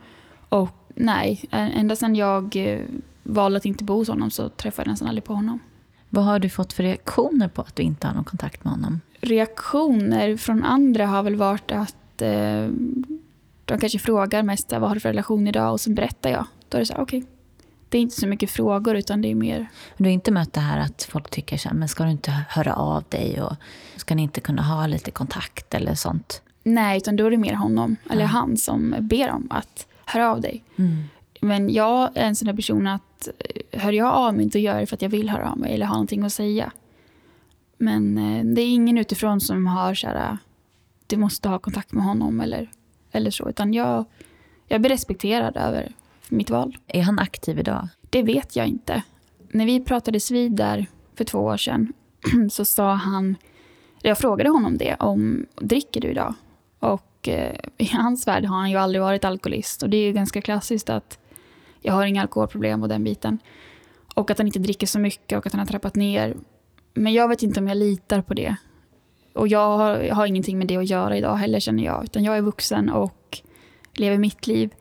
Och 0.49 0.69
nej, 0.95 1.45
ända 1.51 1.95
sedan 1.95 2.15
jag 2.15 2.55
eh, 2.55 2.79
valde 3.23 3.57
att 3.57 3.65
inte 3.65 3.83
bo 3.83 3.93
hos 3.93 4.07
honom 4.07 4.31
så 4.31 4.49
träffade 4.49 4.87
jag 4.87 4.93
nästan 4.93 5.07
aldrig 5.07 5.23
på 5.23 5.33
honom. 5.33 5.59
Vad 6.09 6.25
har 6.25 6.39
du 6.39 6.49
fått 6.49 6.73
för 6.73 6.83
reaktioner 6.83 7.47
på 7.47 7.61
att 7.61 7.75
du 7.75 7.83
inte 7.83 8.07
har 8.07 8.13
någon 8.13 8.23
kontakt 8.23 8.63
med 8.63 8.73
honom? 8.73 9.01
Reaktioner 9.21 10.37
från 10.37 10.63
andra 10.63 11.07
har 11.07 11.23
väl 11.23 11.35
varit 11.35 11.71
att 11.71 12.21
eh, 12.21 12.67
de 13.67 13.79
kanske 13.79 13.99
frågar 13.99 14.43
mest 14.43 14.71
vad 14.71 14.81
har 14.81 14.93
du 14.93 14.99
för 14.99 15.09
relation 15.09 15.47
idag 15.47 15.71
och 15.71 15.81
sen 15.81 15.95
berättar 15.95 16.29
jag. 16.29 16.45
Då 16.69 16.77
är 16.77 16.79
det 16.79 16.85
så 16.85 16.93
okej. 16.93 17.19
Okay. 17.19 17.29
Det 17.89 17.97
är 17.97 18.01
inte 18.01 18.15
så 18.15 18.27
mycket 18.27 18.51
frågor 18.51 18.95
utan 18.95 19.21
det 19.21 19.31
är 19.31 19.35
mer... 19.35 19.67
Du 19.97 20.03
har 20.03 20.11
inte 20.11 20.31
mött 20.31 20.53
det 20.53 20.59
här 20.59 20.79
att 20.79 21.03
folk 21.03 21.29
tycker 21.29 21.57
så 21.57 21.69
här, 21.69 21.75
men 21.75 21.87
ska 21.87 22.03
du 22.03 22.11
inte 22.11 22.31
höra 22.49 22.73
av 22.73 23.03
dig 23.09 23.41
och 23.41 23.53
ska 23.95 24.15
ni 24.15 24.21
inte 24.21 24.41
kunna 24.41 24.61
ha 24.61 24.87
lite 24.87 25.11
kontakt 25.11 25.73
eller 25.73 25.95
sånt? 25.95 26.41
Nej, 26.63 26.97
utan 26.97 27.15
då 27.15 27.25
är 27.25 27.31
det 27.31 27.37
mer 27.37 27.53
honom, 27.53 27.95
eller 28.09 28.21
ja. 28.21 28.27
han 28.27 28.57
som 28.57 28.95
ber 28.99 29.31
om 29.31 29.47
att 29.49 29.87
höra 30.05 30.31
av 30.31 30.41
dig. 30.41 30.63
Mm. 30.75 31.03
Men 31.41 31.73
jag 31.73 32.17
är 32.17 32.25
en 32.25 32.35
sån 32.35 32.45
där 32.45 32.53
person 32.53 32.87
att 32.87 33.27
eh, 33.39 33.81
hör 33.81 33.91
jag 33.91 34.13
av 34.13 34.35
mig, 34.35 34.45
då 34.45 34.59
gör 34.59 34.73
jag 34.73 34.81
det 34.81 34.87
för 34.87 34.95
att 34.95 35.01
jag 35.01 35.09
vill 35.09 35.29
höra 35.29 35.51
av 35.51 35.57
mig 35.57 35.73
eller 35.73 35.85
har 35.85 35.95
någonting 35.95 36.23
att 36.23 36.33
säga. 36.33 36.71
Men 37.77 38.17
eh, 38.17 38.45
det 38.45 38.61
är 38.61 38.73
ingen 38.73 38.97
utifrån 38.97 39.41
som 39.41 39.67
har 39.67 39.93
så 39.93 40.07
här, 40.07 40.37
du 41.07 41.17
måste 41.17 41.49
ha 41.49 41.59
kontakt 41.59 41.91
med 41.91 42.03
honom 42.03 42.41
eller 42.41 42.69
eller 43.11 43.31
så. 43.31 43.49
Utan 43.49 43.73
jag, 43.73 44.05
jag 44.67 44.81
blir 44.81 44.89
respekterad 44.89 45.57
över 45.57 45.95
mitt 46.29 46.49
val. 46.49 46.77
Är 46.87 47.01
han 47.01 47.19
aktiv 47.19 47.59
idag? 47.59 47.87
Det 48.09 48.23
vet 48.23 48.55
jag 48.55 48.67
inte. 48.67 49.03
När 49.49 49.65
vi 49.65 49.83
pratades 49.83 50.31
vid 50.31 50.51
där 50.51 50.85
för 51.15 51.23
två 51.23 51.39
år 51.39 51.57
sedan 51.57 51.93
så 52.51 52.65
sa 52.65 52.93
han, 52.93 53.35
jag 54.01 54.17
frågade 54.17 54.49
honom 54.49 54.77
det, 54.77 54.95
om 54.99 55.45
dricker 55.55 56.01
du 56.01 56.07
idag? 56.07 56.33
Och 56.79 57.27
eh, 57.27 57.55
i 57.77 57.85
hans 57.85 58.27
värld 58.27 58.45
har 58.45 58.57
han 58.57 58.71
ju 58.71 58.77
aldrig 58.77 59.01
varit 59.01 59.25
alkoholist. 59.25 59.83
Och 59.83 59.89
det 59.89 59.97
är 59.97 60.05
ju 60.05 60.13
ganska 60.13 60.41
klassiskt 60.41 60.89
att 60.89 61.19
jag 61.81 61.93
har 61.93 62.05
inga 62.05 62.21
alkoholproblem 62.21 62.83
och 62.83 62.89
den 62.89 63.03
biten. 63.03 63.39
Och 64.15 64.31
att 64.31 64.37
han 64.37 64.47
inte 64.47 64.59
dricker 64.59 64.87
så 64.87 64.99
mycket 64.99 65.37
och 65.37 65.47
att 65.47 65.53
han 65.53 65.59
har 65.59 65.65
trappat 65.65 65.95
ner. 65.95 66.35
Men 66.93 67.13
jag 67.13 67.27
vet 67.27 67.43
inte 67.43 67.59
om 67.59 67.67
jag 67.67 67.77
litar 67.77 68.21
på 68.21 68.33
det. 68.33 68.55
Och 69.37 69.47
jag 69.47 69.77
har, 69.77 69.99
jag 69.99 70.15
har 70.15 70.25
ingenting 70.25 70.57
med 70.57 70.67
det 70.67 70.77
att 70.77 70.89
göra 70.89 71.17
idag 71.17 71.35
heller 71.35 71.59
känner 71.59 71.83
jag. 71.83 72.03
Utan 72.03 72.23
jag 72.23 72.37
är 72.37 72.41
vuxen 72.41 72.89
och 72.89 73.41
lever 73.93 74.17
mitt 74.17 74.47
liv. 74.47 74.73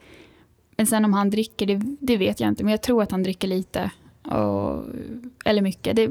Men 0.77 0.87
sen 0.87 1.05
om 1.05 1.13
han 1.13 1.31
dricker, 1.31 1.67
det, 1.67 1.81
det 2.01 2.17
vet 2.17 2.41
jag 2.41 2.49
inte. 2.49 2.65
Men 2.65 2.71
jag 2.71 2.83
tror 2.83 3.03
att 3.03 3.11
han 3.11 3.23
dricker 3.23 3.49
lite. 3.49 3.91
Och, 4.25 4.85
eller 5.45 5.63
mycket. 5.63 5.97
Det, 5.97 6.11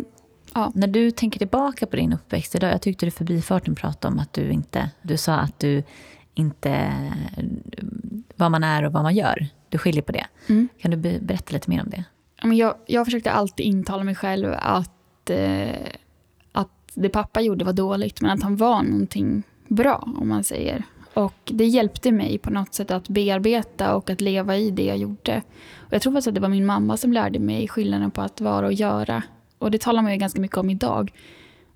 ja. 0.53 0.71
När 0.75 0.87
du 0.87 1.11
tänker 1.11 1.39
tillbaka 1.39 1.85
på 1.85 1.95
din 1.95 2.13
uppväxt 2.13 2.55
idag. 2.55 2.71
Jag 2.71 2.81
tyckte 2.81 3.05
du 3.05 3.11
förbifarten 3.11 3.75
pratade 3.75 4.13
om 4.13 4.19
att 4.19 4.33
du 4.33 4.51
inte... 4.51 4.89
Du 5.01 5.17
sa 5.17 5.33
att 5.33 5.59
du 5.59 5.83
inte... 6.33 6.93
Vad 8.35 8.51
man 8.51 8.63
är 8.63 8.85
och 8.85 8.91
vad 8.91 9.03
man 9.03 9.15
gör. 9.15 9.47
Du 9.69 9.77
skiljer 9.77 10.01
på 10.01 10.11
det. 10.11 10.25
Mm. 10.47 10.67
Kan 10.77 10.91
du 10.91 10.97
berätta 10.97 11.53
lite 11.53 11.69
mer 11.69 11.81
om 11.81 11.89
det? 11.89 12.03
Jag, 12.55 12.75
jag 12.87 13.05
försökte 13.05 13.31
alltid 13.31 13.65
intala 13.65 14.03
mig 14.03 14.15
själv 14.15 14.53
att, 14.59 15.29
eh, 15.29 15.69
att 15.69 16.04
det 16.95 17.09
pappa 17.09 17.41
gjorde 17.41 17.65
var 17.65 17.73
dåligt. 17.73 18.21
Men 18.21 18.31
att 18.31 18.43
han 18.43 18.55
var 18.55 18.83
någonting 18.83 19.43
bra, 19.67 20.09
om 20.17 20.29
man 20.29 20.43
säger. 20.43 20.83
Och 21.13 21.33
det 21.45 21.65
hjälpte 21.65 22.11
mig 22.11 22.37
på 22.37 22.49
något 22.49 22.73
sätt 22.73 22.91
att 22.91 23.09
bearbeta 23.09 23.95
och 23.95 24.09
att 24.09 24.21
leva 24.21 24.57
i 24.57 24.71
det 24.71 24.85
jag 24.85 24.97
gjorde. 24.97 25.41
Och 25.75 25.93
jag 25.93 26.01
tror 26.01 26.13
faktiskt 26.13 26.27
att 26.27 26.35
det 26.35 26.41
var 26.41 26.49
min 26.49 26.65
mamma 26.65 26.97
som 26.97 27.13
lärde 27.13 27.39
mig 27.39 27.67
skillnaden 27.67 28.11
på 28.11 28.21
att 28.21 28.41
vara 28.41 28.65
och 28.65 28.73
göra. 28.73 29.23
Och 29.57 29.71
det 29.71 29.81
talar 29.81 30.01
man 30.01 30.11
ju 30.11 30.17
ganska 30.17 30.41
mycket 30.41 30.57
om 30.57 30.69
idag. 30.69 31.11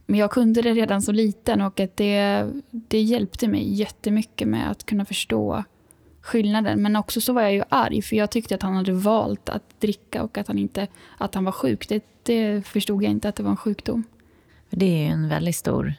Men 0.05 0.20
jag 0.20 0.32
kunde 0.32 0.61
det 0.61 0.74
redan 0.74 1.01
så 1.01 1.11
liten 1.11 1.61
och 1.61 1.80
att 1.80 1.97
det, 1.97 2.47
det 2.72 3.01
hjälpte 3.01 3.47
mig 3.47 3.74
jättemycket 3.74 4.47
med 4.47 4.72
att 4.72 4.86
kunna 4.86 5.05
förstå 5.05 5.63
skillnaden. 6.22 6.82
Men 6.82 6.95
också 6.95 7.22
så 7.22 7.34
var 7.34 7.41
jag 7.41 7.53
ju 7.53 7.63
arg 7.70 8.01
för 8.01 8.15
jag 8.15 8.32
tyckte 8.32 8.55
att 8.55 8.61
han 8.61 8.74
hade 8.74 8.91
valt 8.91 9.49
att 9.49 9.80
dricka 9.80 10.24
och 10.24 10.38
att 10.38 10.47
han, 10.47 10.57
inte, 10.57 10.88
att 11.17 11.36
han 11.36 11.45
var 11.45 11.51
sjuk. 11.51 11.89
Det, 11.89 12.03
det 12.24 12.67
förstod 12.67 13.03
jag 13.03 13.11
inte 13.11 13.30
att 13.30 13.36
det 13.36 13.43
var 13.43 13.51
en 13.51 13.57
sjukdom. 13.57 14.03
Det 14.70 14.86
är 14.86 15.05
ju 15.05 15.11
en 15.11 15.30
väldigt 15.30 15.55
stor, 15.55 15.93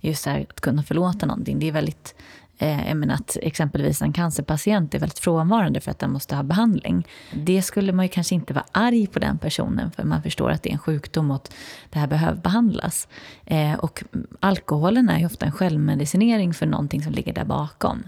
just 0.00 0.26
här, 0.26 0.46
att 0.50 0.60
kunna 0.60 0.82
förlåta 0.82 1.26
någonting. 1.26 1.58
Det 1.58 1.68
är 1.68 1.72
väldigt 1.72 2.14
eh, 2.58 2.88
jag 2.88 2.96
menar 2.96 3.14
att 3.14 3.36
exempelvis 3.42 4.02
en 4.02 4.12
cancerpatient 4.12 4.94
är 4.94 4.98
väldigt 4.98 5.18
frånvarande 5.18 5.80
för 5.80 5.90
att 5.90 5.98
den 5.98 6.12
måste 6.12 6.36
ha 6.36 6.42
behandling. 6.42 7.06
Det 7.32 7.62
skulle 7.62 7.92
man 7.92 8.04
ju 8.04 8.08
kanske 8.08 8.34
inte 8.34 8.54
vara 8.54 8.64
arg 8.72 9.06
på 9.06 9.18
den 9.18 9.38
personen 9.38 9.90
för 9.90 10.04
man 10.04 10.22
förstår 10.22 10.50
att 10.50 10.62
det 10.62 10.70
är 10.70 10.72
en 10.72 10.78
sjukdom 10.78 11.30
och 11.30 11.36
att 11.36 11.54
det 11.90 11.98
här 11.98 12.06
behöver 12.06 12.40
behandlas. 12.40 13.08
Eh, 13.44 13.74
och 13.74 14.04
alkoholen 14.40 15.08
är 15.08 15.18
ju 15.18 15.26
ofta 15.26 15.46
en 15.46 15.52
självmedicinering 15.52 16.54
för 16.54 16.66
någonting 16.66 17.02
som 17.02 17.12
ligger 17.12 17.32
där 17.32 17.44
bakom. 17.44 18.02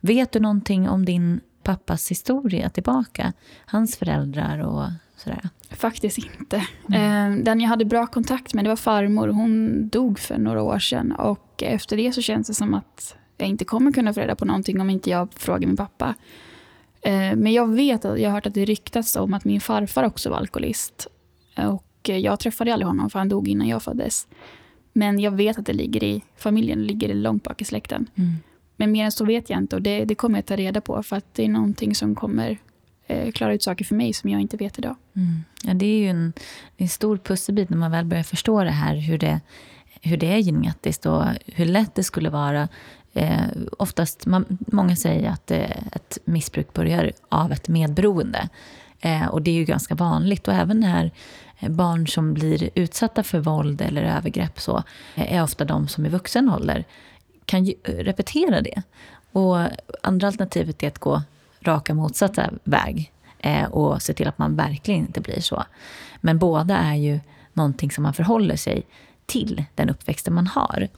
Vet 0.00 0.32
du 0.32 0.40
någonting 0.40 0.88
om 0.88 1.04
din 1.04 1.40
pappas 1.62 2.10
historia 2.10 2.70
tillbaka? 2.70 3.32
Hans 3.66 3.96
föräldrar 3.96 4.58
och 4.58 4.84
sådär? 5.22 5.48
Faktiskt 5.70 6.18
inte. 6.18 6.66
Mm. 6.92 7.44
Den 7.44 7.60
jag 7.60 7.68
hade 7.68 7.84
bra 7.84 8.06
kontakt 8.06 8.54
med 8.54 8.64
det 8.64 8.68
var 8.68 8.76
farmor. 8.76 9.28
Hon 9.28 9.88
dog 9.88 10.18
för 10.18 10.38
några 10.38 10.62
år 10.62 10.78
sedan. 10.78 11.12
Och 11.12 11.62
efter 11.62 11.96
det 11.96 12.12
så 12.12 12.22
känns 12.22 12.46
det 12.46 12.54
som 12.54 12.74
att 12.74 13.16
jag 13.36 13.48
inte 13.48 13.64
kommer 13.64 13.92
kunna 13.92 14.14
få 14.14 14.20
reda 14.20 14.36
på 14.36 14.44
någonting 14.44 14.80
om 14.80 14.90
inte 14.90 15.10
jag 15.10 15.34
frågar 15.34 15.66
min 15.66 15.76
pappa. 15.76 16.14
Eh, 17.02 17.36
men 17.36 17.52
jag 17.52 17.68
vet 17.68 18.04
att 18.04 18.20
jag 18.20 18.30
har 18.30 18.34
hört 18.34 18.46
att 18.46 18.54
det 18.54 18.64
ryktas 18.64 19.16
om 19.16 19.34
att 19.34 19.44
min 19.44 19.60
farfar 19.60 20.04
också 20.04 20.30
var 20.30 20.36
alkoholist. 20.36 21.06
Och 21.56 22.08
jag 22.08 22.40
träffade 22.40 22.72
aldrig 22.72 22.86
honom 22.86 23.10
för 23.10 23.18
han 23.18 23.28
dog 23.28 23.48
innan 23.48 23.68
jag 23.68 23.82
föddes. 23.82 24.28
Men 24.92 25.18
jag 25.18 25.30
vet 25.30 25.58
att 25.58 25.66
det 25.66 25.72
ligger 25.72 26.04
i 26.04 26.22
familjen, 26.36 26.78
det 26.78 26.84
ligger 26.84 27.14
långt 27.14 27.42
bak 27.42 27.62
i 27.62 27.64
släkten. 27.64 28.06
Mm. 28.14 28.32
Men 28.76 28.92
mer 28.92 29.04
än 29.04 29.12
så 29.12 29.24
vet 29.24 29.50
jag 29.50 29.58
inte 29.58 29.76
och 29.76 29.82
det, 29.82 30.04
det, 30.04 30.14
kommer 30.14 30.38
jag 30.38 30.46
ta 30.46 30.56
reda 30.56 30.80
på 30.80 31.02
för 31.02 31.16
att 31.16 31.34
det 31.34 31.44
är 31.44 31.48
någonting 31.48 31.94
som 31.94 32.14
kommer 32.14 32.58
Eh, 33.06 33.32
klara 33.32 33.54
ut 33.54 33.62
saker 33.62 33.84
för 33.84 33.94
mig 33.94 34.12
som 34.12 34.30
jag 34.30 34.40
inte 34.40 34.56
vet 34.56 34.78
idag. 34.78 34.96
Mm. 35.16 35.44
Ja, 35.64 35.74
det 35.74 35.86
är 35.86 35.98
ju 35.98 36.08
en, 36.08 36.32
en 36.76 36.88
stor 36.88 37.16
pusselbit 37.16 37.70
när 37.70 37.76
man 37.76 37.90
väl 37.90 38.04
börjar 38.04 38.22
förstå 38.22 38.64
det 38.64 38.70
här, 38.70 38.96
hur 38.96 39.18
det, 39.18 39.40
hur 40.00 40.16
det 40.16 40.26
är 40.26 40.42
genetiskt 40.42 41.06
och 41.06 41.24
hur 41.46 41.66
lätt 41.66 41.94
det 41.94 42.02
skulle 42.02 42.30
vara 42.30 42.68
Eh, 43.14 43.46
oftast, 43.78 44.26
man, 44.26 44.58
många 44.58 44.96
säger 44.96 45.30
att 45.30 45.50
eh, 45.50 45.86
ett 45.92 46.18
missbruk 46.24 46.72
börjar 46.72 47.12
av 47.28 47.52
ett 47.52 47.68
medberoende. 47.68 48.48
Eh, 49.00 49.26
och 49.26 49.42
det 49.42 49.50
är 49.50 49.54
ju 49.54 49.64
ganska 49.64 49.94
vanligt. 49.94 50.48
Och 50.48 50.54
även 50.54 50.80
när 50.80 51.10
eh, 51.58 51.68
barn 51.68 52.06
som 52.06 52.34
blir 52.34 52.70
utsatta 52.74 53.22
för 53.22 53.38
våld 53.38 53.80
eller 53.80 54.02
övergrepp 54.02 54.60
så 54.60 54.82
eh, 55.14 55.34
är 55.34 55.42
ofta 55.42 55.64
de 55.64 55.88
som 55.88 56.06
i 56.06 56.08
vuxen 56.08 56.50
ålder 56.50 56.84
kan 57.44 57.64
ju, 57.64 57.74
eh, 57.84 57.94
repetera 57.94 58.60
det. 58.60 58.82
Och 59.32 59.58
andra 60.02 60.26
alternativet 60.26 60.82
är 60.82 60.88
att 60.88 60.98
gå 60.98 61.22
raka 61.64 61.94
motsatta 61.94 62.50
väg 62.64 63.12
eh, 63.38 63.64
och 63.64 64.02
se 64.02 64.14
till 64.14 64.28
att 64.28 64.38
man 64.38 64.56
verkligen 64.56 65.00
inte 65.00 65.20
blir 65.20 65.40
så. 65.40 65.64
Men 66.20 66.38
båda 66.38 66.76
är 66.76 66.94
ju 66.94 67.20
någonting 67.52 67.90
som 67.90 68.02
man 68.02 68.14
förhåller 68.14 68.56
sig 68.56 68.86
till, 69.26 69.64
den 69.74 69.90
uppväxten 69.90 70.34
man 70.34 70.46
har. 70.46 70.88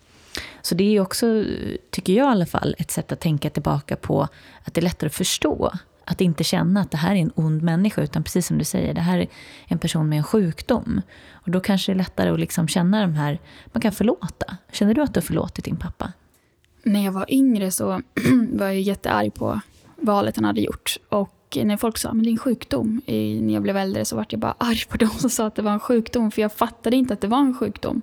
Så 0.63 0.75
det 0.75 0.97
är 0.97 1.01
också, 1.01 1.45
tycker 1.91 2.13
jag 2.13 2.27
i 2.27 2.31
alla 2.31 2.47
fall, 2.47 2.75
ett 2.79 2.91
sätt 2.91 3.13
att 3.13 3.21
tänka 3.21 3.51
tillbaka 3.51 3.97
på 3.97 4.29
att 4.65 4.75
det 4.75 4.81
är 4.81 4.83
lättare 4.83 5.07
att 5.09 5.15
förstå. 5.15 5.73
Att 6.07 6.21
inte 6.21 6.45
känna 6.45 6.81
att 6.81 6.91
det 6.91 6.97
här 6.97 7.15
är 7.15 7.21
en 7.21 7.33
ond 7.35 7.63
människa, 7.63 8.03
utan 8.03 8.23
precis 8.23 8.47
som 8.47 8.59
du 8.59 8.65
säger, 8.65 8.95
det 8.95 9.01
här 9.01 9.19
är 9.19 9.29
en 9.67 9.79
person 9.79 10.09
med 10.09 10.19
en 10.19 10.25
sjukdom. 10.25 11.01
Och 11.33 11.51
då 11.51 11.61
kanske 11.61 11.93
det 11.93 11.97
är 11.97 11.99
lättare 11.99 12.31
att 12.31 12.41
liksom 12.41 12.69
känna 12.69 13.01
de 13.01 13.15
här, 13.15 13.39
man 13.67 13.81
kan 13.81 13.93
förlåta. 13.93 14.57
Känner 14.73 14.95
du 14.95 15.03
att 15.03 15.15
du 15.15 15.21
har 15.21 15.23
förlåtit 15.23 15.65
din 15.65 15.77
pappa? 15.77 16.13
När 16.83 17.05
jag 17.05 17.13
var 17.13 17.27
yngre 17.29 17.71
så 17.71 17.87
var 18.53 18.67
jag 18.67 18.81
jättearg 18.81 19.35
på 19.35 19.61
valet 20.05 20.37
han 20.37 20.45
hade 20.45 20.61
gjort. 20.61 20.97
Och 21.09 21.59
när 21.63 21.77
folk 21.77 21.99
sa 21.99 22.13
men 22.13 22.25
det 22.25 22.29
är 22.29 22.33
en 22.33 22.39
sjukdom, 22.39 23.01
när 23.07 23.55
jag 23.55 23.63
blev 23.63 23.77
äldre 23.77 24.05
så 24.05 24.17
var 24.17 24.27
jag 24.29 24.41
bara 24.41 24.55
arg 24.59 24.85
på 24.89 24.97
dem 24.97 25.09
som 25.09 25.31
sa 25.31 25.47
att 25.47 25.55
det 25.55 25.63
var 25.63 25.73
en 25.73 25.81
sjukdom. 25.81 26.31
För 26.31 26.43
jag 26.43 26.53
fattade 26.53 26.97
inte 26.97 27.15
att 27.15 27.21
det 27.21 27.29
var 27.29 27.39
en 27.39 27.59
sjukdom. 27.59 28.03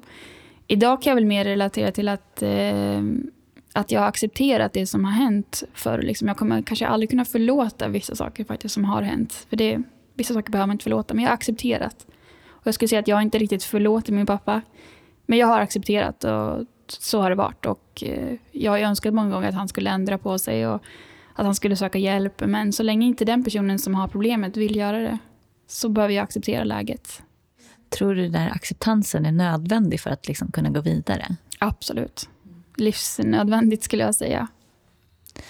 Idag 0.68 1.02
kan 1.02 1.12
jag 1.12 1.16
väl 1.16 1.26
mer 1.26 1.46
relatera 1.46 1.92
till 1.92 2.08
att, 2.08 2.42
eh, 2.42 3.02
att 3.74 3.92
jag 3.92 4.00
har 4.00 4.08
accepterat 4.08 4.74
det 4.74 4.86
som 4.86 5.06
har 5.06 5.12
hänt 5.12 5.64
förr. 5.74 6.02
Liksom. 6.02 6.28
Jag 6.28 6.38
kommer 6.38 6.62
kanske 6.62 6.88
aldrig 6.88 7.10
kunna 7.10 7.26
förlåta 7.26 7.88
vissa 7.88 8.16
saker 8.16 8.44
faktiskt 8.44 8.74
som 8.74 8.86
har 8.86 9.02
hänt. 9.02 9.48
För 9.50 9.58
det, 9.58 9.82
vissa 10.14 10.34
saker 10.34 10.52
behöver 10.52 10.68
man 10.68 10.74
inte 10.74 10.84
förlåta, 10.84 11.14
men 11.14 11.24
jag 11.24 11.30
har 11.30 11.36
accepterat. 11.36 12.06
Och 12.48 12.68
jag 12.68 12.74
skulle 12.74 12.90
säga 12.90 13.00
att 13.00 13.08
jag 13.08 13.22
inte 13.22 13.38
riktigt 13.38 13.64
förlåter 13.64 14.14
min 14.14 14.26
pappa. 14.26 14.62
Men 15.26 15.40
jag 15.40 15.48
har 15.48 15.60
accepterat 15.60 16.24
och 16.24 16.66
så 16.88 17.22
har 17.22 17.30
det 17.30 17.36
varit. 17.36 17.66
Och 17.66 18.04
eh, 18.06 18.34
jag 18.52 18.72
har 18.72 18.80
önskat 18.80 19.14
många 19.14 19.30
gånger 19.30 19.50
att 19.50 19.56
han 19.56 19.68
skulle 19.68 19.90
ändra 19.90 20.18
på 20.18 20.40
sig 20.40 20.68
och 20.68 20.84
att 21.36 21.46
han 21.46 21.56
skulle 21.56 21.76
söka 21.76 21.98
hjälp. 21.98 22.42
Men 22.46 22.74
så 22.74 22.84
länge 22.84 23.08
inte 23.08 23.26
den 23.26 23.44
personen 23.44 23.80
som 23.80 23.96
har 23.96 24.08
problemet 24.08 24.58
vill 24.58 24.76
göra 24.76 25.00
det 25.00 25.18
så 25.68 25.90
behöver 25.90 26.14
jag 26.14 26.24
acceptera 26.24 26.64
läget. 26.64 27.22
Tror 27.90 28.16
du 28.16 28.30
den 28.30 28.52
acceptansen 28.52 29.26
är 29.26 29.32
nödvändig 29.32 30.00
för 30.00 30.10
att 30.10 30.28
liksom 30.28 30.52
kunna 30.52 30.70
gå 30.70 30.82
vidare? 30.82 31.36
Absolut. 31.60 32.30
Livsnödvändigt 32.78 33.84
skulle 33.84 34.04
jag 34.04 34.16
säga. 34.16 34.48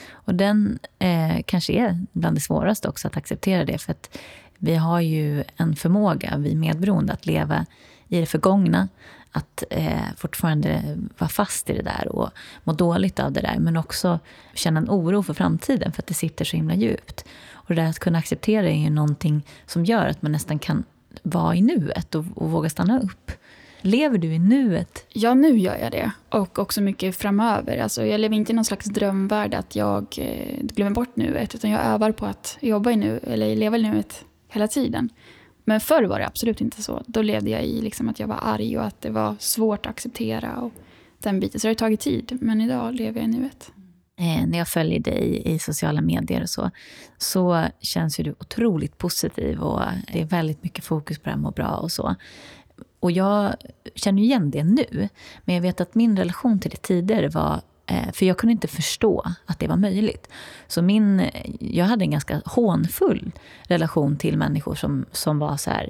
Och 0.10 0.36
den 0.36 0.80
eh, 1.00 1.42
kanske 1.46 1.74
är 1.74 2.06
bland 2.12 2.38
det 2.38 2.42
svåraste 2.42 2.90
också, 2.90 3.08
att 3.08 3.18
acceptera 3.18 3.66
det. 3.66 3.78
För 3.78 3.92
att 3.92 4.18
vi 4.58 4.76
har 4.76 5.00
ju 5.00 5.44
en 5.58 5.76
förmåga, 5.76 6.38
vi 6.38 6.56
medberoende, 6.56 7.14
att 7.14 7.26
leva 7.26 7.66
i 8.08 8.20
det 8.20 8.26
förgångna. 8.26 8.90
Att 9.32 9.64
eh, 9.70 10.02
fortfarande 10.18 10.98
vara 11.18 11.30
fast 11.30 11.70
i 11.70 11.74
det 11.74 11.82
där 11.82 12.08
och 12.08 12.30
må 12.64 12.74
dåligt 12.74 13.20
av 13.20 13.32
det 13.32 13.42
där. 13.42 13.56
Men 13.60 13.78
också 13.78 14.20
känna 14.54 14.80
en 14.80 14.90
oro 14.90 15.24
för 15.24 15.34
framtiden, 15.34 15.92
för 15.92 16.02
att 16.02 16.08
det 16.08 16.14
sitter 16.14 16.46
så 16.46 16.58
himla 16.58 16.76
djupt. 16.76 17.26
Och 17.54 17.76
det 17.76 17.82
där 17.82 17.90
att 17.90 18.00
kunna 18.00 18.18
acceptera 18.20 18.70
är 18.70 18.84
ju 18.84 18.90
någonting 18.90 19.46
som 19.66 19.86
gör 19.86 20.06
att 20.06 20.22
man 20.22 20.32
nästan 20.32 20.60
kan 20.60 20.84
vara 21.24 21.56
i 21.56 21.62
nuet 21.62 22.16
och, 22.16 22.26
och 22.36 22.52
våga 22.52 22.70
stanna 22.70 23.00
upp. 23.00 23.32
Lever 23.82 24.18
du 24.18 24.34
i 24.34 24.40
nuet? 24.40 25.06
Ja, 25.10 25.34
nu 25.34 25.58
gör 25.58 25.78
jag 25.78 25.92
det. 25.92 26.12
Och 26.30 26.60
också 26.60 26.82
mycket 26.82 27.16
framöver. 27.16 27.78
Alltså, 27.78 28.06
jag 28.06 28.20
lever 28.20 28.36
inte 28.36 28.52
i 28.52 28.56
någon 28.56 28.66
slags 28.66 28.86
drömvärld 28.86 29.54
att 29.54 29.76
jag 29.76 30.06
eh, 30.18 30.58
glömmer 30.62 30.92
bort 30.92 31.16
nuet. 31.16 31.56
Utan 31.56 31.72
jag 31.72 31.86
övar 31.86 32.12
på 32.12 32.26
att 32.26 32.58
jobba 32.62 32.92
i 32.92 32.96
nuet, 32.96 33.24
eller 33.24 33.56
leva 33.56 33.78
i 33.78 33.82
nuet 33.82 34.26
hela 34.50 34.68
tiden. 34.68 35.10
Men 35.72 35.82
förr 35.82 36.04
var 36.04 36.20
det 36.20 36.28
absolut 36.28 36.62
inte 36.62 36.84
så. 36.84 37.04
Då 37.08 37.22
levde 37.22 37.50
jag 37.50 37.64
i 37.64 37.82
liksom 37.82 38.10
att 38.10 38.20
jag 38.20 38.28
var 38.28 38.40
arg 38.42 38.78
och 38.78 38.86
att 38.86 39.02
det 39.02 39.10
var 39.10 39.36
svårt 39.40 39.86
att 39.86 39.90
acceptera. 39.90 40.58
Och 40.58 40.72
den 41.20 41.40
biten. 41.40 41.60
Så 41.60 41.68
det 41.68 41.70
har 41.70 41.76
tagit 41.76 42.00
tid. 42.00 42.38
Men 42.42 42.62
idag 42.62 42.96
lever 42.96 43.22
jag 43.22 43.30
i 43.30 43.32
nuet 43.32 43.72
eh, 44.20 44.48
när 44.48 44.58
jag 44.58 44.68
följer 44.68 45.00
dig 45.00 45.42
i 45.46 45.60
sociala 45.60 46.02
medier 46.02 46.42
och 46.42 46.50
så, 46.50 46.72
så 47.18 47.66
känns 47.80 48.20
ju 48.20 48.24
du 48.24 48.32
otroligt 48.32 48.98
positiv 48.98 49.60
och 49.60 49.82
det 50.14 50.22
är 50.22 50.26
väldigt 50.26 50.64
mycket 50.64 50.86
fokus 50.86 51.20
på 51.20 51.24
det 51.24 51.30
här 51.30 51.38
må 51.38 51.52
bra 51.52 51.76
och 51.76 51.92
så. 51.92 52.16
Och 53.00 53.12
jag 53.12 53.56
känner 53.96 54.24
igen 54.24 54.52
det 54.52 54.64
nu, 54.64 55.10
men 55.46 55.56
jag 55.56 55.62
vet 55.62 55.82
att 55.82 55.96
min 55.96 56.18
relation 56.18 56.60
till 56.60 56.72
det 56.72 56.82
tidigare 56.82 57.30
var 57.30 57.62
Eh, 57.92 58.12
för 58.14 58.26
jag 58.26 58.38
kunde 58.38 58.52
inte 58.52 58.68
förstå 58.68 59.24
att 59.46 59.60
det 59.60 59.68
var 59.68 59.78
möjligt. 59.78 60.30
Så 60.68 60.82
min, 60.82 61.30
jag 61.60 61.86
hade 61.86 62.06
en 62.06 62.12
ganska 62.12 62.42
hånfull 62.46 63.32
relation 63.68 64.18
till 64.18 64.38
människor 64.38 64.76
som, 64.76 65.06
som 65.12 65.40
var 65.40 65.58
så 65.58 65.70
här 65.70 65.90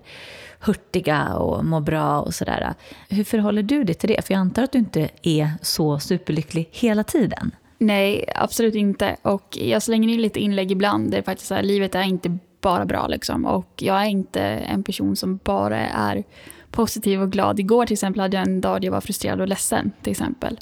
hurtiga 0.60 1.34
och 1.34 1.66
må 1.66 1.80
bra 1.80 2.22
och 2.22 2.34
sådär. 2.34 2.74
Hur 3.10 3.24
förhåller 3.24 3.64
du 3.64 3.84
dig 3.84 3.96
till 3.96 4.10
det? 4.10 4.26
För 4.26 4.34
jag 4.34 4.42
antar 4.42 4.64
att 4.64 4.72
du 4.72 4.78
inte 4.78 5.10
är 5.22 5.50
så 5.62 6.00
superlycklig 6.00 6.70
hela 6.72 7.04
tiden. 7.04 7.52
Nej, 7.78 8.26
absolut 8.36 8.76
inte. 8.76 9.16
Och 9.22 9.58
jag 9.62 9.84
slänger 9.84 10.10
in 10.10 10.22
lite 10.22 10.40
inlägg 10.40 10.72
ibland. 10.72 11.12
Det 11.12 11.24
faktiskt 11.24 11.48
så 11.48 11.56
här, 11.56 11.64
livet 11.64 11.96
är 11.96 12.04
inte 12.04 12.38
bara 12.62 12.86
bra. 12.86 13.08
Liksom. 13.08 13.46
Och 13.46 13.74
jag 13.76 14.02
är 14.02 14.06
inte 14.06 14.42
en 14.42 14.84
person 14.84 15.16
som 15.16 15.40
bara 15.44 15.80
är 15.88 16.24
positiv 16.72 17.22
och 17.22 17.32
glad. 17.32 17.60
Igår 17.60 17.86
till 17.86 17.94
exempel 17.94 18.22
hade 18.22 18.38
jag 18.38 18.48
en 18.48 18.62
dag 18.62 18.82
där 18.82 18.86
jag 18.86 18.92
var 18.92 19.02
frustrerad 19.02 19.42
och 19.42 19.48
ledsen. 19.48 19.92
till 20.02 20.12
exempel. 20.12 20.58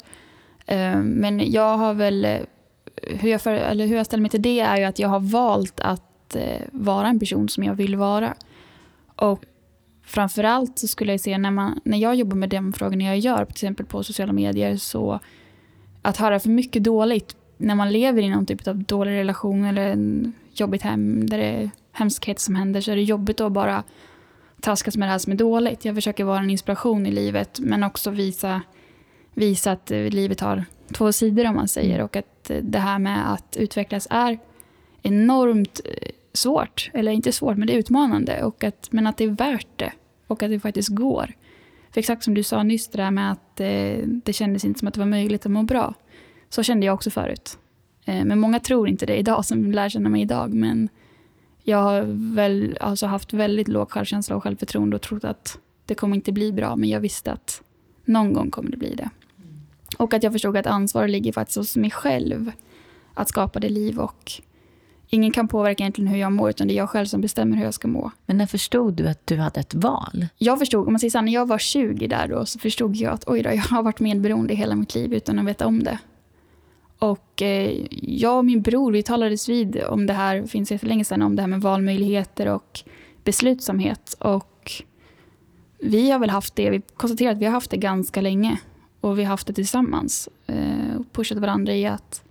Eh, 0.66 0.98
men 0.98 1.52
jag 1.52 1.76
har 1.76 1.94
väl, 1.94 2.24
eh, 2.24 2.38
hur 3.02 3.30
jag, 3.30 3.42
för, 3.42 3.52
eller 3.52 3.86
hur 3.86 3.96
jag 3.96 4.06
ställer 4.06 4.22
mig 4.22 4.30
till 4.30 4.42
det 4.42 4.60
är 4.60 4.76
ju 4.76 4.84
att 4.84 4.98
jag 4.98 5.08
har 5.08 5.20
valt 5.20 5.80
att 5.80 6.36
eh, 6.36 6.62
vara 6.72 7.08
en 7.08 7.18
person 7.18 7.48
som 7.48 7.64
jag 7.64 7.74
vill 7.74 7.96
vara. 7.96 8.34
Och 9.16 9.44
framförallt 10.04 10.78
så 10.78 10.88
skulle 10.88 11.12
jag 11.12 11.20
säga 11.20 11.38
när, 11.38 11.50
man, 11.50 11.80
när 11.84 11.98
jag 11.98 12.14
jobbar 12.14 12.36
med 12.36 12.48
de 12.48 12.72
frågorna 12.72 13.04
jag 13.04 13.18
gör, 13.18 13.44
till 13.44 13.52
exempel 13.52 13.86
på 13.86 14.02
sociala 14.02 14.32
medier, 14.32 14.76
så 14.76 15.20
att 16.02 16.16
höra 16.16 16.40
för 16.40 16.48
mycket 16.48 16.84
dåligt 16.84 17.36
när 17.56 17.74
man 17.74 17.92
lever 17.92 18.22
i 18.22 18.28
någon 18.28 18.46
typ 18.46 18.68
av 18.68 18.84
dålig 18.84 19.12
relation 19.12 19.64
eller 19.64 19.88
en 19.88 20.32
jobbigt 20.52 20.82
hem 20.82 21.26
där 21.26 21.38
det 21.38 21.44
är 21.44 21.70
hemskheter 21.92 22.40
som 22.40 22.54
händer 22.54 22.80
så 22.80 22.90
är 22.90 22.96
det 22.96 23.02
jobbigt 23.02 23.40
att 23.40 23.52
bara 23.52 23.84
traskas 24.60 24.96
med 24.96 25.08
det 25.08 25.12
här 25.12 25.18
som 25.18 25.32
är 25.32 25.36
dåligt. 25.36 25.84
Jag 25.84 25.94
försöker 25.94 26.24
vara 26.24 26.38
en 26.38 26.50
inspiration 26.50 27.06
i 27.06 27.10
livet 27.10 27.58
men 27.60 27.84
också 27.84 28.10
visa, 28.10 28.62
visa 29.34 29.72
att 29.72 29.90
livet 29.90 30.40
har 30.40 30.64
två 30.92 31.12
sidor 31.12 31.46
om 31.46 31.54
man 31.54 31.68
säger 31.68 32.00
och 32.00 32.16
att 32.16 32.50
det 32.62 32.78
här 32.78 32.98
med 32.98 33.32
att 33.32 33.56
utvecklas 33.56 34.06
är 34.10 34.38
enormt 35.02 35.80
eh, 35.84 36.10
svårt. 36.32 36.90
Eller 36.94 37.12
inte 37.12 37.32
svårt, 37.32 37.56
men 37.56 37.66
det 37.66 37.74
är 37.74 37.78
utmanande. 37.78 38.42
Och 38.42 38.64
att, 38.64 38.88
men 38.90 39.06
att 39.06 39.16
det 39.16 39.24
är 39.24 39.28
värt 39.28 39.68
det 39.76 39.92
och 40.26 40.42
att 40.42 40.50
det 40.50 40.60
faktiskt 40.60 40.88
går. 40.88 41.34
För 41.90 42.00
exakt 42.00 42.24
som 42.24 42.34
du 42.34 42.42
sa 42.42 42.62
nyss, 42.62 42.88
det 42.88 42.98
där 42.98 43.10
med 43.10 43.32
att 43.32 43.60
eh, 43.60 44.06
det 44.06 44.32
kändes 44.32 44.64
inte 44.64 44.78
som 44.78 44.88
att 44.88 44.94
det 44.94 45.00
var 45.00 45.06
möjligt 45.06 45.46
att 45.46 45.52
må 45.52 45.62
bra. 45.62 45.94
Så 46.48 46.62
kände 46.62 46.86
jag 46.86 46.94
också 46.94 47.10
förut. 47.10 47.58
Eh, 48.04 48.24
men 48.24 48.38
många 48.38 48.60
tror 48.60 48.88
inte 48.88 49.06
det 49.06 49.16
idag, 49.16 49.44
som 49.44 49.72
lär 49.72 49.88
känna 49.88 50.08
mig 50.08 50.22
idag. 50.22 50.54
Men 50.54 50.88
jag 51.62 51.78
har 51.78 52.02
väl, 52.34 52.76
alltså 52.80 53.06
haft 53.06 53.32
väldigt 53.32 53.68
låg 53.68 53.90
självkänsla 53.90 54.36
och 54.36 54.42
självförtroende 54.42 54.96
och 54.96 55.02
trott 55.02 55.24
att 55.24 55.58
det 55.86 55.94
kommer 55.94 56.16
inte 56.16 56.32
bli 56.32 56.52
bra. 56.52 56.76
Men 56.76 56.88
jag 56.88 57.00
visste 57.00 57.32
att 57.32 57.62
någon 58.04 58.32
gång 58.32 58.50
kommer 58.50 58.70
det 58.70 58.76
bli 58.76 58.94
det. 58.94 59.10
Och 59.98 60.14
att 60.14 60.22
jag 60.22 60.32
förstod 60.32 60.56
att 60.56 60.66
ansvaret 60.66 61.10
ligger 61.10 61.32
faktiskt 61.32 61.56
hos 61.56 61.76
mig 61.76 61.90
själv. 61.90 62.52
Att 63.14 63.28
skapa 63.28 63.60
det 63.60 63.68
liv 63.68 63.98
och 63.98 64.32
ingen 65.08 65.32
kan 65.32 65.48
påverka 65.48 65.82
egentligen 65.82 66.10
hur 66.10 66.18
jag 66.18 66.32
mår, 66.32 66.50
utan 66.50 66.68
det 66.68 66.74
är 66.74 66.76
jag 66.76 66.90
själv 66.90 67.06
som 67.06 67.20
bestämmer 67.20 67.56
hur 67.56 67.64
jag 67.64 67.74
ska 67.74 67.88
må. 67.88 68.10
Men 68.26 68.38
när 68.38 68.46
förstod 68.46 68.94
du 68.94 69.08
att 69.08 69.26
du 69.26 69.36
hade 69.36 69.60
ett 69.60 69.74
val? 69.74 70.26
Jag 70.38 70.58
förstod, 70.58 70.86
om 70.86 70.92
man 70.92 71.00
säger 71.00 71.10
så 71.10 71.18
här, 71.18 71.24
när 71.24 71.32
jag 71.32 71.48
var 71.48 71.58
20 71.58 72.06
där 72.06 72.28
då, 72.28 72.46
så 72.46 72.58
förstod 72.58 72.96
jag 72.96 73.12
att 73.12 73.24
oj 73.28 73.42
då, 73.42 73.50
jag 73.50 73.56
har 73.56 73.82
varit 73.82 74.00
medberoende 74.00 74.54
hela 74.54 74.74
mitt 74.74 74.94
liv 74.94 75.14
utan 75.14 75.38
att 75.38 75.46
veta 75.46 75.66
om 75.66 75.82
det. 75.82 75.98
Och 76.98 77.42
eh, 77.42 77.86
jag 78.02 78.38
och 78.38 78.44
min 78.44 78.62
bror, 78.62 78.92
vi 78.92 79.02
talades 79.02 79.48
vid 79.48 79.82
om 79.82 80.06
det 80.06 80.12
här, 80.12 80.42
finns 80.42 80.82
länge 80.82 81.04
sedan, 81.04 81.22
om 81.22 81.36
det 81.36 81.42
här 81.42 81.46
med 81.46 81.60
valmöjligheter 81.60 82.48
och 82.48 82.80
beslutsamhet. 83.24 84.16
Och 84.18 84.72
vi 85.78 86.10
har 86.10 86.18
väl 86.18 86.30
haft 86.30 86.56
det, 86.56 86.70
vi 86.70 86.82
konstaterar 86.96 87.32
att 87.32 87.38
vi 87.38 87.44
har 87.44 87.52
haft 87.52 87.70
det 87.70 87.76
ganska 87.76 88.20
länge. 88.20 88.58
Och 89.00 89.18
vi 89.18 89.24
har 89.24 89.30
haft 89.30 89.46
det 89.46 89.52
tillsammans. 89.52 90.28
Eh, 90.46 90.96
och 90.98 91.12
pushat 91.12 91.38
varandra 91.38 91.74
i 91.74 91.86
att 91.86 92.22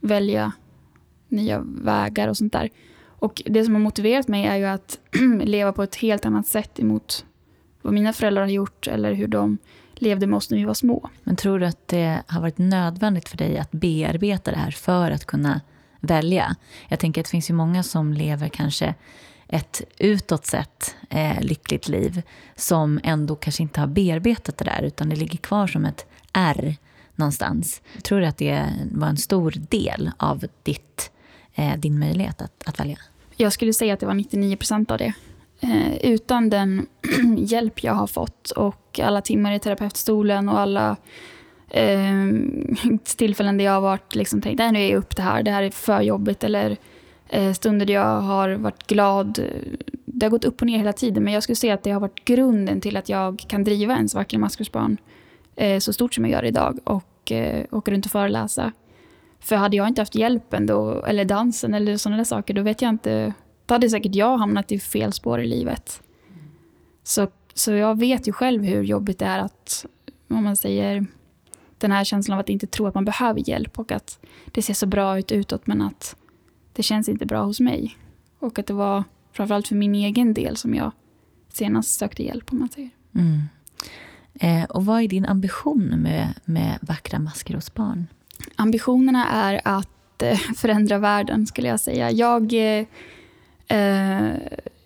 välja 0.00 0.52
nya 1.28 1.60
vägar 1.60 2.28
och 2.28 2.36
sånt 2.36 2.52
där. 2.52 2.70
Och 3.04 3.42
det 3.46 3.64
som 3.64 3.74
har 3.74 3.80
motiverat 3.80 4.28
mig 4.28 4.46
är 4.46 4.56
ju 4.56 4.64
att 4.64 4.98
leva 5.44 5.72
på 5.72 5.82
ett 5.82 5.96
helt 5.96 6.26
annat 6.26 6.46
sätt 6.46 6.80
emot 6.80 7.24
vad 7.82 7.94
mina 7.94 8.12
föräldrar 8.12 8.42
har 8.42 8.50
gjort 8.50 8.86
eller 8.86 9.12
hur 9.12 9.28
de 9.28 9.58
levde 9.94 10.26
med 10.26 10.36
oss 10.36 10.50
när 10.50 10.58
vi 10.58 10.64
var 10.64 10.74
små. 10.74 11.10
Men 11.24 11.36
tror 11.36 11.58
du 11.58 11.66
att 11.66 11.88
det 11.88 12.22
har 12.26 12.40
varit 12.40 12.58
nödvändigt 12.58 13.28
för 13.28 13.36
dig 13.36 13.58
att 13.58 13.70
bearbeta 13.70 14.50
det 14.50 14.56
här 14.56 14.70
för 14.70 15.10
att 15.10 15.24
kunna 15.24 15.60
välja? 16.00 16.56
Jag 16.88 16.98
tänker 16.98 17.20
att 17.20 17.24
det 17.24 17.30
finns 17.30 17.50
ju 17.50 17.54
många 17.54 17.82
som 17.82 18.12
lever 18.12 18.48
kanske 18.48 18.94
ett 19.48 19.82
utåt 19.98 20.46
sett 20.46 20.96
eh, 21.10 21.40
lyckligt 21.40 21.88
liv 21.88 22.22
som 22.56 23.00
ändå 23.04 23.36
kanske 23.36 23.62
inte 23.62 23.80
har 23.80 23.86
bearbetat 23.86 24.58
det 24.58 24.64
där 24.64 24.82
utan 24.82 25.08
det 25.08 25.16
ligger 25.16 25.38
kvar 25.38 25.66
som 25.66 25.84
ett 25.84 26.06
R 26.32 26.76
någonstans. 27.14 27.82
Tror 28.02 28.20
du 28.20 28.26
att 28.26 28.38
det 28.38 28.64
var 28.92 29.08
en 29.08 29.16
stor 29.16 29.54
del 29.68 30.10
av 30.16 30.44
ditt, 30.62 31.10
eh, 31.54 31.76
din 31.76 31.98
möjlighet 31.98 32.42
att, 32.42 32.68
att 32.68 32.80
välja? 32.80 32.98
Jag 33.36 33.52
skulle 33.52 33.72
säga 33.72 33.94
att 33.94 34.00
det 34.00 34.06
var 34.06 34.14
99 34.14 34.56
procent 34.56 34.90
av 34.90 34.98
det. 34.98 35.12
Eh, 35.60 35.96
utan 35.96 36.50
den 36.50 36.86
hjälp 37.38 37.84
jag 37.84 37.92
har 37.92 38.06
fått 38.06 38.50
och 38.50 39.00
alla 39.02 39.20
timmar 39.20 39.52
i 39.52 39.58
terapeutstolen 39.58 40.48
och 40.48 40.58
alla 40.58 40.96
eh, 41.70 42.26
tillfällen 43.16 43.56
där 43.56 43.64
jag 43.64 43.72
har 43.72 43.80
varit 43.80 44.14
liksom 44.14 44.42
tänkt, 44.42 44.58
nej 44.58 44.72
nu 44.72 44.78
är 44.78 44.90
jag 44.90 44.98
upp 44.98 45.16
det 45.16 45.22
här, 45.22 45.42
det 45.42 45.50
här 45.50 45.62
är 45.62 45.70
för 45.70 46.02
jobbigt 46.02 46.44
eller 46.44 46.76
Eh, 47.28 47.52
stunder 47.52 47.86
där 47.86 47.94
jag 47.94 48.20
har 48.20 48.50
varit 48.50 48.86
glad. 48.86 49.38
Eh, 49.38 49.44
det 50.04 50.26
har 50.26 50.30
gått 50.30 50.44
upp 50.44 50.60
och 50.60 50.66
ner 50.66 50.78
hela 50.78 50.92
tiden 50.92 51.24
men 51.24 51.32
jag 51.32 51.42
skulle 51.42 51.56
säga 51.56 51.74
att 51.74 51.82
det 51.82 51.90
har 51.90 52.00
varit 52.00 52.24
grunden 52.24 52.80
till 52.80 52.96
att 52.96 53.08
jag 53.08 53.44
kan 53.48 53.64
driva 53.64 53.96
en 53.96 54.08
vacker 54.14 54.38
maskrosbarn 54.38 54.96
eh, 55.56 55.78
så 55.78 55.92
stort 55.92 56.14
som 56.14 56.24
jag 56.24 56.32
gör 56.32 56.44
idag 56.44 56.78
och 56.84 57.04
åka 57.70 57.90
runt 57.90 58.04
och 58.04 58.12
föreläsa. 58.12 58.72
För 59.40 59.56
hade 59.56 59.76
jag 59.76 59.88
inte 59.88 60.00
haft 60.00 60.14
hjälpen 60.14 60.66
då, 60.66 61.02
eller 61.02 61.24
dansen 61.24 61.74
eller 61.74 61.96
sådana 61.96 62.16
där 62.16 62.24
saker, 62.24 62.54
då 62.54 62.62
vet 62.62 62.82
jag 62.82 62.88
inte 62.88 63.34
då 63.68 63.74
hade 63.74 63.90
säkert 63.90 64.14
jag 64.14 64.38
hamnat 64.38 64.72
i 64.72 64.78
fel 64.78 65.12
spår 65.12 65.40
i 65.40 65.46
livet. 65.46 66.02
Så, 67.02 67.28
så 67.54 67.72
jag 67.72 67.98
vet 67.98 68.28
ju 68.28 68.32
själv 68.32 68.64
hur 68.64 68.82
jobbigt 68.82 69.18
det 69.18 69.24
är 69.24 69.38
att, 69.38 69.86
om 70.28 70.44
man 70.44 70.56
säger, 70.56 71.06
den 71.78 71.92
här 71.92 72.04
känslan 72.04 72.34
av 72.34 72.40
att 72.40 72.48
inte 72.48 72.66
tro 72.66 72.86
att 72.86 72.94
man 72.94 73.04
behöver 73.04 73.48
hjälp 73.48 73.78
och 73.78 73.92
att 73.92 74.18
det 74.44 74.62
ser 74.62 74.74
så 74.74 74.86
bra 74.86 75.18
ut 75.18 75.32
utåt 75.32 75.66
men 75.66 75.82
att 75.82 76.16
det 76.78 76.82
känns 76.82 77.08
inte 77.08 77.26
bra 77.26 77.44
hos 77.44 77.60
mig. 77.60 77.96
Och 78.38 78.58
att 78.58 78.66
det 78.66 78.74
var 78.74 79.04
framförallt 79.32 79.68
för 79.68 79.74
min 79.74 79.94
egen 79.94 80.34
del 80.34 80.56
som 80.56 80.74
jag 80.74 80.92
senast 81.48 81.98
sökte 81.98 82.22
hjälp 82.22 82.52
om 82.52 82.58
man 82.58 82.68
säger. 82.68 82.90
Mm. 83.14 83.42
Eh, 84.34 84.70
och 84.70 84.84
vad 84.84 85.02
är 85.02 85.08
din 85.08 85.26
ambition 85.26 85.84
med, 85.84 86.34
med 86.44 86.78
Vackra 86.80 87.18
masker 87.18 87.54
hos 87.54 87.74
barn? 87.74 88.06
Ambitionerna 88.56 89.28
är 89.28 89.60
att 89.64 90.22
eh, 90.22 90.38
förändra 90.56 90.98
världen 90.98 91.46
skulle 91.46 91.68
jag 91.68 91.80
säga. 91.80 92.10
Jag 92.10 92.78
eh, 92.78 92.86
Eh, 93.68 94.30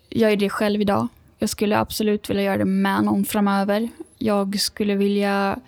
jag 0.08 0.30
gör 0.30 0.36
det 0.36 0.50
själv 0.50 0.80
idag. 0.80 1.08
Jag 1.38 1.48
skulle 1.48 1.78
absolut 1.78 2.30
vilja 2.30 2.42
göra 2.42 2.56
det 2.56 2.64
med 2.64 3.04
någon 3.04 3.24
framöver. 3.24 3.88
Jag 4.18 4.60
skulle 4.60 4.94
vilja 4.94 5.58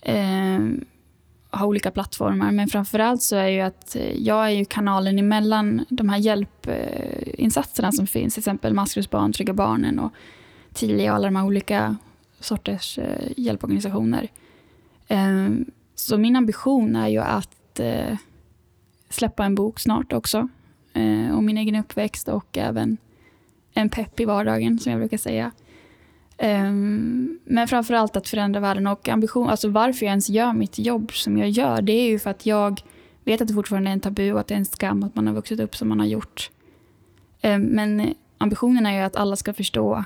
eh, 0.00 0.60
ha 1.56 1.66
olika 1.66 1.90
plattformar, 1.90 2.52
men 2.52 2.68
framförallt 2.68 3.22
så 3.22 3.36
är 3.36 3.48
ju 3.48 3.60
att 3.60 3.96
eh, 3.96 4.12
jag 4.12 4.46
är 4.46 4.50
ju 4.50 4.64
kanalen 4.64 5.18
emellan 5.18 5.84
de 5.88 6.08
här 6.08 6.18
hjälpinsatserna 6.18 7.92
som 7.92 8.06
finns, 8.06 8.34
till 8.34 8.40
exempel 8.40 8.74
Maskrosbarn, 8.74 9.32
Trygga 9.32 9.52
Barnen 9.52 9.98
och 9.98 10.12
Tilia 10.72 11.10
och 11.10 11.16
alla 11.16 11.26
de 11.26 11.36
här 11.36 11.44
olika 11.44 11.96
sorters 12.40 12.98
eh, 12.98 13.28
hjälporganisationer. 13.36 14.28
Ehm, 15.08 15.64
så 15.94 16.18
min 16.18 16.36
ambition 16.36 16.96
är 16.96 17.08
ju 17.08 17.18
att 17.18 17.80
eh, 17.80 18.16
släppa 19.10 19.44
en 19.44 19.54
bok 19.54 19.80
snart 19.80 20.12
också 20.12 20.48
om 21.32 21.46
min 21.46 21.58
egen 21.58 21.76
uppväxt 21.76 22.28
och 22.28 22.58
även 22.58 22.96
en 23.74 23.88
pepp 23.88 24.20
i 24.20 24.24
vardagen 24.24 24.78
som 24.78 24.92
jag 24.92 25.00
brukar 25.00 25.18
säga. 25.18 25.52
Um, 26.42 27.38
men 27.44 27.68
framför 27.68 27.94
allt 27.94 28.16
att 28.16 28.28
förändra 28.28 28.60
världen 28.60 28.86
och 28.86 29.08
ambition, 29.08 29.48
alltså 29.48 29.68
varför 29.68 30.06
jag 30.06 30.10
ens 30.10 30.28
gör 30.28 30.52
mitt 30.52 30.78
jobb 30.78 31.12
som 31.12 31.38
jag 31.38 31.50
gör, 31.50 31.82
det 31.82 31.92
är 31.92 32.08
ju 32.08 32.18
för 32.18 32.30
att 32.30 32.46
jag 32.46 32.80
vet 33.24 33.40
att 33.40 33.48
det 33.48 33.54
fortfarande 33.54 33.90
är 33.90 33.92
en 33.92 34.00
tabu 34.00 34.32
och 34.32 34.40
att 34.40 34.46
det 34.46 34.54
är 34.54 34.58
en 34.58 34.66
skam 34.66 35.02
att 35.02 35.14
man 35.14 35.26
har 35.26 35.34
vuxit 35.34 35.60
upp 35.60 35.76
som 35.76 35.88
man 35.88 36.00
har 36.00 36.06
gjort. 36.06 36.50
Um, 37.42 37.62
men 37.62 38.14
ambitionen 38.38 38.86
är 38.86 38.92
ju 38.92 39.00
att 39.00 39.16
alla 39.16 39.36
ska 39.36 39.52
förstå 39.52 40.04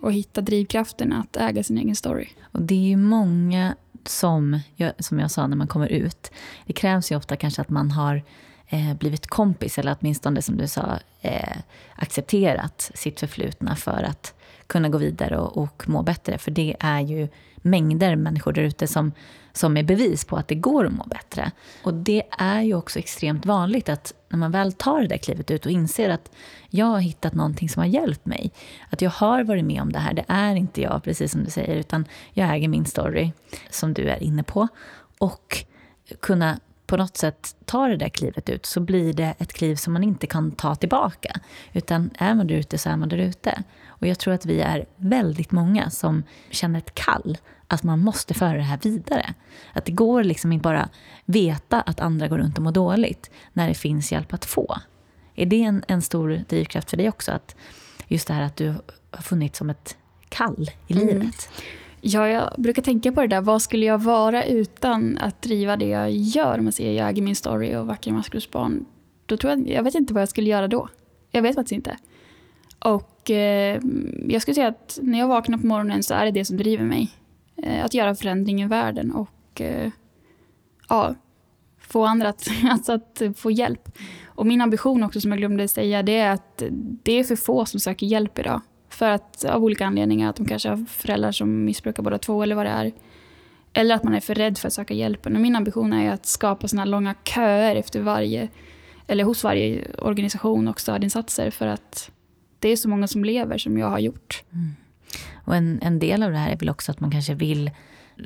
och 0.00 0.12
hitta 0.12 0.40
drivkraften 0.40 1.12
att 1.12 1.36
äga 1.36 1.62
sin 1.62 1.78
egen 1.78 1.96
story. 1.96 2.28
Och 2.42 2.62
det 2.62 2.74
är 2.74 2.88
ju 2.88 2.96
många 2.96 3.74
som, 4.04 4.60
som 4.98 5.18
jag 5.18 5.30
sa 5.30 5.46
när 5.46 5.56
man 5.56 5.68
kommer 5.68 5.88
ut, 5.88 6.32
det 6.66 6.72
krävs 6.72 7.12
ju 7.12 7.16
ofta 7.16 7.36
kanske 7.36 7.62
att 7.62 7.70
man 7.70 7.90
har 7.90 8.22
eh, 8.68 8.94
blivit 8.94 9.26
kompis 9.26 9.78
eller 9.78 9.96
åtminstone 10.00 10.42
som 10.42 10.56
du 10.56 10.68
sa 10.68 10.98
eh, 11.20 11.56
accepterat 11.94 12.90
sitt 12.94 13.20
förflutna 13.20 13.76
för 13.76 14.02
att 14.02 14.34
kunna 14.66 14.88
gå 14.88 14.98
vidare 14.98 15.38
och, 15.38 15.56
och 15.58 15.88
må 15.88 16.02
bättre. 16.02 16.38
För 16.38 16.50
det 16.50 16.76
är 16.80 17.00
ju 17.00 17.28
mängder 17.56 18.16
människor 18.16 18.52
där 18.52 18.62
ute 18.62 18.86
som, 18.86 19.12
som 19.52 19.76
är 19.76 19.82
bevis 19.82 20.24
på 20.24 20.36
att 20.36 20.48
det 20.48 20.54
går 20.54 20.86
att 20.86 20.92
må 20.92 21.04
bättre. 21.04 21.50
Och 21.82 21.94
det 21.94 22.22
är 22.38 22.62
ju 22.62 22.74
också 22.74 22.98
extremt 22.98 23.46
vanligt 23.46 23.88
att 23.88 24.14
när 24.28 24.38
man 24.38 24.50
väl 24.50 24.72
tar 24.72 25.00
det 25.00 25.06
där 25.06 25.16
klivet 25.16 25.50
ut 25.50 25.66
och 25.66 25.72
inser 25.72 26.10
att 26.10 26.30
jag 26.68 26.86
har 26.86 27.00
hittat 27.00 27.34
någonting 27.34 27.68
som 27.68 27.80
har 27.80 27.88
hjälpt 27.88 28.26
mig. 28.26 28.52
Att 28.90 29.02
jag 29.02 29.10
har 29.10 29.44
varit 29.44 29.64
med 29.64 29.82
om 29.82 29.92
det 29.92 29.98
här. 29.98 30.14
Det 30.14 30.24
är 30.28 30.54
inte 30.54 30.82
jag, 30.82 31.02
precis 31.04 31.32
som 31.32 31.44
du 31.44 31.50
säger, 31.50 31.76
utan 31.76 32.04
jag 32.32 32.54
äger 32.54 32.68
min 32.68 32.84
story, 32.84 33.32
som 33.70 33.94
du 33.94 34.08
är 34.08 34.22
inne 34.22 34.42
på. 34.42 34.68
Och 35.18 35.64
kunna 36.20 36.58
på 36.92 36.96
något 36.96 37.16
sätt 37.16 37.56
tar 37.64 37.88
det 37.88 37.96
där 37.96 38.08
klivet 38.08 38.48
ut 38.48 38.66
så 38.66 38.80
blir 38.80 39.12
det 39.12 39.34
ett 39.38 39.52
kliv 39.52 39.76
som 39.76 39.92
man 39.92 40.04
inte 40.04 40.26
kan 40.26 40.50
ta 40.50 40.74
tillbaka. 40.74 41.40
Utan 41.72 42.10
är 42.18 42.34
man 42.34 42.46
där 42.46 42.54
ute 42.54 42.78
så 42.78 42.90
är 42.90 42.96
man 42.96 43.08
där 43.08 43.18
ute. 43.18 43.62
Och 44.02 44.08
jag 44.08 44.18
tror 44.18 44.34
att 44.34 44.46
vi 44.46 44.60
är 44.60 44.86
väldigt 44.96 45.52
många 45.52 45.90
som 45.90 46.22
känner 46.50 46.78
ett 46.78 46.94
kall 46.94 47.38
att 47.66 47.82
man 47.82 47.98
måste 47.98 48.34
föra 48.34 48.56
det 48.56 48.62
här 48.62 48.78
vidare. 48.82 49.34
Att 49.72 49.84
det 49.84 49.92
går 49.92 50.24
liksom 50.24 50.52
inte 50.52 50.62
bara 50.62 50.88
veta 51.24 51.80
att 51.80 52.00
andra 52.00 52.28
går 52.28 52.38
runt 52.38 52.58
och 52.58 52.64
mår 52.64 52.72
dåligt 52.72 53.30
när 53.52 53.68
det 53.68 53.74
finns 53.74 54.12
hjälp 54.12 54.32
att 54.32 54.44
få. 54.44 54.76
Är 55.34 55.46
det 55.46 55.62
en, 55.62 55.84
en 55.88 56.02
stor 56.02 56.44
drivkraft 56.48 56.90
för 56.90 56.96
dig 56.96 57.08
också? 57.08 57.32
Att 57.32 57.56
just 58.08 58.28
det 58.28 58.34
här 58.34 58.42
att 58.42 58.56
du 58.56 58.74
har 59.10 59.22
funnits 59.22 59.58
som 59.58 59.70
ett 59.70 59.96
kall 60.28 60.70
i 60.86 60.92
mm. 60.92 61.06
livet? 61.06 61.48
Ja, 62.00 62.28
jag 62.28 62.54
brukar 62.58 62.82
tänka 62.82 63.12
på 63.12 63.20
det 63.20 63.26
där. 63.26 63.40
Vad 63.40 63.62
skulle 63.62 63.86
jag 63.86 64.02
vara 64.02 64.44
utan 64.44 65.18
att 65.18 65.42
driva 65.42 65.76
det 65.76 65.88
jag 65.88 66.10
gör? 66.10 66.58
Om 66.58 66.64
man 66.64 66.72
säger 66.72 66.92
jag 66.92 67.08
äger 67.08 67.22
min 67.22 67.36
story 67.36 67.76
och 67.76 67.86
Vackra 67.86 68.12
maskrosbarn. 68.12 68.84
Då 69.26 69.36
tror 69.36 69.52
jag, 69.52 69.68
jag 69.68 69.82
vet 69.82 69.94
inte 69.94 70.14
vad 70.14 70.22
jag 70.22 70.28
skulle 70.28 70.50
göra 70.50 70.68
då. 70.68 70.88
Jag 71.30 71.42
vet 71.42 71.54
faktiskt 71.54 71.72
inte. 71.72 71.96
Och 72.84 73.30
eh, 73.30 73.80
jag 74.28 74.42
skulle 74.42 74.54
säga 74.54 74.68
att 74.68 74.98
när 75.02 75.18
jag 75.18 75.28
vaknar 75.28 75.58
på 75.58 75.66
morgonen 75.66 76.02
så 76.02 76.14
är 76.14 76.24
det 76.24 76.30
det 76.30 76.44
som 76.44 76.56
driver 76.56 76.84
mig. 76.84 77.10
Eh, 77.56 77.84
att 77.84 77.94
göra 77.94 78.14
förändring 78.14 78.62
i 78.62 78.66
världen 78.66 79.12
och 79.12 79.60
eh, 79.60 79.90
ja, 80.88 81.14
få 81.80 82.04
andra 82.04 82.28
att, 82.28 82.48
alltså 82.70 82.92
att 82.92 83.22
få 83.36 83.50
hjälp. 83.50 83.98
Och 84.24 84.46
min 84.46 84.60
ambition 84.60 85.02
också 85.02 85.20
som 85.20 85.30
jag 85.30 85.38
glömde 85.38 85.68
säga 85.68 86.02
det 86.02 86.18
är 86.18 86.30
att 86.30 86.62
det 87.02 87.12
är 87.12 87.24
för 87.24 87.36
få 87.36 87.64
som 87.64 87.80
söker 87.80 88.06
hjälp 88.06 88.38
idag. 88.38 88.60
För 88.88 89.10
att 89.10 89.44
av 89.44 89.64
olika 89.64 89.86
anledningar, 89.86 90.30
att 90.30 90.36
de 90.36 90.46
kanske 90.46 90.68
har 90.68 90.84
föräldrar 90.88 91.32
som 91.32 91.64
missbrukar 91.64 92.02
båda 92.02 92.18
två 92.18 92.42
eller 92.42 92.54
vad 92.54 92.66
det 92.66 92.70
är. 92.70 92.92
Eller 93.72 93.94
att 93.94 94.04
man 94.04 94.14
är 94.14 94.20
för 94.20 94.34
rädd 94.34 94.58
för 94.58 94.66
att 94.66 94.72
söka 94.72 94.94
hjälpen. 94.94 95.34
Och 95.34 95.40
min 95.40 95.56
ambition 95.56 95.92
är 95.92 96.12
att 96.12 96.26
skapa 96.26 96.68
såna 96.68 96.84
långa 96.84 97.14
köer 97.24 97.76
efter 97.76 98.00
varje, 98.00 98.48
eller 99.06 99.24
hos 99.24 99.44
varje 99.44 99.94
organisation 99.98 100.68
och 100.68 100.80
stödinsatser 100.80 101.50
för 101.50 101.66
att 101.66 102.10
det 102.62 102.68
är 102.68 102.76
så 102.76 102.88
många 102.88 103.06
som 103.06 103.24
lever 103.24 103.58
som 103.58 103.78
jag 103.78 103.90
har 103.90 103.98
gjort. 103.98 104.44
Mm. 104.52 104.76
Och 105.44 105.56
en, 105.56 105.78
en 105.82 105.98
del 105.98 106.22
av 106.22 106.30
det 106.30 106.38
här 106.38 106.50
är 106.50 106.56
väl 106.56 106.70
också 106.70 106.92
att 106.92 107.00
man 107.00 107.10
kanske 107.10 107.34
vill 107.34 107.70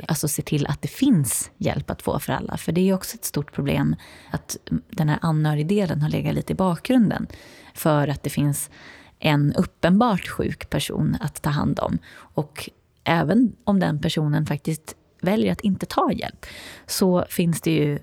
alltså 0.09 0.28
se 0.28 0.43
till 0.43 0.66
att 0.66 0.82
det 0.82 0.89
finns 0.89 1.51
hjälp 1.57 1.91
att 1.91 2.03
få 2.03 2.18
för 2.18 2.32
alla. 2.32 2.57
För 2.57 2.72
det 2.72 2.89
är 2.89 2.95
också 2.95 3.16
ett 3.16 3.24
stort 3.24 3.53
problem 3.53 3.97
att 4.30 4.57
den 4.91 5.09
här 5.09 5.18
anhörigdelen 5.22 6.03
har 6.03 6.09
legat 6.09 6.34
lite 6.34 6.53
i 6.53 6.57
bakgrunden. 6.57 7.26
För 7.74 8.09
att 8.09 8.22
det 8.22 8.30
finns 8.30 8.70
en 9.18 9.55
uppenbart 9.55 10.28
sjuk 10.28 10.70
person 10.70 11.16
att 11.20 11.43
ta 11.43 11.51
hand 11.51 11.80
om. 11.80 11.99
Och 12.16 12.70
även 13.05 13.53
om 13.64 13.80
den 13.80 14.01
personen 14.01 14.47
faktiskt 14.47 14.97
väljer 15.20 15.53
att 15.53 15.61
inte 15.61 15.87
ta 15.87 16.12
hjälp 16.12 16.47
så 16.87 17.24
finns 17.28 17.61
det 17.61 17.70
ju 17.70 17.99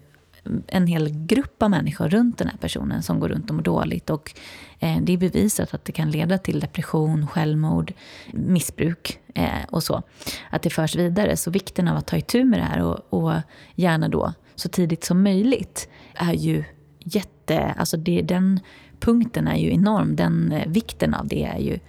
en 0.68 0.88
hel 0.88 1.10
grupp 1.10 1.64
av 1.64 1.70
människor 1.70 2.10
runt 2.10 2.38
den 2.38 2.48
här 2.48 2.58
personen 2.58 3.04
som 3.04 3.20
går 3.20 3.30
runt 3.30 3.50
och 3.50 3.56
mår 3.56 3.64
dåligt. 3.64 4.10
Och 4.10 4.34
eh, 4.80 4.98
det 5.02 5.14
är 5.14 5.18
bevisat 5.18 5.74
att 5.74 5.86
det 5.86 5.91
kan 5.91 6.12
leda 6.12 6.38
till 6.38 6.60
depression, 6.60 7.28
självmord, 7.28 7.94
missbruk 8.32 9.20
eh, 9.36 9.64
och 9.70 9.84
så. 9.84 10.04
Att 10.50 10.62
det 10.62 10.70
förs 10.70 10.96
vidare. 10.96 11.38
Så 11.38 11.52
vikten 11.52 11.88
av 11.88 11.98
att 11.98 12.08
ta 12.08 12.18
itu 12.18 12.44
med 12.44 12.60
det 12.60 12.64
här 12.64 12.82
och, 12.82 13.24
och 13.24 13.34
gärna 13.76 14.08
då 14.08 14.34
så 14.56 14.70
tidigt 14.70 15.04
som 15.04 15.24
möjligt 15.24 15.89
är 16.14 16.34
ju 16.34 16.64
jätte... 17.00 17.74
Alltså 17.78 17.98
det, 17.98 18.22
den 18.22 18.60
punkten 19.00 19.48
är 19.48 19.58
ju 19.58 19.74
enorm. 19.74 20.16
Den 20.16 20.52
eh, 20.52 20.68
vikten 20.68 21.14
av 21.14 21.28
det 21.28 21.44
är 21.44 21.60
ju 21.60 21.80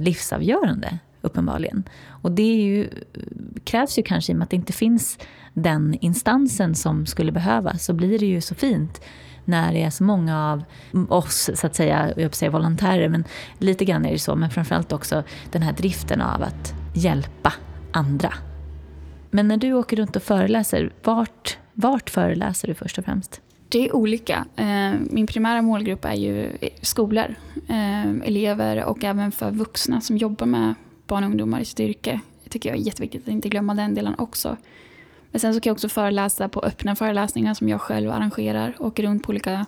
livsavgörande 0.00 0.98
uppenbarligen. 1.24 1.88
Och 2.08 2.32
det 2.32 2.42
är 2.42 2.62
ju, 2.62 2.88
krävs 3.64 3.98
ju 3.98 4.02
kanske 4.02 4.32
i 4.32 4.34
och 4.34 4.38
med 4.38 4.44
att 4.44 4.50
det 4.50 4.56
inte 4.56 4.72
finns 4.72 5.18
den 5.52 5.94
instansen 6.00 6.74
som 6.74 7.06
skulle 7.06 7.32
behövas 7.32 7.84
så 7.84 7.92
blir 7.92 8.18
det 8.18 8.26
ju 8.26 8.40
så 8.40 8.54
fint 8.54 9.00
när 9.44 9.72
det 9.72 9.82
är 9.82 9.90
så 9.90 10.04
många 10.04 10.52
av 10.52 10.64
oss, 11.08 11.50
så 11.54 11.66
att 11.66 11.74
säga, 11.74 12.12
jag 12.16 12.34
säga 12.34 12.50
volontärer, 12.50 13.08
men 13.08 13.24
lite 13.58 13.84
grann 13.84 14.06
är 14.06 14.12
det 14.12 14.18
så, 14.18 14.36
men 14.36 14.50
framförallt 14.50 14.92
också 14.92 15.22
den 15.52 15.62
här 15.62 15.72
driften 15.72 16.20
av 16.20 16.42
att 16.42 16.74
hjälpa 16.94 17.52
andra. 17.92 18.32
Men 19.30 19.48
när 19.48 19.56
du 19.56 19.72
åker 19.72 19.96
runt 19.96 20.16
och 20.16 20.22
föreläser, 20.22 20.92
vart, 21.02 21.58
vart 21.72 22.10
föreläser 22.10 22.68
du 22.68 22.74
först 22.74 22.98
och 22.98 23.04
främst? 23.04 23.40
Det 23.68 23.88
är 23.88 23.96
olika. 23.96 24.44
Eh, 24.56 24.92
min 25.10 25.26
primära 25.26 25.62
målgrupp 25.62 26.04
är 26.04 26.14
ju 26.14 26.50
skolor, 26.80 27.34
eh, 27.68 28.10
elever 28.24 28.84
och 28.84 29.04
även 29.04 29.32
för 29.32 29.50
vuxna 29.50 30.00
som 30.00 30.16
jobbar 30.16 30.46
med 30.46 30.74
barn 31.06 31.24
och 31.24 31.30
ungdomar 31.30 31.60
i 31.60 31.64
sitt 31.64 31.80
yrke. 31.80 32.20
Det 32.44 32.50
tycker 32.50 32.68
jag 32.68 32.78
är 32.78 32.82
jätteviktigt 32.82 33.22
att 33.22 33.28
inte 33.28 33.48
glömma 33.48 33.74
den 33.74 33.94
delen 33.94 34.14
också. 34.18 34.56
Men 35.30 35.40
sen 35.40 35.54
så 35.54 35.60
kan 35.60 35.70
jag 35.70 35.74
också 35.74 35.88
föreläsa 35.88 36.48
på 36.48 36.60
öppna 36.60 36.96
föreläsningar 36.96 37.54
som 37.54 37.68
jag 37.68 37.80
själv 37.80 38.10
arrangerar. 38.10 38.74
Åker 38.78 39.02
runt 39.02 39.22
på 39.22 39.30
olika, 39.30 39.66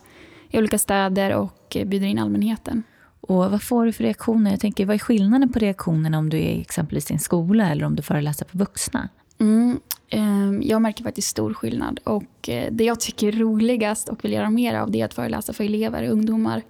i 0.50 0.58
olika 0.58 0.78
städer 0.78 1.34
och 1.34 1.76
bjuder 1.86 2.06
in 2.06 2.18
allmänheten. 2.18 2.82
Och 3.20 3.36
vad 3.36 3.62
får 3.62 3.86
du 3.86 3.92
för 3.92 4.04
reaktioner? 4.04 4.50
Jag 4.50 4.60
tänker, 4.60 4.86
vad 4.86 4.94
är 4.94 4.98
skillnaden 4.98 5.52
på 5.52 5.58
reaktionerna 5.58 6.18
om 6.18 6.30
du 6.30 6.38
är 6.38 6.60
exempelvis 6.60 7.10
i 7.10 7.14
en 7.14 7.20
skola 7.20 7.70
eller 7.70 7.84
om 7.84 7.96
du 7.96 8.02
föreläser 8.02 8.46
för 8.46 8.58
vuxna? 8.58 9.08
Mm, 9.38 9.80
eh, 10.08 10.68
jag 10.68 10.82
märker 10.82 11.04
faktiskt 11.04 11.28
stor 11.28 11.54
skillnad. 11.54 12.00
Och 12.04 12.48
eh, 12.48 12.72
det 12.72 12.84
jag 12.84 13.00
tycker 13.00 13.28
är 13.28 13.32
roligast 13.32 14.08
och 14.08 14.24
vill 14.24 14.32
göra 14.32 14.50
mer 14.50 14.74
av 14.74 14.90
det 14.90 15.00
är 15.00 15.04
att 15.04 15.14
föreläsa 15.14 15.52
för 15.52 15.64
elever 15.64 16.02
och 16.02 16.12
ungdomar. 16.12 16.62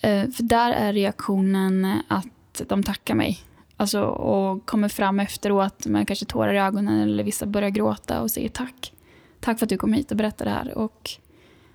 Eh, 0.00 0.30
för 0.30 0.42
där 0.42 0.72
är 0.72 0.92
reaktionen 0.92 1.98
att 2.08 2.62
de 2.68 2.82
tackar 2.82 3.14
mig 3.14 3.38
Alltså, 3.80 4.02
och 4.02 4.66
kommer 4.66 4.88
fram 4.88 5.20
efteråt 5.20 5.86
med 5.86 6.06
kanske 6.06 6.26
tårar 6.26 6.54
i 6.54 6.58
ögonen 6.58 7.00
eller 7.00 7.24
vissa 7.24 7.46
börjar 7.46 7.70
gråta 7.70 8.22
och 8.22 8.30
säger 8.30 8.48
tack. 8.48 8.92
Tack 9.40 9.58
för 9.58 9.66
att 9.66 9.70
du 9.70 9.76
kom 9.76 9.92
hit 9.92 10.10
och 10.10 10.16
berättade 10.16 10.50
det 10.50 10.54
här. 10.54 10.78
Och 10.78 11.10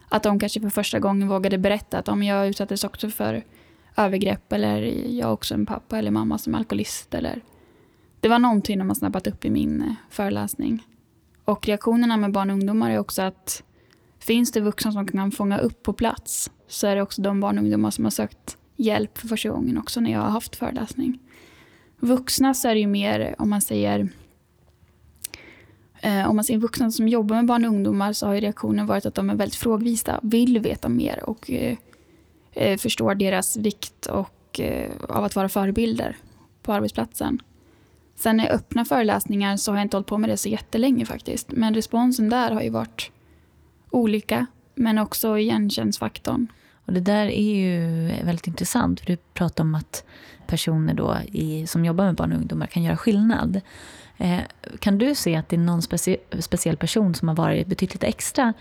att 0.10 0.24
de 0.24 0.40
kanske 0.40 0.62
för 0.62 0.70
första 0.70 1.00
gången 1.00 1.28
vågade 1.28 1.58
berätta 1.58 1.98
att 1.98 2.08
om 2.08 2.24
jag 2.24 2.48
utsattes 2.48 2.84
också 2.84 3.10
för 3.10 3.44
övergrepp 3.98 4.54
eller 4.54 4.82
jag 5.18 5.34
också 5.34 5.54
en 5.54 5.66
pappa 5.66 5.98
eller 5.98 6.12
mamma 6.12 6.38
som 6.38 6.54
är 6.54 6.58
alkoholist. 6.58 7.14
Eller... 7.14 7.42
Det 8.20 8.30
var 8.30 8.40
någonting 8.40 8.80
de 8.80 8.88
har 8.88 8.96
snappat 8.96 9.28
upp 9.28 9.46
i 9.46 9.50
min 9.50 9.82
eh, 9.82 9.94
föreläsning. 10.10 10.88
Och 11.46 11.68
reaktionerna 11.68 12.18
med 12.18 12.32
barn 12.32 12.50
och 12.50 12.54
ungdomar 12.54 12.92
är 12.92 13.00
också 13.00 13.22
att 13.22 13.64
finns 14.20 14.52
det 14.52 14.62
vuxna 14.62 14.92
som 14.92 15.08
kan 15.08 15.32
fånga 15.32 15.58
upp 15.58 15.84
på 15.84 15.94
plats 15.94 16.52
så 16.68 16.88
är 16.88 16.96
det 16.96 17.02
också 17.02 17.22
de 17.22 17.40
barn 17.40 17.58
och 17.58 17.64
ungdomar 17.64 17.92
som 17.92 18.04
har 18.04 18.12
sökt 18.12 18.58
hjälp 18.76 19.18
för 19.18 19.28
första 19.28 19.50
gången 19.50 19.78
också 19.78 20.00
när 20.00 20.12
jag 20.12 20.20
har 20.20 20.30
haft 20.30 20.56
föreläsning. 20.56 21.20
Vuxna 22.00 22.54
så 22.54 22.68
är 22.68 22.74
det 22.74 22.80
ju 22.80 22.88
mer, 22.88 23.36
om 23.38 23.50
man 23.50 23.62
säger 23.62 24.10
eh, 26.02 26.30
om 26.30 26.36
man 26.36 26.46
ser 26.46 26.58
vuxna 26.58 26.92
som 26.92 27.08
jobbar 27.08 27.36
med 27.36 27.46
barn 27.46 27.66
och 27.66 27.72
ungdomar 27.72 28.14
så 28.14 28.28
har 28.28 28.34
ju 28.34 28.42
reaktionen 28.42 28.86
varit 28.86 29.06
att 29.06 29.16
de 29.16 29.30
är 29.30 29.36
väldigt 29.36 29.56
frågvisa, 29.56 30.20
vill 30.24 30.60
veta 30.60 30.90
mer 30.90 31.30
och 31.30 31.52
eh, 31.52 31.78
eh 32.54 32.78
förstår 32.78 33.16
deras 33.16 33.58
vikt 33.58 34.06
och, 34.06 34.60
eh, 34.60 34.92
av 35.10 35.24
att 35.24 35.36
vara 35.36 35.50
förebilder 35.50 36.18
på 36.62 36.74
arbetsplatsen. 36.74 37.42
Sen 38.16 38.40
i 38.40 38.48
öppna 38.48 38.86
föreläsningar 38.86 39.58
så 39.58 39.72
har 39.72 39.78
jag 39.78 39.86
inte 39.86 39.98
hållit 39.98 40.08
på 40.08 40.18
med 40.18 40.30
det 40.30 40.38
så 40.38 40.50
jättelänge 40.50 41.06
faktiskt. 41.06 41.52
Men 41.52 41.74
responsen 41.74 42.30
där 42.30 42.52
har 42.52 42.62
ju 42.62 42.70
varit 42.70 43.12
olika, 43.90 44.46
men 44.76 44.98
också 44.98 45.38
igenkänningsfaktorn. 45.38 46.48
Och 46.86 46.94
det 46.94 47.00
där 47.00 47.26
är 47.26 47.56
ju 47.56 48.06
väldigt 48.24 48.48
intressant. 48.48 49.00
För 49.00 49.08
du 49.08 49.18
pratar 49.34 49.64
om 49.64 49.76
att 49.76 50.04
personer 50.48 50.94
då 50.94 51.18
i, 51.32 51.68
som 51.68 51.86
jobbar 51.86 52.06
med 52.06 52.16
barn 52.16 52.32
och 52.32 52.38
ungdomar 52.38 52.66
kan 52.66 52.84
göra 52.84 52.98
skillnad. 52.98 53.62
Eh, 54.18 54.40
kan 54.80 54.98
du 54.98 55.16
se 55.16 55.36
att 55.36 55.50
det 55.50 55.56
är 55.56 55.60
någon 55.60 55.82
specie, 55.82 56.18
speciell 56.40 56.78
person 56.78 57.16
som 57.16 57.28
har 57.28 57.36
varit 57.36 57.68
betydligt 57.68 58.04
extra 58.04 58.54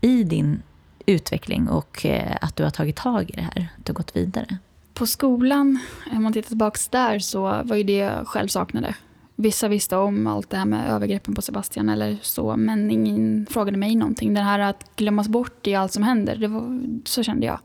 i 0.00 0.24
din 0.24 0.62
utveckling 1.06 1.68
och 1.68 2.06
eh, 2.06 2.36
att 2.40 2.56
du 2.56 2.62
har 2.62 2.70
tagit 2.70 2.96
tag 2.96 3.30
i 3.30 3.32
det 3.32 3.42
här, 3.42 3.68
att 3.78 3.86
du 3.86 3.92
har 3.92 3.94
gått 3.94 4.16
vidare? 4.16 4.58
På 4.94 5.06
skolan, 5.06 5.78
om 6.12 6.22
man 6.22 6.32
tittar 6.32 6.48
tillbaka 6.48 6.78
där, 6.90 7.18
så 7.18 7.62
var 7.64 7.76
ju 7.76 7.82
det 7.82 7.96
jag 7.96 8.26
själv 8.26 8.48
saknade. 8.48 8.94
Vissa 9.42 9.68
visste 9.68 9.96
om 9.96 10.26
allt 10.26 10.50
det 10.50 10.56
här 10.56 10.64
med 10.64 10.90
övergreppen 10.90 11.34
på 11.34 11.42
Sebastian 11.42 11.88
eller 11.88 12.18
så, 12.22 12.56
men 12.56 12.90
ingen 12.90 13.46
frågade 13.50 13.78
mig 13.78 13.94
någonting. 13.94 14.34
Det 14.34 14.40
här 14.40 14.58
att 14.58 14.96
glömmas 14.96 15.28
bort 15.28 15.66
i 15.66 15.74
allt 15.74 15.92
som 15.92 16.02
händer, 16.02 16.36
det 16.36 16.48
var, 16.48 16.80
så 17.04 17.22
kände 17.22 17.46
jag. 17.46 17.58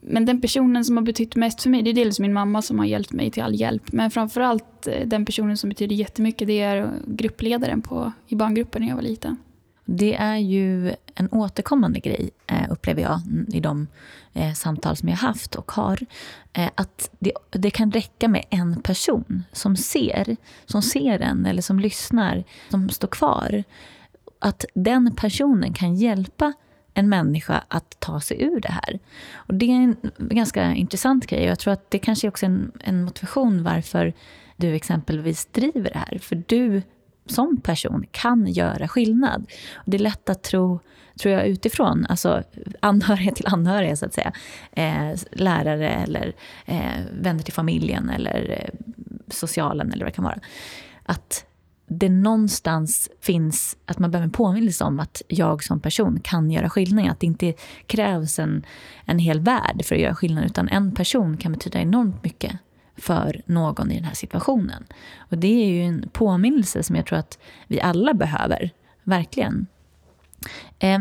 Men 0.00 0.24
den 0.24 0.40
personen 0.40 0.84
som 0.84 0.96
har 0.96 1.04
betytt 1.04 1.36
mest 1.36 1.62
för 1.62 1.70
mig, 1.70 1.82
det 1.82 1.90
är 1.90 1.94
dels 1.94 2.20
min 2.20 2.32
mamma 2.32 2.62
som 2.62 2.78
har 2.78 2.86
hjälpt 2.86 3.12
mig 3.12 3.30
till 3.30 3.42
all 3.42 3.54
hjälp. 3.54 3.92
Men 3.92 4.10
framförallt 4.10 4.86
eh, 4.86 5.06
den 5.06 5.24
personen 5.24 5.56
som 5.56 5.68
betyder 5.68 5.96
jättemycket, 5.96 6.48
det 6.48 6.60
är 6.60 6.90
gruppledaren 7.06 7.82
på, 7.82 8.12
i 8.26 8.34
barngruppen 8.34 8.82
när 8.82 8.88
jag 8.88 8.96
var 8.96 9.02
liten. 9.02 9.36
Det 9.90 10.14
är 10.14 10.36
ju 10.36 10.94
en 11.14 11.28
återkommande 11.30 12.00
grej, 12.00 12.30
eh, 12.46 12.70
upplever 12.70 13.02
jag, 13.02 13.20
i 13.48 13.60
de 13.60 13.86
eh, 14.32 14.52
samtal 14.52 14.96
som 14.96 15.08
jag 15.08 15.16
haft 15.16 15.54
och 15.54 15.72
har. 15.72 15.98
Eh, 16.52 16.70
att 16.74 17.10
det, 17.18 17.32
det, 17.50 17.70
kan 17.70 17.92
räcka 17.92 18.28
med 18.28 18.44
en 18.50 18.82
person 18.82 19.42
som 19.52 19.76
ser, 19.76 20.36
som 20.66 20.82
ser 20.82 21.20
en 21.20 21.46
eller 21.46 21.62
som 21.62 21.80
lyssnar, 21.80 22.44
som 22.70 22.88
står 22.88 23.08
kvar. 23.08 23.64
Att 24.38 24.64
den 24.74 25.14
personen 25.16 25.72
kan 25.72 25.94
hjälpa 25.94 26.52
en 26.94 27.08
människa 27.08 27.64
att 27.68 28.00
ta 28.00 28.20
sig 28.20 28.42
ur 28.42 28.60
det 28.60 28.72
här. 28.72 28.98
Och 29.34 29.54
Det 29.54 29.66
är 29.66 29.74
en 29.74 29.96
ganska 30.18 30.74
intressant 30.74 31.26
grej. 31.26 31.44
Jag 31.44 31.58
tror 31.58 31.72
att 31.72 31.90
det 31.90 31.98
kanske 31.98 32.28
också 32.28 32.46
är 32.46 32.50
en, 32.50 32.72
en 32.80 33.04
motivation 33.04 33.62
varför 33.62 34.12
du 34.56 34.74
exempelvis 34.74 35.46
driver 35.46 35.90
det 35.92 35.98
här. 35.98 36.18
För 36.18 36.42
du 36.46 36.82
som 37.30 37.60
person 37.60 38.06
kan 38.10 38.46
göra 38.46 38.88
skillnad. 38.88 39.46
Och 39.74 39.90
det 39.90 39.96
är 39.96 40.02
lätt 40.02 40.30
att 40.30 40.42
tro, 40.42 40.80
tror 41.20 41.34
jag, 41.34 41.46
utifrån, 41.46 42.06
alltså 42.08 42.42
anhöriga 42.80 43.32
till 43.32 43.46
anhöriga 43.46 43.96
så 43.96 44.06
att 44.06 44.14
säga. 44.14 44.32
Eh, 44.72 45.18
lärare 45.32 45.90
eller 45.90 46.34
eh, 46.66 47.02
vänner 47.12 47.42
till 47.42 47.52
familjen 47.52 48.10
eller 48.10 48.62
eh, 48.62 48.74
socialen 49.28 49.92
eller 49.92 50.04
vad 50.04 50.12
det 50.12 50.16
kan 50.16 50.24
vara. 50.24 50.40
Att 51.04 51.44
det 51.88 52.08
någonstans 52.08 53.10
finns, 53.20 53.76
att 53.86 53.98
man 53.98 54.10
behöver 54.10 54.24
en 54.24 54.30
påminnelse 54.30 54.84
om 54.84 55.00
att 55.00 55.22
jag 55.28 55.64
som 55.64 55.80
person 55.80 56.20
kan 56.24 56.50
göra 56.50 56.70
skillnad. 56.70 57.10
Att 57.10 57.20
det 57.20 57.26
inte 57.26 57.54
krävs 57.86 58.38
en, 58.38 58.64
en 59.04 59.18
hel 59.18 59.40
värld 59.40 59.84
för 59.84 59.94
att 59.94 60.00
göra 60.00 60.14
skillnad, 60.14 60.44
utan 60.44 60.68
en 60.68 60.94
person 60.94 61.36
kan 61.36 61.52
betyda 61.52 61.80
enormt 61.80 62.24
mycket 62.24 62.58
för 62.98 63.42
någon 63.46 63.90
i 63.90 63.94
den 63.94 64.04
här 64.04 64.14
situationen. 64.14 64.86
Och 65.18 65.38
det 65.38 65.64
är 65.64 65.68
ju 65.68 65.82
en 65.82 66.08
påminnelse 66.12 66.82
som 66.82 66.96
jag 66.96 67.06
tror 67.06 67.18
att 67.18 67.38
vi 67.66 67.80
alla 67.80 68.14
behöver, 68.14 68.70
verkligen. 69.04 69.66
Eh, 70.78 70.98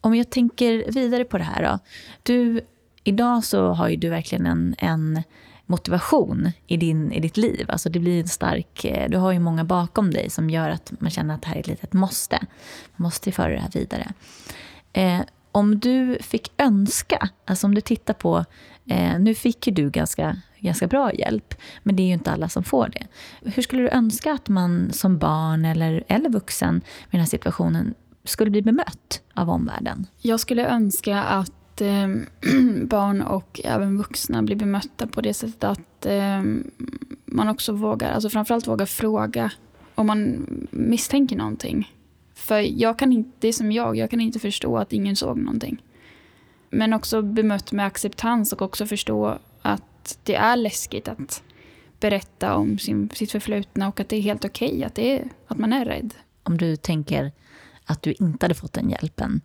om 0.00 0.14
jag 0.14 0.30
tänker 0.30 0.92
vidare 0.92 1.24
på 1.24 1.38
det 1.38 1.44
här 1.44 1.62
då. 1.62 1.78
Du, 2.22 2.60
idag 3.04 3.44
så 3.44 3.72
har 3.72 3.88
ju 3.88 3.96
du 3.96 4.08
verkligen 4.08 4.46
en, 4.46 4.74
en 4.78 5.22
motivation 5.66 6.50
i, 6.66 6.76
din, 6.76 7.12
i 7.12 7.20
ditt 7.20 7.36
liv. 7.36 7.66
Alltså 7.68 7.88
det 7.88 7.98
blir 7.98 8.20
en 8.20 8.28
stark, 8.28 8.84
eh, 8.84 9.10
du 9.10 9.16
har 9.16 9.32
ju 9.32 9.38
många 9.38 9.64
bakom 9.64 10.10
dig 10.10 10.30
som 10.30 10.50
gör 10.50 10.70
att 10.70 10.92
man 10.98 11.10
känner 11.10 11.34
att 11.34 11.42
det 11.42 11.48
här 11.48 11.56
är 11.56 11.60
ett 11.60 11.66
litet 11.66 11.92
måste. 11.92 12.38
Man 12.96 13.06
måste 13.06 13.32
föra 13.32 13.52
det 13.52 13.60
här 13.60 13.70
vidare. 13.74 14.12
Eh, 14.92 15.20
om 15.52 15.78
du 15.78 16.18
fick 16.20 16.52
önska, 16.58 17.28
alltså 17.44 17.66
om 17.66 17.74
du 17.74 17.80
tittar 17.80 18.14
på, 18.14 18.44
eh, 18.86 19.18
nu 19.18 19.34
fick 19.34 19.66
ju 19.66 19.72
du 19.72 19.90
ganska, 19.90 20.36
ganska 20.64 20.86
bra 20.86 21.12
hjälp, 21.12 21.54
men 21.82 21.96
det 21.96 22.02
är 22.02 22.06
ju 22.06 22.12
inte 22.12 22.32
alla 22.32 22.48
som 22.48 22.64
får 22.64 22.88
det. 22.88 23.06
Hur 23.50 23.62
skulle 23.62 23.82
du 23.82 23.88
önska 23.88 24.32
att 24.32 24.48
man 24.48 24.92
som 24.92 25.18
barn 25.18 25.64
eller, 25.64 26.04
eller 26.08 26.30
vuxen 26.30 26.76
i 26.76 27.08
den 27.10 27.20
här 27.20 27.26
situationen 27.26 27.94
skulle 28.24 28.50
bli 28.50 28.62
bemött 28.62 29.22
av 29.34 29.50
omvärlden? 29.50 30.06
Jag 30.18 30.40
skulle 30.40 30.66
önska 30.66 31.22
att 31.22 31.80
eh, 31.80 32.08
barn 32.84 33.22
och 33.22 33.60
även 33.64 33.98
vuxna 33.98 34.42
blir 34.42 34.56
bemötta 34.56 35.06
på 35.06 35.20
det 35.20 35.34
sättet 35.34 35.64
att 35.64 36.06
eh, 36.06 36.42
man 37.24 37.48
också 37.48 37.72
vågar, 37.72 38.12
alltså 38.12 38.30
framförallt 38.30 38.68
vågar 38.68 38.86
fråga 38.86 39.50
om 39.94 40.06
man 40.06 40.46
misstänker 40.70 41.36
någonting. 41.36 41.92
För 42.34 42.80
jag 42.80 42.98
kan 42.98 43.12
inte, 43.12 43.30
det 43.38 43.48
är 43.48 43.52
som 43.52 43.72
jag, 43.72 43.96
jag 43.96 44.10
kan 44.10 44.20
inte 44.20 44.38
förstå 44.38 44.78
att 44.78 44.92
ingen 44.92 45.16
såg 45.16 45.38
någonting. 45.38 45.82
Men 46.70 46.92
också 46.92 47.22
bemött 47.22 47.72
med 47.72 47.86
acceptans 47.86 48.52
och 48.52 48.62
också 48.62 48.86
förstå 48.86 49.38
att 50.04 50.18
det 50.22 50.34
är 50.34 50.56
läskigt 50.56 51.08
att 51.08 51.42
berätta 52.00 52.56
om 52.56 52.78
sin, 52.78 53.10
sitt 53.10 53.32
förflutna 53.32 53.88
och 53.88 54.00
att 54.00 54.08
det 54.08 54.16
är 54.16 54.20
helt 54.20 54.44
okej 54.44 54.68
okay, 54.68 54.84
att, 54.84 54.94
det 54.94 55.24
att 55.46 55.58
man 55.58 55.72
är 55.72 55.84
rädd. 55.84 56.14
Om 56.42 56.58
du 56.58 56.76
tänker 56.76 57.32
att 57.84 58.02
du 58.02 58.12
inte 58.12 58.44
hade 58.44 58.54
fått 58.54 58.72
den 58.72 58.90
hjälpen 58.90 59.40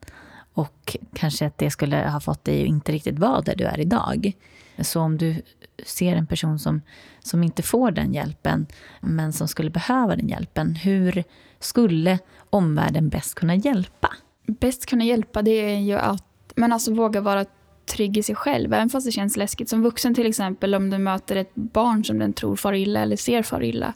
och 0.53 0.97
kanske 1.13 1.45
att 1.45 1.57
det 1.57 1.71
skulle 1.71 2.09
ha 2.09 2.19
fått 2.19 2.43
dig 2.43 2.61
att 2.61 2.67
inte 2.67 2.91
riktigt 2.91 3.19
vara 3.19 3.41
där 3.41 3.55
du 3.55 3.63
är 3.63 3.79
idag. 3.79 4.33
Så 4.81 5.01
om 5.01 5.17
du 5.17 5.41
ser 5.85 6.15
en 6.15 6.27
person 6.27 6.59
som, 6.59 6.81
som 7.19 7.43
inte 7.43 7.63
får 7.63 7.91
den 7.91 8.13
hjälpen 8.13 8.67
men 9.01 9.33
som 9.33 9.47
skulle 9.47 9.69
behöva 9.69 10.15
den 10.15 10.27
hjälpen, 10.27 10.75
hur 10.75 11.23
skulle 11.59 12.19
omvärlden 12.49 13.09
bäst 13.09 13.35
kunna 13.35 13.55
hjälpa? 13.55 14.13
Bäst 14.47 14.85
kunna 14.85 15.03
hjälpa 15.03 15.41
det 15.41 15.51
är 15.51 15.79
ju 15.79 15.97
att 15.97 16.53
men 16.55 16.73
alltså 16.73 16.93
våga 16.93 17.21
vara 17.21 17.45
trygg 17.89 18.17
i 18.17 18.23
sig 18.23 18.35
själv, 18.35 18.73
även 18.73 18.89
fast 18.89 19.05
det 19.05 19.11
känns 19.11 19.37
läskigt. 19.37 19.69
Som 19.69 19.83
vuxen 19.83 20.15
till 20.15 20.25
exempel, 20.25 20.75
om 20.75 20.89
du 20.89 20.97
möter 20.97 21.35
ett 21.35 21.55
barn 21.55 22.05
som 22.05 22.19
den 22.19 22.33
tror 22.33 22.55
far 22.55 22.73
illa 22.73 22.99
eller 22.99 23.15
ser 23.15 23.43
far 23.43 23.63
illa. 23.63 23.93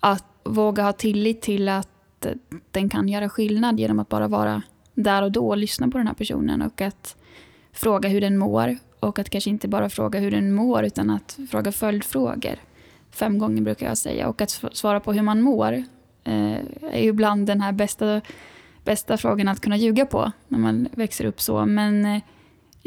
Att 0.00 0.24
våga 0.44 0.82
ha 0.82 0.92
tillit 0.92 1.42
till 1.42 1.68
att 1.68 2.26
den 2.70 2.88
kan 2.88 3.08
göra 3.08 3.28
skillnad 3.28 3.80
genom 3.80 3.98
att 3.98 4.08
bara 4.08 4.28
vara 4.28 4.62
där 4.94 5.22
och 5.22 5.32
då 5.32 5.48
och 5.48 5.56
lyssna 5.56 5.88
på 5.88 5.98
den 5.98 6.06
här 6.06 6.14
personen 6.14 6.62
och 6.62 6.80
att 6.80 7.16
fråga 7.72 8.08
hur 8.08 8.20
den 8.20 8.38
mår 8.38 8.76
och 9.00 9.18
att 9.18 9.30
kanske 9.30 9.50
inte 9.50 9.68
bara 9.68 9.88
fråga 9.88 10.20
hur 10.20 10.30
den 10.30 10.54
mår 10.54 10.84
utan 10.84 11.10
att 11.10 11.38
fråga 11.50 11.72
följdfrågor. 11.72 12.56
Fem 13.10 13.38
gånger 13.38 13.62
brukar 13.62 13.86
jag 13.86 13.98
säga 13.98 14.28
och 14.28 14.40
att 14.40 14.62
svara 14.72 15.00
på 15.00 15.12
hur 15.12 15.22
man 15.22 15.40
mår 15.40 15.72
eh, 16.24 16.58
är 16.82 17.00
ju 17.00 17.08
ibland 17.08 17.46
den 17.46 17.60
här 17.60 17.72
bästa, 17.72 18.20
bästa 18.84 19.16
frågan 19.16 19.48
att 19.48 19.60
kunna 19.60 19.76
ljuga 19.76 20.06
på 20.06 20.32
när 20.48 20.58
man 20.58 20.88
växer 20.92 21.24
upp 21.24 21.40
så. 21.40 21.66
Men 21.66 22.04
eh, 22.04 22.22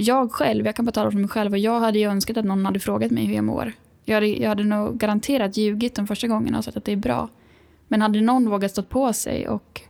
jag 0.02 0.32
själv, 0.32 0.66
jag 0.66 0.76
kan 0.76 0.86
bara 0.86 0.92
tala 0.92 1.12
för 1.12 1.20
mig 1.20 1.30
själv 1.30 1.52
och 1.52 1.58
jag 1.58 1.80
hade 1.80 2.00
ju 2.00 2.06
önskat 2.06 2.38
att 2.38 2.46
någon 2.46 2.66
hade 2.66 2.80
frågat 2.80 3.12
mig 3.12 3.26
hur 3.26 3.36
jag 3.36 3.44
mår. 3.44 3.74
Jag 4.06 4.16
hade, 4.16 4.28
jag 4.28 4.50
hade 4.50 4.64
nog 4.64 4.98
garanterat 4.98 5.58
ljugit 5.58 5.96
de 5.96 6.08
första 6.08 6.28
gångerna 6.28 6.58
och 6.58 6.64
sagt 6.64 6.78
att 6.78 6.86
det 6.86 6.92
är 6.92 6.98
bra. 6.98 7.30
Men 7.88 8.02
hade 8.02 8.22
någon 8.22 8.50
vågat 8.50 8.72
stå 8.72 8.84
på 8.84 9.14
sig 9.14 9.48
och 9.48 9.82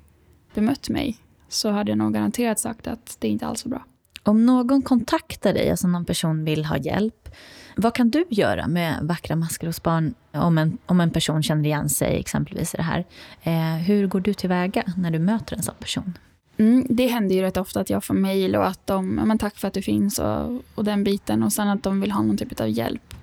bemött 0.54 0.90
mig 0.90 1.18
så 1.50 1.70
hade 1.70 1.92
jag 1.92 1.98
nog 1.98 2.14
garanterat 2.14 2.60
sagt 2.60 2.88
att 2.88 3.18
det 3.20 3.28
inte 3.28 3.48
alls 3.48 3.66
var 3.66 3.70
bra. 3.70 3.86
Om 4.24 4.46
någon 4.46 4.82
kontaktar 4.82 5.54
dig, 5.54 5.72
alltså 5.72 5.88
någon 5.88 6.06
person 6.06 6.46
vill 6.46 6.66
ha 6.66 6.78
hjälp, 6.78 7.30
vad 7.76 7.94
kan 7.94 8.10
du 8.10 8.26
göra 8.30 8.68
med 8.68 9.00
vackra 9.02 9.36
masker 9.36 9.68
hos 9.68 9.84
barn 9.84 10.14
om 10.32 10.58
en, 10.58 10.78
om 10.86 11.02
en 11.02 11.12
person 11.12 11.44
känner 11.44 11.66
igen 11.66 11.90
sig 11.90 12.20
exempelvis 12.20 12.74
i 12.74 12.78
det 12.78 12.84
här? 12.84 13.06
Eh, 13.44 13.84
hur 13.84 14.08
går 14.08 14.20
du 14.20 14.34
tillväga 14.34 14.84
när 14.98 15.12
du 15.12 15.20
möter 15.20 15.56
en 15.56 15.64
sån 15.64 15.76
person? 15.80 16.18
Mm, 16.60 16.86
det 16.90 17.08
händer 17.08 17.36
ju 17.36 17.42
rätt 17.42 17.58
ofta 17.58 17.80
att 17.80 17.90
jag 17.90 18.04
får 18.04 18.14
mejl 18.14 18.56
och 18.56 18.68
att 18.68 18.88
de, 18.88 19.16
men 19.16 19.38
tack 19.38 19.58
för 19.58 19.68
att 19.68 19.74
du 19.74 19.82
finns 19.82 20.20
och, 20.20 20.64
och 20.76 20.84
den 20.84 21.04
biten 21.04 21.44
och 21.44 21.54
sen 21.54 21.68
att 21.68 21.84
de 21.84 22.02
vill 22.02 22.12
ha 22.12 22.22
någon 22.22 22.38
typ 22.38 22.62
av 22.62 22.70
hjälp. 22.70 23.14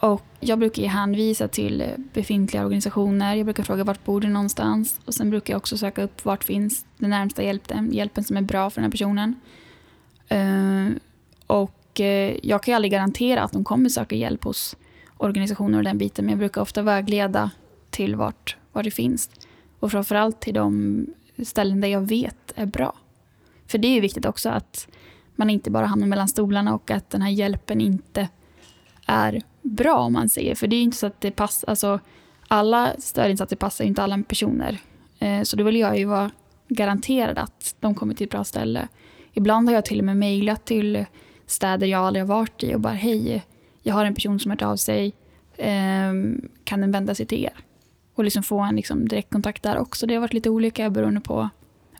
Och 0.00 0.22
jag 0.40 0.58
brukar 0.58 0.82
ju 0.82 0.88
hänvisa 0.88 1.48
till 1.48 1.84
befintliga 2.12 2.64
organisationer. 2.64 3.34
Jag 3.34 3.46
brukar 3.46 3.62
fråga 3.62 3.84
vart 3.84 4.04
bor 4.04 4.20
du 4.20 4.28
någonstans? 4.28 5.00
Och 5.04 5.14
sen 5.14 5.30
brukar 5.30 5.54
jag 5.54 5.58
också 5.58 5.78
söka 5.78 6.02
upp 6.02 6.24
vart 6.24 6.44
finns 6.44 6.86
den 6.98 7.10
närmsta 7.10 7.42
hjälpen, 7.42 7.92
hjälpen 7.92 8.24
som 8.24 8.36
är 8.36 8.42
bra 8.42 8.70
för 8.70 8.80
den 8.80 8.84
här 8.84 8.90
personen. 8.90 9.34
Uh, 10.32 10.96
och 11.46 12.00
uh, 12.00 12.46
jag 12.46 12.62
kan 12.62 12.72
ju 12.72 12.76
aldrig 12.76 12.92
garantera 12.92 13.42
att 13.42 13.52
de 13.52 13.64
kommer 13.64 13.88
söka 13.88 14.16
hjälp 14.16 14.44
hos 14.44 14.76
organisationer 15.16 15.78
och 15.78 15.84
den 15.84 15.98
biten. 15.98 16.24
Men 16.24 16.32
jag 16.32 16.38
brukar 16.38 16.60
ofta 16.60 16.82
vägleda 16.82 17.50
till 17.90 18.16
vart, 18.16 18.56
vart 18.72 18.84
det 18.84 18.90
finns. 18.90 19.30
Och 19.80 19.90
framförallt 19.90 20.40
till 20.40 20.54
de 20.54 21.06
ställen 21.44 21.80
där 21.80 21.88
jag 21.88 22.00
vet 22.00 22.52
är 22.54 22.66
bra. 22.66 22.94
För 23.66 23.78
det 23.78 23.88
är 23.88 23.94
ju 23.94 24.00
viktigt 24.00 24.26
också 24.26 24.48
att 24.48 24.88
man 25.36 25.50
inte 25.50 25.70
bara 25.70 25.86
hamnar 25.86 26.06
mellan 26.06 26.28
stolarna 26.28 26.74
och 26.74 26.90
att 26.90 27.10
den 27.10 27.22
här 27.22 27.30
hjälpen 27.30 27.80
inte 27.80 28.28
är 29.06 29.42
bra 29.62 29.98
om 29.98 30.12
man 30.12 30.28
säger. 30.28 30.54
För 30.54 30.66
det 30.66 30.76
är 30.76 30.78
ju 30.78 30.84
inte 30.84 30.96
så 30.96 31.06
att 31.06 31.20
det 31.20 31.30
passar, 31.30 31.68
alltså 31.68 32.00
alla 32.48 32.94
stödinsatser 32.98 33.56
passar 33.56 33.84
inte 33.84 34.02
alla 34.02 34.22
personer. 34.28 34.78
Eh, 35.18 35.42
så 35.42 35.56
då 35.56 35.64
vill 35.64 35.76
jag 35.76 35.98
ju 35.98 36.04
vara 36.04 36.30
garanterad 36.68 37.38
att 37.38 37.74
de 37.80 37.94
kommer 37.94 38.14
till 38.14 38.24
ett 38.24 38.30
bra 38.30 38.44
ställe. 38.44 38.88
Ibland 39.32 39.68
har 39.68 39.74
jag 39.74 39.84
till 39.84 39.98
och 39.98 40.04
med 40.04 40.16
mejlat 40.16 40.64
till 40.64 41.04
städer 41.46 41.86
jag 41.86 42.00
aldrig 42.00 42.22
har 42.22 42.28
varit 42.28 42.62
i 42.62 42.74
och 42.74 42.80
bara 42.80 42.94
hej, 42.94 43.44
jag 43.82 43.94
har 43.94 44.04
en 44.04 44.14
person 44.14 44.40
som 44.40 44.50
har 44.50 44.56
hört 44.56 44.62
av 44.62 44.76
sig, 44.76 45.14
ehm, 45.56 46.48
kan 46.64 46.80
den 46.80 46.92
vända 46.92 47.14
sig 47.14 47.26
till 47.26 47.44
er? 47.44 47.65
Och 48.16 48.24
liksom 48.24 48.42
få 48.42 48.60
en 48.60 48.76
liksom 48.76 49.08
direktkontakt 49.08 49.62
där 49.62 49.78
också. 49.78 50.06
Det 50.06 50.14
har 50.14 50.20
varit 50.20 50.32
lite 50.32 50.50
olika 50.50 50.90
beroende 50.90 51.20
på 51.20 51.48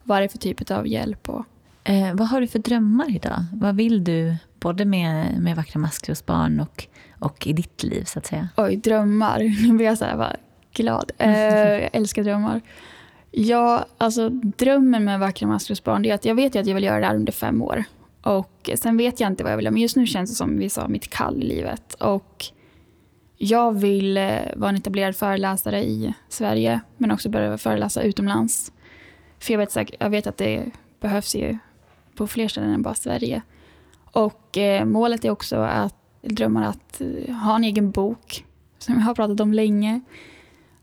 vad 0.03 0.21
det 0.21 0.25
är 0.25 0.29
för 0.29 0.39
typ 0.39 0.71
av 0.71 0.87
hjälp. 0.87 1.29
Och... 1.29 1.45
Eh, 1.85 2.14
vad 2.14 2.29
har 2.29 2.41
du 2.41 2.47
för 2.47 2.59
drömmar 2.59 3.17
idag? 3.17 3.45
Vad 3.53 3.77
vill 3.77 4.05
du 4.05 4.37
både 4.61 4.85
med, 4.85 5.41
med 5.41 5.57
Vackra 5.57 5.81
masker 5.81 6.12
hos 6.12 6.27
barn 6.27 6.61
och, 6.61 6.87
och 7.19 7.47
i 7.47 7.53
ditt 7.53 7.83
liv 7.83 8.05
så 8.05 8.19
att 8.19 8.27
säga? 8.27 8.49
Oj, 8.57 8.77
drömmar. 8.77 9.39
Nu 9.69 9.77
blir 9.77 9.87
jag 9.87 9.99
så 9.99 10.05
här 10.05 10.17
bara 10.17 10.37
glad. 10.73 11.12
Eh, 11.19 11.31
jag 11.39 11.91
älskar 11.93 12.25
drömmar. 12.25 12.61
Ja, 13.31 13.87
alltså 13.99 14.29
drömmen 14.29 15.05
med 15.05 15.21
Vackra 15.21 15.49
masker 15.49 15.73
hos 15.73 15.85
barn 15.85 16.05
är 16.05 16.14
att 16.14 16.25
jag 16.25 16.35
vet 16.35 16.57
att 16.57 16.67
jag 16.67 16.75
vill 16.75 16.85
göra 16.85 17.01
det 17.01 17.07
här 17.07 17.17
under 17.17 17.33
fem 17.33 17.62
år. 17.62 17.85
Och 18.23 18.71
sen 18.75 18.97
vet 18.97 19.21
jag 19.21 19.31
inte 19.31 19.43
vad 19.43 19.53
jag 19.53 19.57
vill 19.57 19.64
göra, 19.64 19.73
men 19.73 19.83
just 19.83 19.97
nu 19.97 20.07
känns 20.07 20.31
det 20.31 20.37
som 20.37 20.59
vi 20.59 20.69
sa, 20.71 20.89
mitt 20.89 21.11
kall 21.11 21.43
i 21.43 21.47
livet. 21.47 21.95
Och 21.95 22.47
jag 23.37 23.72
vill 23.72 24.16
eh, 24.16 24.41
vara 24.57 24.70
en 24.70 24.76
etablerad 24.76 25.16
föreläsare 25.16 25.84
i 25.84 26.14
Sverige, 26.28 26.80
men 26.97 27.11
också 27.11 27.28
börja 27.28 27.59
föreläsa 27.59 28.03
utomlands. 28.03 28.72
För 29.39 29.53
jag 29.53 29.59
vet, 29.59 29.93
jag 29.99 30.11
vet 30.11 30.26
att 30.26 30.37
det 30.37 30.70
behövs 31.01 31.34
ju 31.34 31.59
på 32.14 32.26
fler 32.26 32.49
ställen 32.49 32.70
än 32.70 32.82
bara 32.82 32.95
Sverige. 32.95 33.43
Och 34.12 34.59
eh, 34.59 34.84
målet 34.84 35.24
är 35.24 35.30
också 35.30 35.57
att 35.57 35.95
drömmar 36.22 36.68
att 36.68 37.01
eh, 37.01 37.34
ha 37.34 37.57
en 37.57 37.64
egen 37.64 37.91
bok, 37.91 38.45
som 38.78 38.95
jag 38.95 39.03
har 39.03 39.14
pratat 39.14 39.41
om 39.41 39.53
länge. 39.53 40.01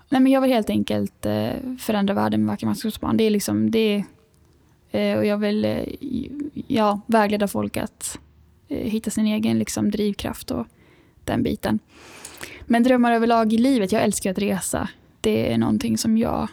Nej, 0.10 0.22
men 0.22 0.32
jag 0.32 0.42
vill 0.42 0.52
helt 0.52 0.70
enkelt 0.70 1.26
eh, 1.26 1.52
förändra 1.80 2.14
världen 2.14 2.46
med 2.46 2.54
Vackra 2.54 2.70
maskrosbarn. 2.70 3.18
Det 3.18 3.24
är 3.24 3.30
liksom 3.30 3.72
det. 3.72 4.04
Eh, 4.92 5.18
och 5.18 5.26
jag 5.26 5.38
vill 5.38 5.66
eh, 5.66 5.84
ja, 6.68 7.02
vägleda 7.06 7.48
folk 7.48 7.78
att 7.78 8.20
eh, 8.68 8.78
hitta 8.78 9.12
sin 9.12 9.26
egen 9.26 9.60
liksom, 9.60 9.92
drivkraft 9.92 10.52
och 10.52 10.68
den 11.24 11.44
biten. 11.44 11.80
Men 12.66 12.84
drömmar 12.84 13.12
överlag 13.12 13.54
i 13.54 13.58
livet, 13.58 13.92
jag 13.92 14.04
älskar 14.04 14.32
att 14.32 14.40
resa. 14.40 14.90
Det 15.22 15.54
är 15.54 15.58
någonting 15.58 15.98
som 15.98 16.18
jag 16.18 16.48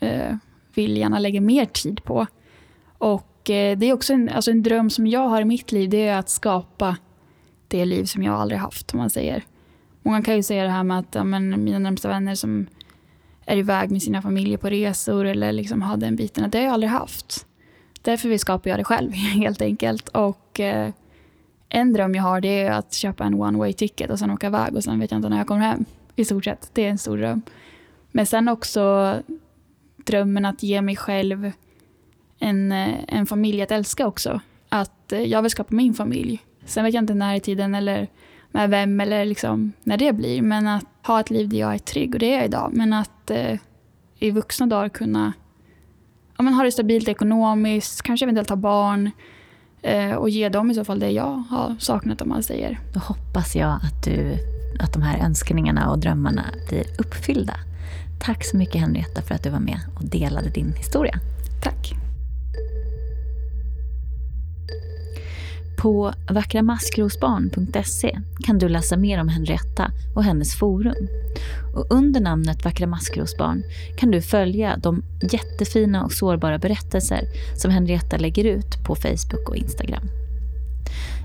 eh, 0.00 0.36
vill 0.74 0.96
gärna 0.96 1.18
lägga 1.18 1.40
mer 1.40 1.64
tid 1.64 2.04
på. 2.04 2.26
Och 2.98 3.50
eh, 3.50 3.78
det 3.78 3.86
är 3.86 3.92
också 3.92 4.12
en, 4.12 4.28
alltså 4.28 4.50
en 4.50 4.62
dröm 4.62 4.90
som 4.90 5.06
jag 5.06 5.28
har 5.28 5.40
i 5.40 5.44
mitt 5.44 5.72
liv, 5.72 5.90
det 5.90 6.08
är 6.08 6.18
att 6.18 6.28
skapa 6.28 6.96
det 7.68 7.84
liv 7.84 8.04
som 8.04 8.22
jag 8.22 8.34
aldrig 8.34 8.60
haft, 8.60 8.92
om 8.92 8.98
man 8.98 9.10
säger. 9.10 9.44
Många 10.02 10.22
kan 10.22 10.36
ju 10.36 10.42
säga 10.42 10.64
det 10.64 10.70
här 10.70 10.84
med 10.84 10.98
att 10.98 11.14
ja, 11.14 11.24
men, 11.24 11.64
mina 11.64 11.78
närmsta 11.78 12.08
vänner 12.08 12.34
som 12.34 12.66
är 13.46 13.56
iväg 13.56 13.90
med 13.90 14.02
sina 14.02 14.22
familjer 14.22 14.58
på 14.58 14.70
resor 14.70 15.24
eller 15.24 15.52
liksom 15.52 15.82
har 15.82 15.96
den 15.96 16.16
biten, 16.16 16.44
att 16.44 16.52
det 16.52 16.58
har 16.58 16.64
jag 16.64 16.74
aldrig 16.74 16.90
haft. 16.90 17.46
Därför 18.02 18.28
vill 18.28 18.38
skapar 18.38 18.70
jag 18.70 18.78
det 18.78 18.84
själv, 18.84 19.12
helt 19.12 19.62
enkelt. 19.62 20.08
Och 20.08 20.60
eh, 20.60 20.92
en 21.74 21.92
dröm 21.92 22.14
jag 22.14 22.22
har 22.22 22.40
det 22.40 22.62
är 22.62 22.70
att 22.70 22.92
köpa 22.92 23.24
en 23.24 23.34
one 23.34 23.58
way 23.58 23.72
ticket 23.72 24.10
och 24.10 24.18
sen 24.18 24.30
åka 24.30 24.46
iväg 24.46 24.76
och 24.76 24.84
sen 24.84 25.00
vet 25.00 25.10
jag 25.10 25.18
inte 25.18 25.28
när 25.28 25.36
jag 25.36 25.46
kommer 25.46 25.60
hem. 25.60 25.84
I 26.16 26.24
stort 26.24 26.44
sett. 26.44 26.70
Det 26.72 26.84
är 26.84 26.90
en 26.90 26.98
stor 26.98 27.16
dröm. 27.16 27.42
Men 28.10 28.26
sen 28.26 28.48
också 28.48 29.16
drömmen 29.96 30.44
att 30.44 30.62
ge 30.62 30.82
mig 30.82 30.96
själv 30.96 31.52
en, 32.38 32.72
eh, 32.72 32.94
en 33.08 33.26
familj 33.26 33.62
att 33.62 33.70
älska 33.70 34.06
också. 34.06 34.40
Att 34.68 35.12
eh, 35.12 35.20
jag 35.20 35.42
vill 35.42 35.50
skapa 35.50 35.74
min 35.74 35.94
familj. 35.94 36.42
Sen 36.64 36.84
vet 36.84 36.94
jag 36.94 37.02
inte 37.02 37.14
när 37.14 37.34
i 37.34 37.40
tiden 37.40 37.74
eller 37.74 38.08
med 38.50 38.70
vem 38.70 39.00
eller 39.00 39.24
liksom 39.24 39.72
när 39.82 39.96
det 39.96 40.12
blir. 40.12 40.42
Men 40.42 40.68
att 40.68 40.86
ha 41.06 41.20
ett 41.20 41.30
liv 41.30 41.48
där 41.48 41.58
jag 41.58 41.74
är 41.74 41.78
trygg 41.78 42.14
och 42.14 42.20
det 42.20 42.32
är 42.32 42.36
jag 42.36 42.44
idag. 42.44 42.70
Men 42.72 42.92
att 42.92 43.30
eh, 43.30 43.58
i 44.18 44.30
vuxna 44.30 44.66
dagar 44.66 44.88
kunna 44.88 45.32
ja, 46.36 46.42
men 46.42 46.54
ha 46.54 46.64
det 46.64 46.72
stabilt 46.72 47.08
ekonomiskt, 47.08 48.02
kanske 48.02 48.24
eventuellt 48.24 48.50
ha 48.50 48.56
barn 48.56 49.10
och 50.18 50.30
ge 50.30 50.48
dem 50.48 50.70
i 50.70 50.74
så 50.74 50.84
fall 50.84 51.00
det 51.00 51.10
jag 51.10 51.42
har 51.50 51.76
saknat 51.78 52.20
om 52.20 52.28
man 52.28 52.42
säger. 52.42 52.80
Då 52.92 53.00
hoppas 53.00 53.56
jag 53.56 53.70
att, 53.70 54.04
du, 54.04 54.38
att 54.80 54.92
de 54.92 55.02
här 55.02 55.24
önskningarna 55.24 55.90
och 55.90 55.98
drömmarna 55.98 56.44
blir 56.68 56.84
uppfyllda. 56.98 57.54
Tack 58.20 58.44
så 58.44 58.56
mycket 58.56 58.80
Henrietta 58.80 59.22
för 59.22 59.34
att 59.34 59.42
du 59.42 59.50
var 59.50 59.60
med 59.60 59.80
och 59.94 60.04
delade 60.04 60.48
din 60.48 60.72
historia. 60.76 61.18
Tack. 61.62 62.01
På 65.82 66.12
vackramaskrosbarn.se 66.30 68.18
kan 68.44 68.58
du 68.58 68.68
läsa 68.68 68.96
mer 68.96 69.20
om 69.20 69.28
Henrietta 69.28 69.90
och 70.14 70.24
hennes 70.24 70.58
forum. 70.58 71.08
Och 71.74 71.86
under 71.90 72.20
namnet 72.20 72.64
Vackra 72.64 72.86
maskrosbarn 72.86 73.62
kan 73.96 74.10
du 74.10 74.22
följa 74.22 74.76
de 74.76 75.02
jättefina 75.32 76.04
och 76.04 76.12
sårbara 76.12 76.58
berättelser 76.58 77.24
som 77.56 77.70
Henrietta 77.70 78.16
lägger 78.16 78.44
ut 78.44 78.84
på 78.86 78.94
Facebook 78.94 79.48
och 79.48 79.56
Instagram. 79.56 80.08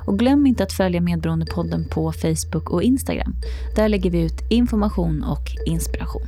och 0.05 0.19
glöm 0.19 0.47
inte 0.47 0.63
att 0.63 0.73
följa 0.73 1.01
Medberoendepodden 1.01 1.85
på 1.89 2.11
Facebook 2.11 2.69
och 2.69 2.83
Instagram. 2.83 3.35
Där 3.75 3.89
lägger 3.89 4.11
vi 4.11 4.21
ut 4.21 4.41
information 4.49 5.23
och 5.23 5.51
inspiration. 5.65 6.27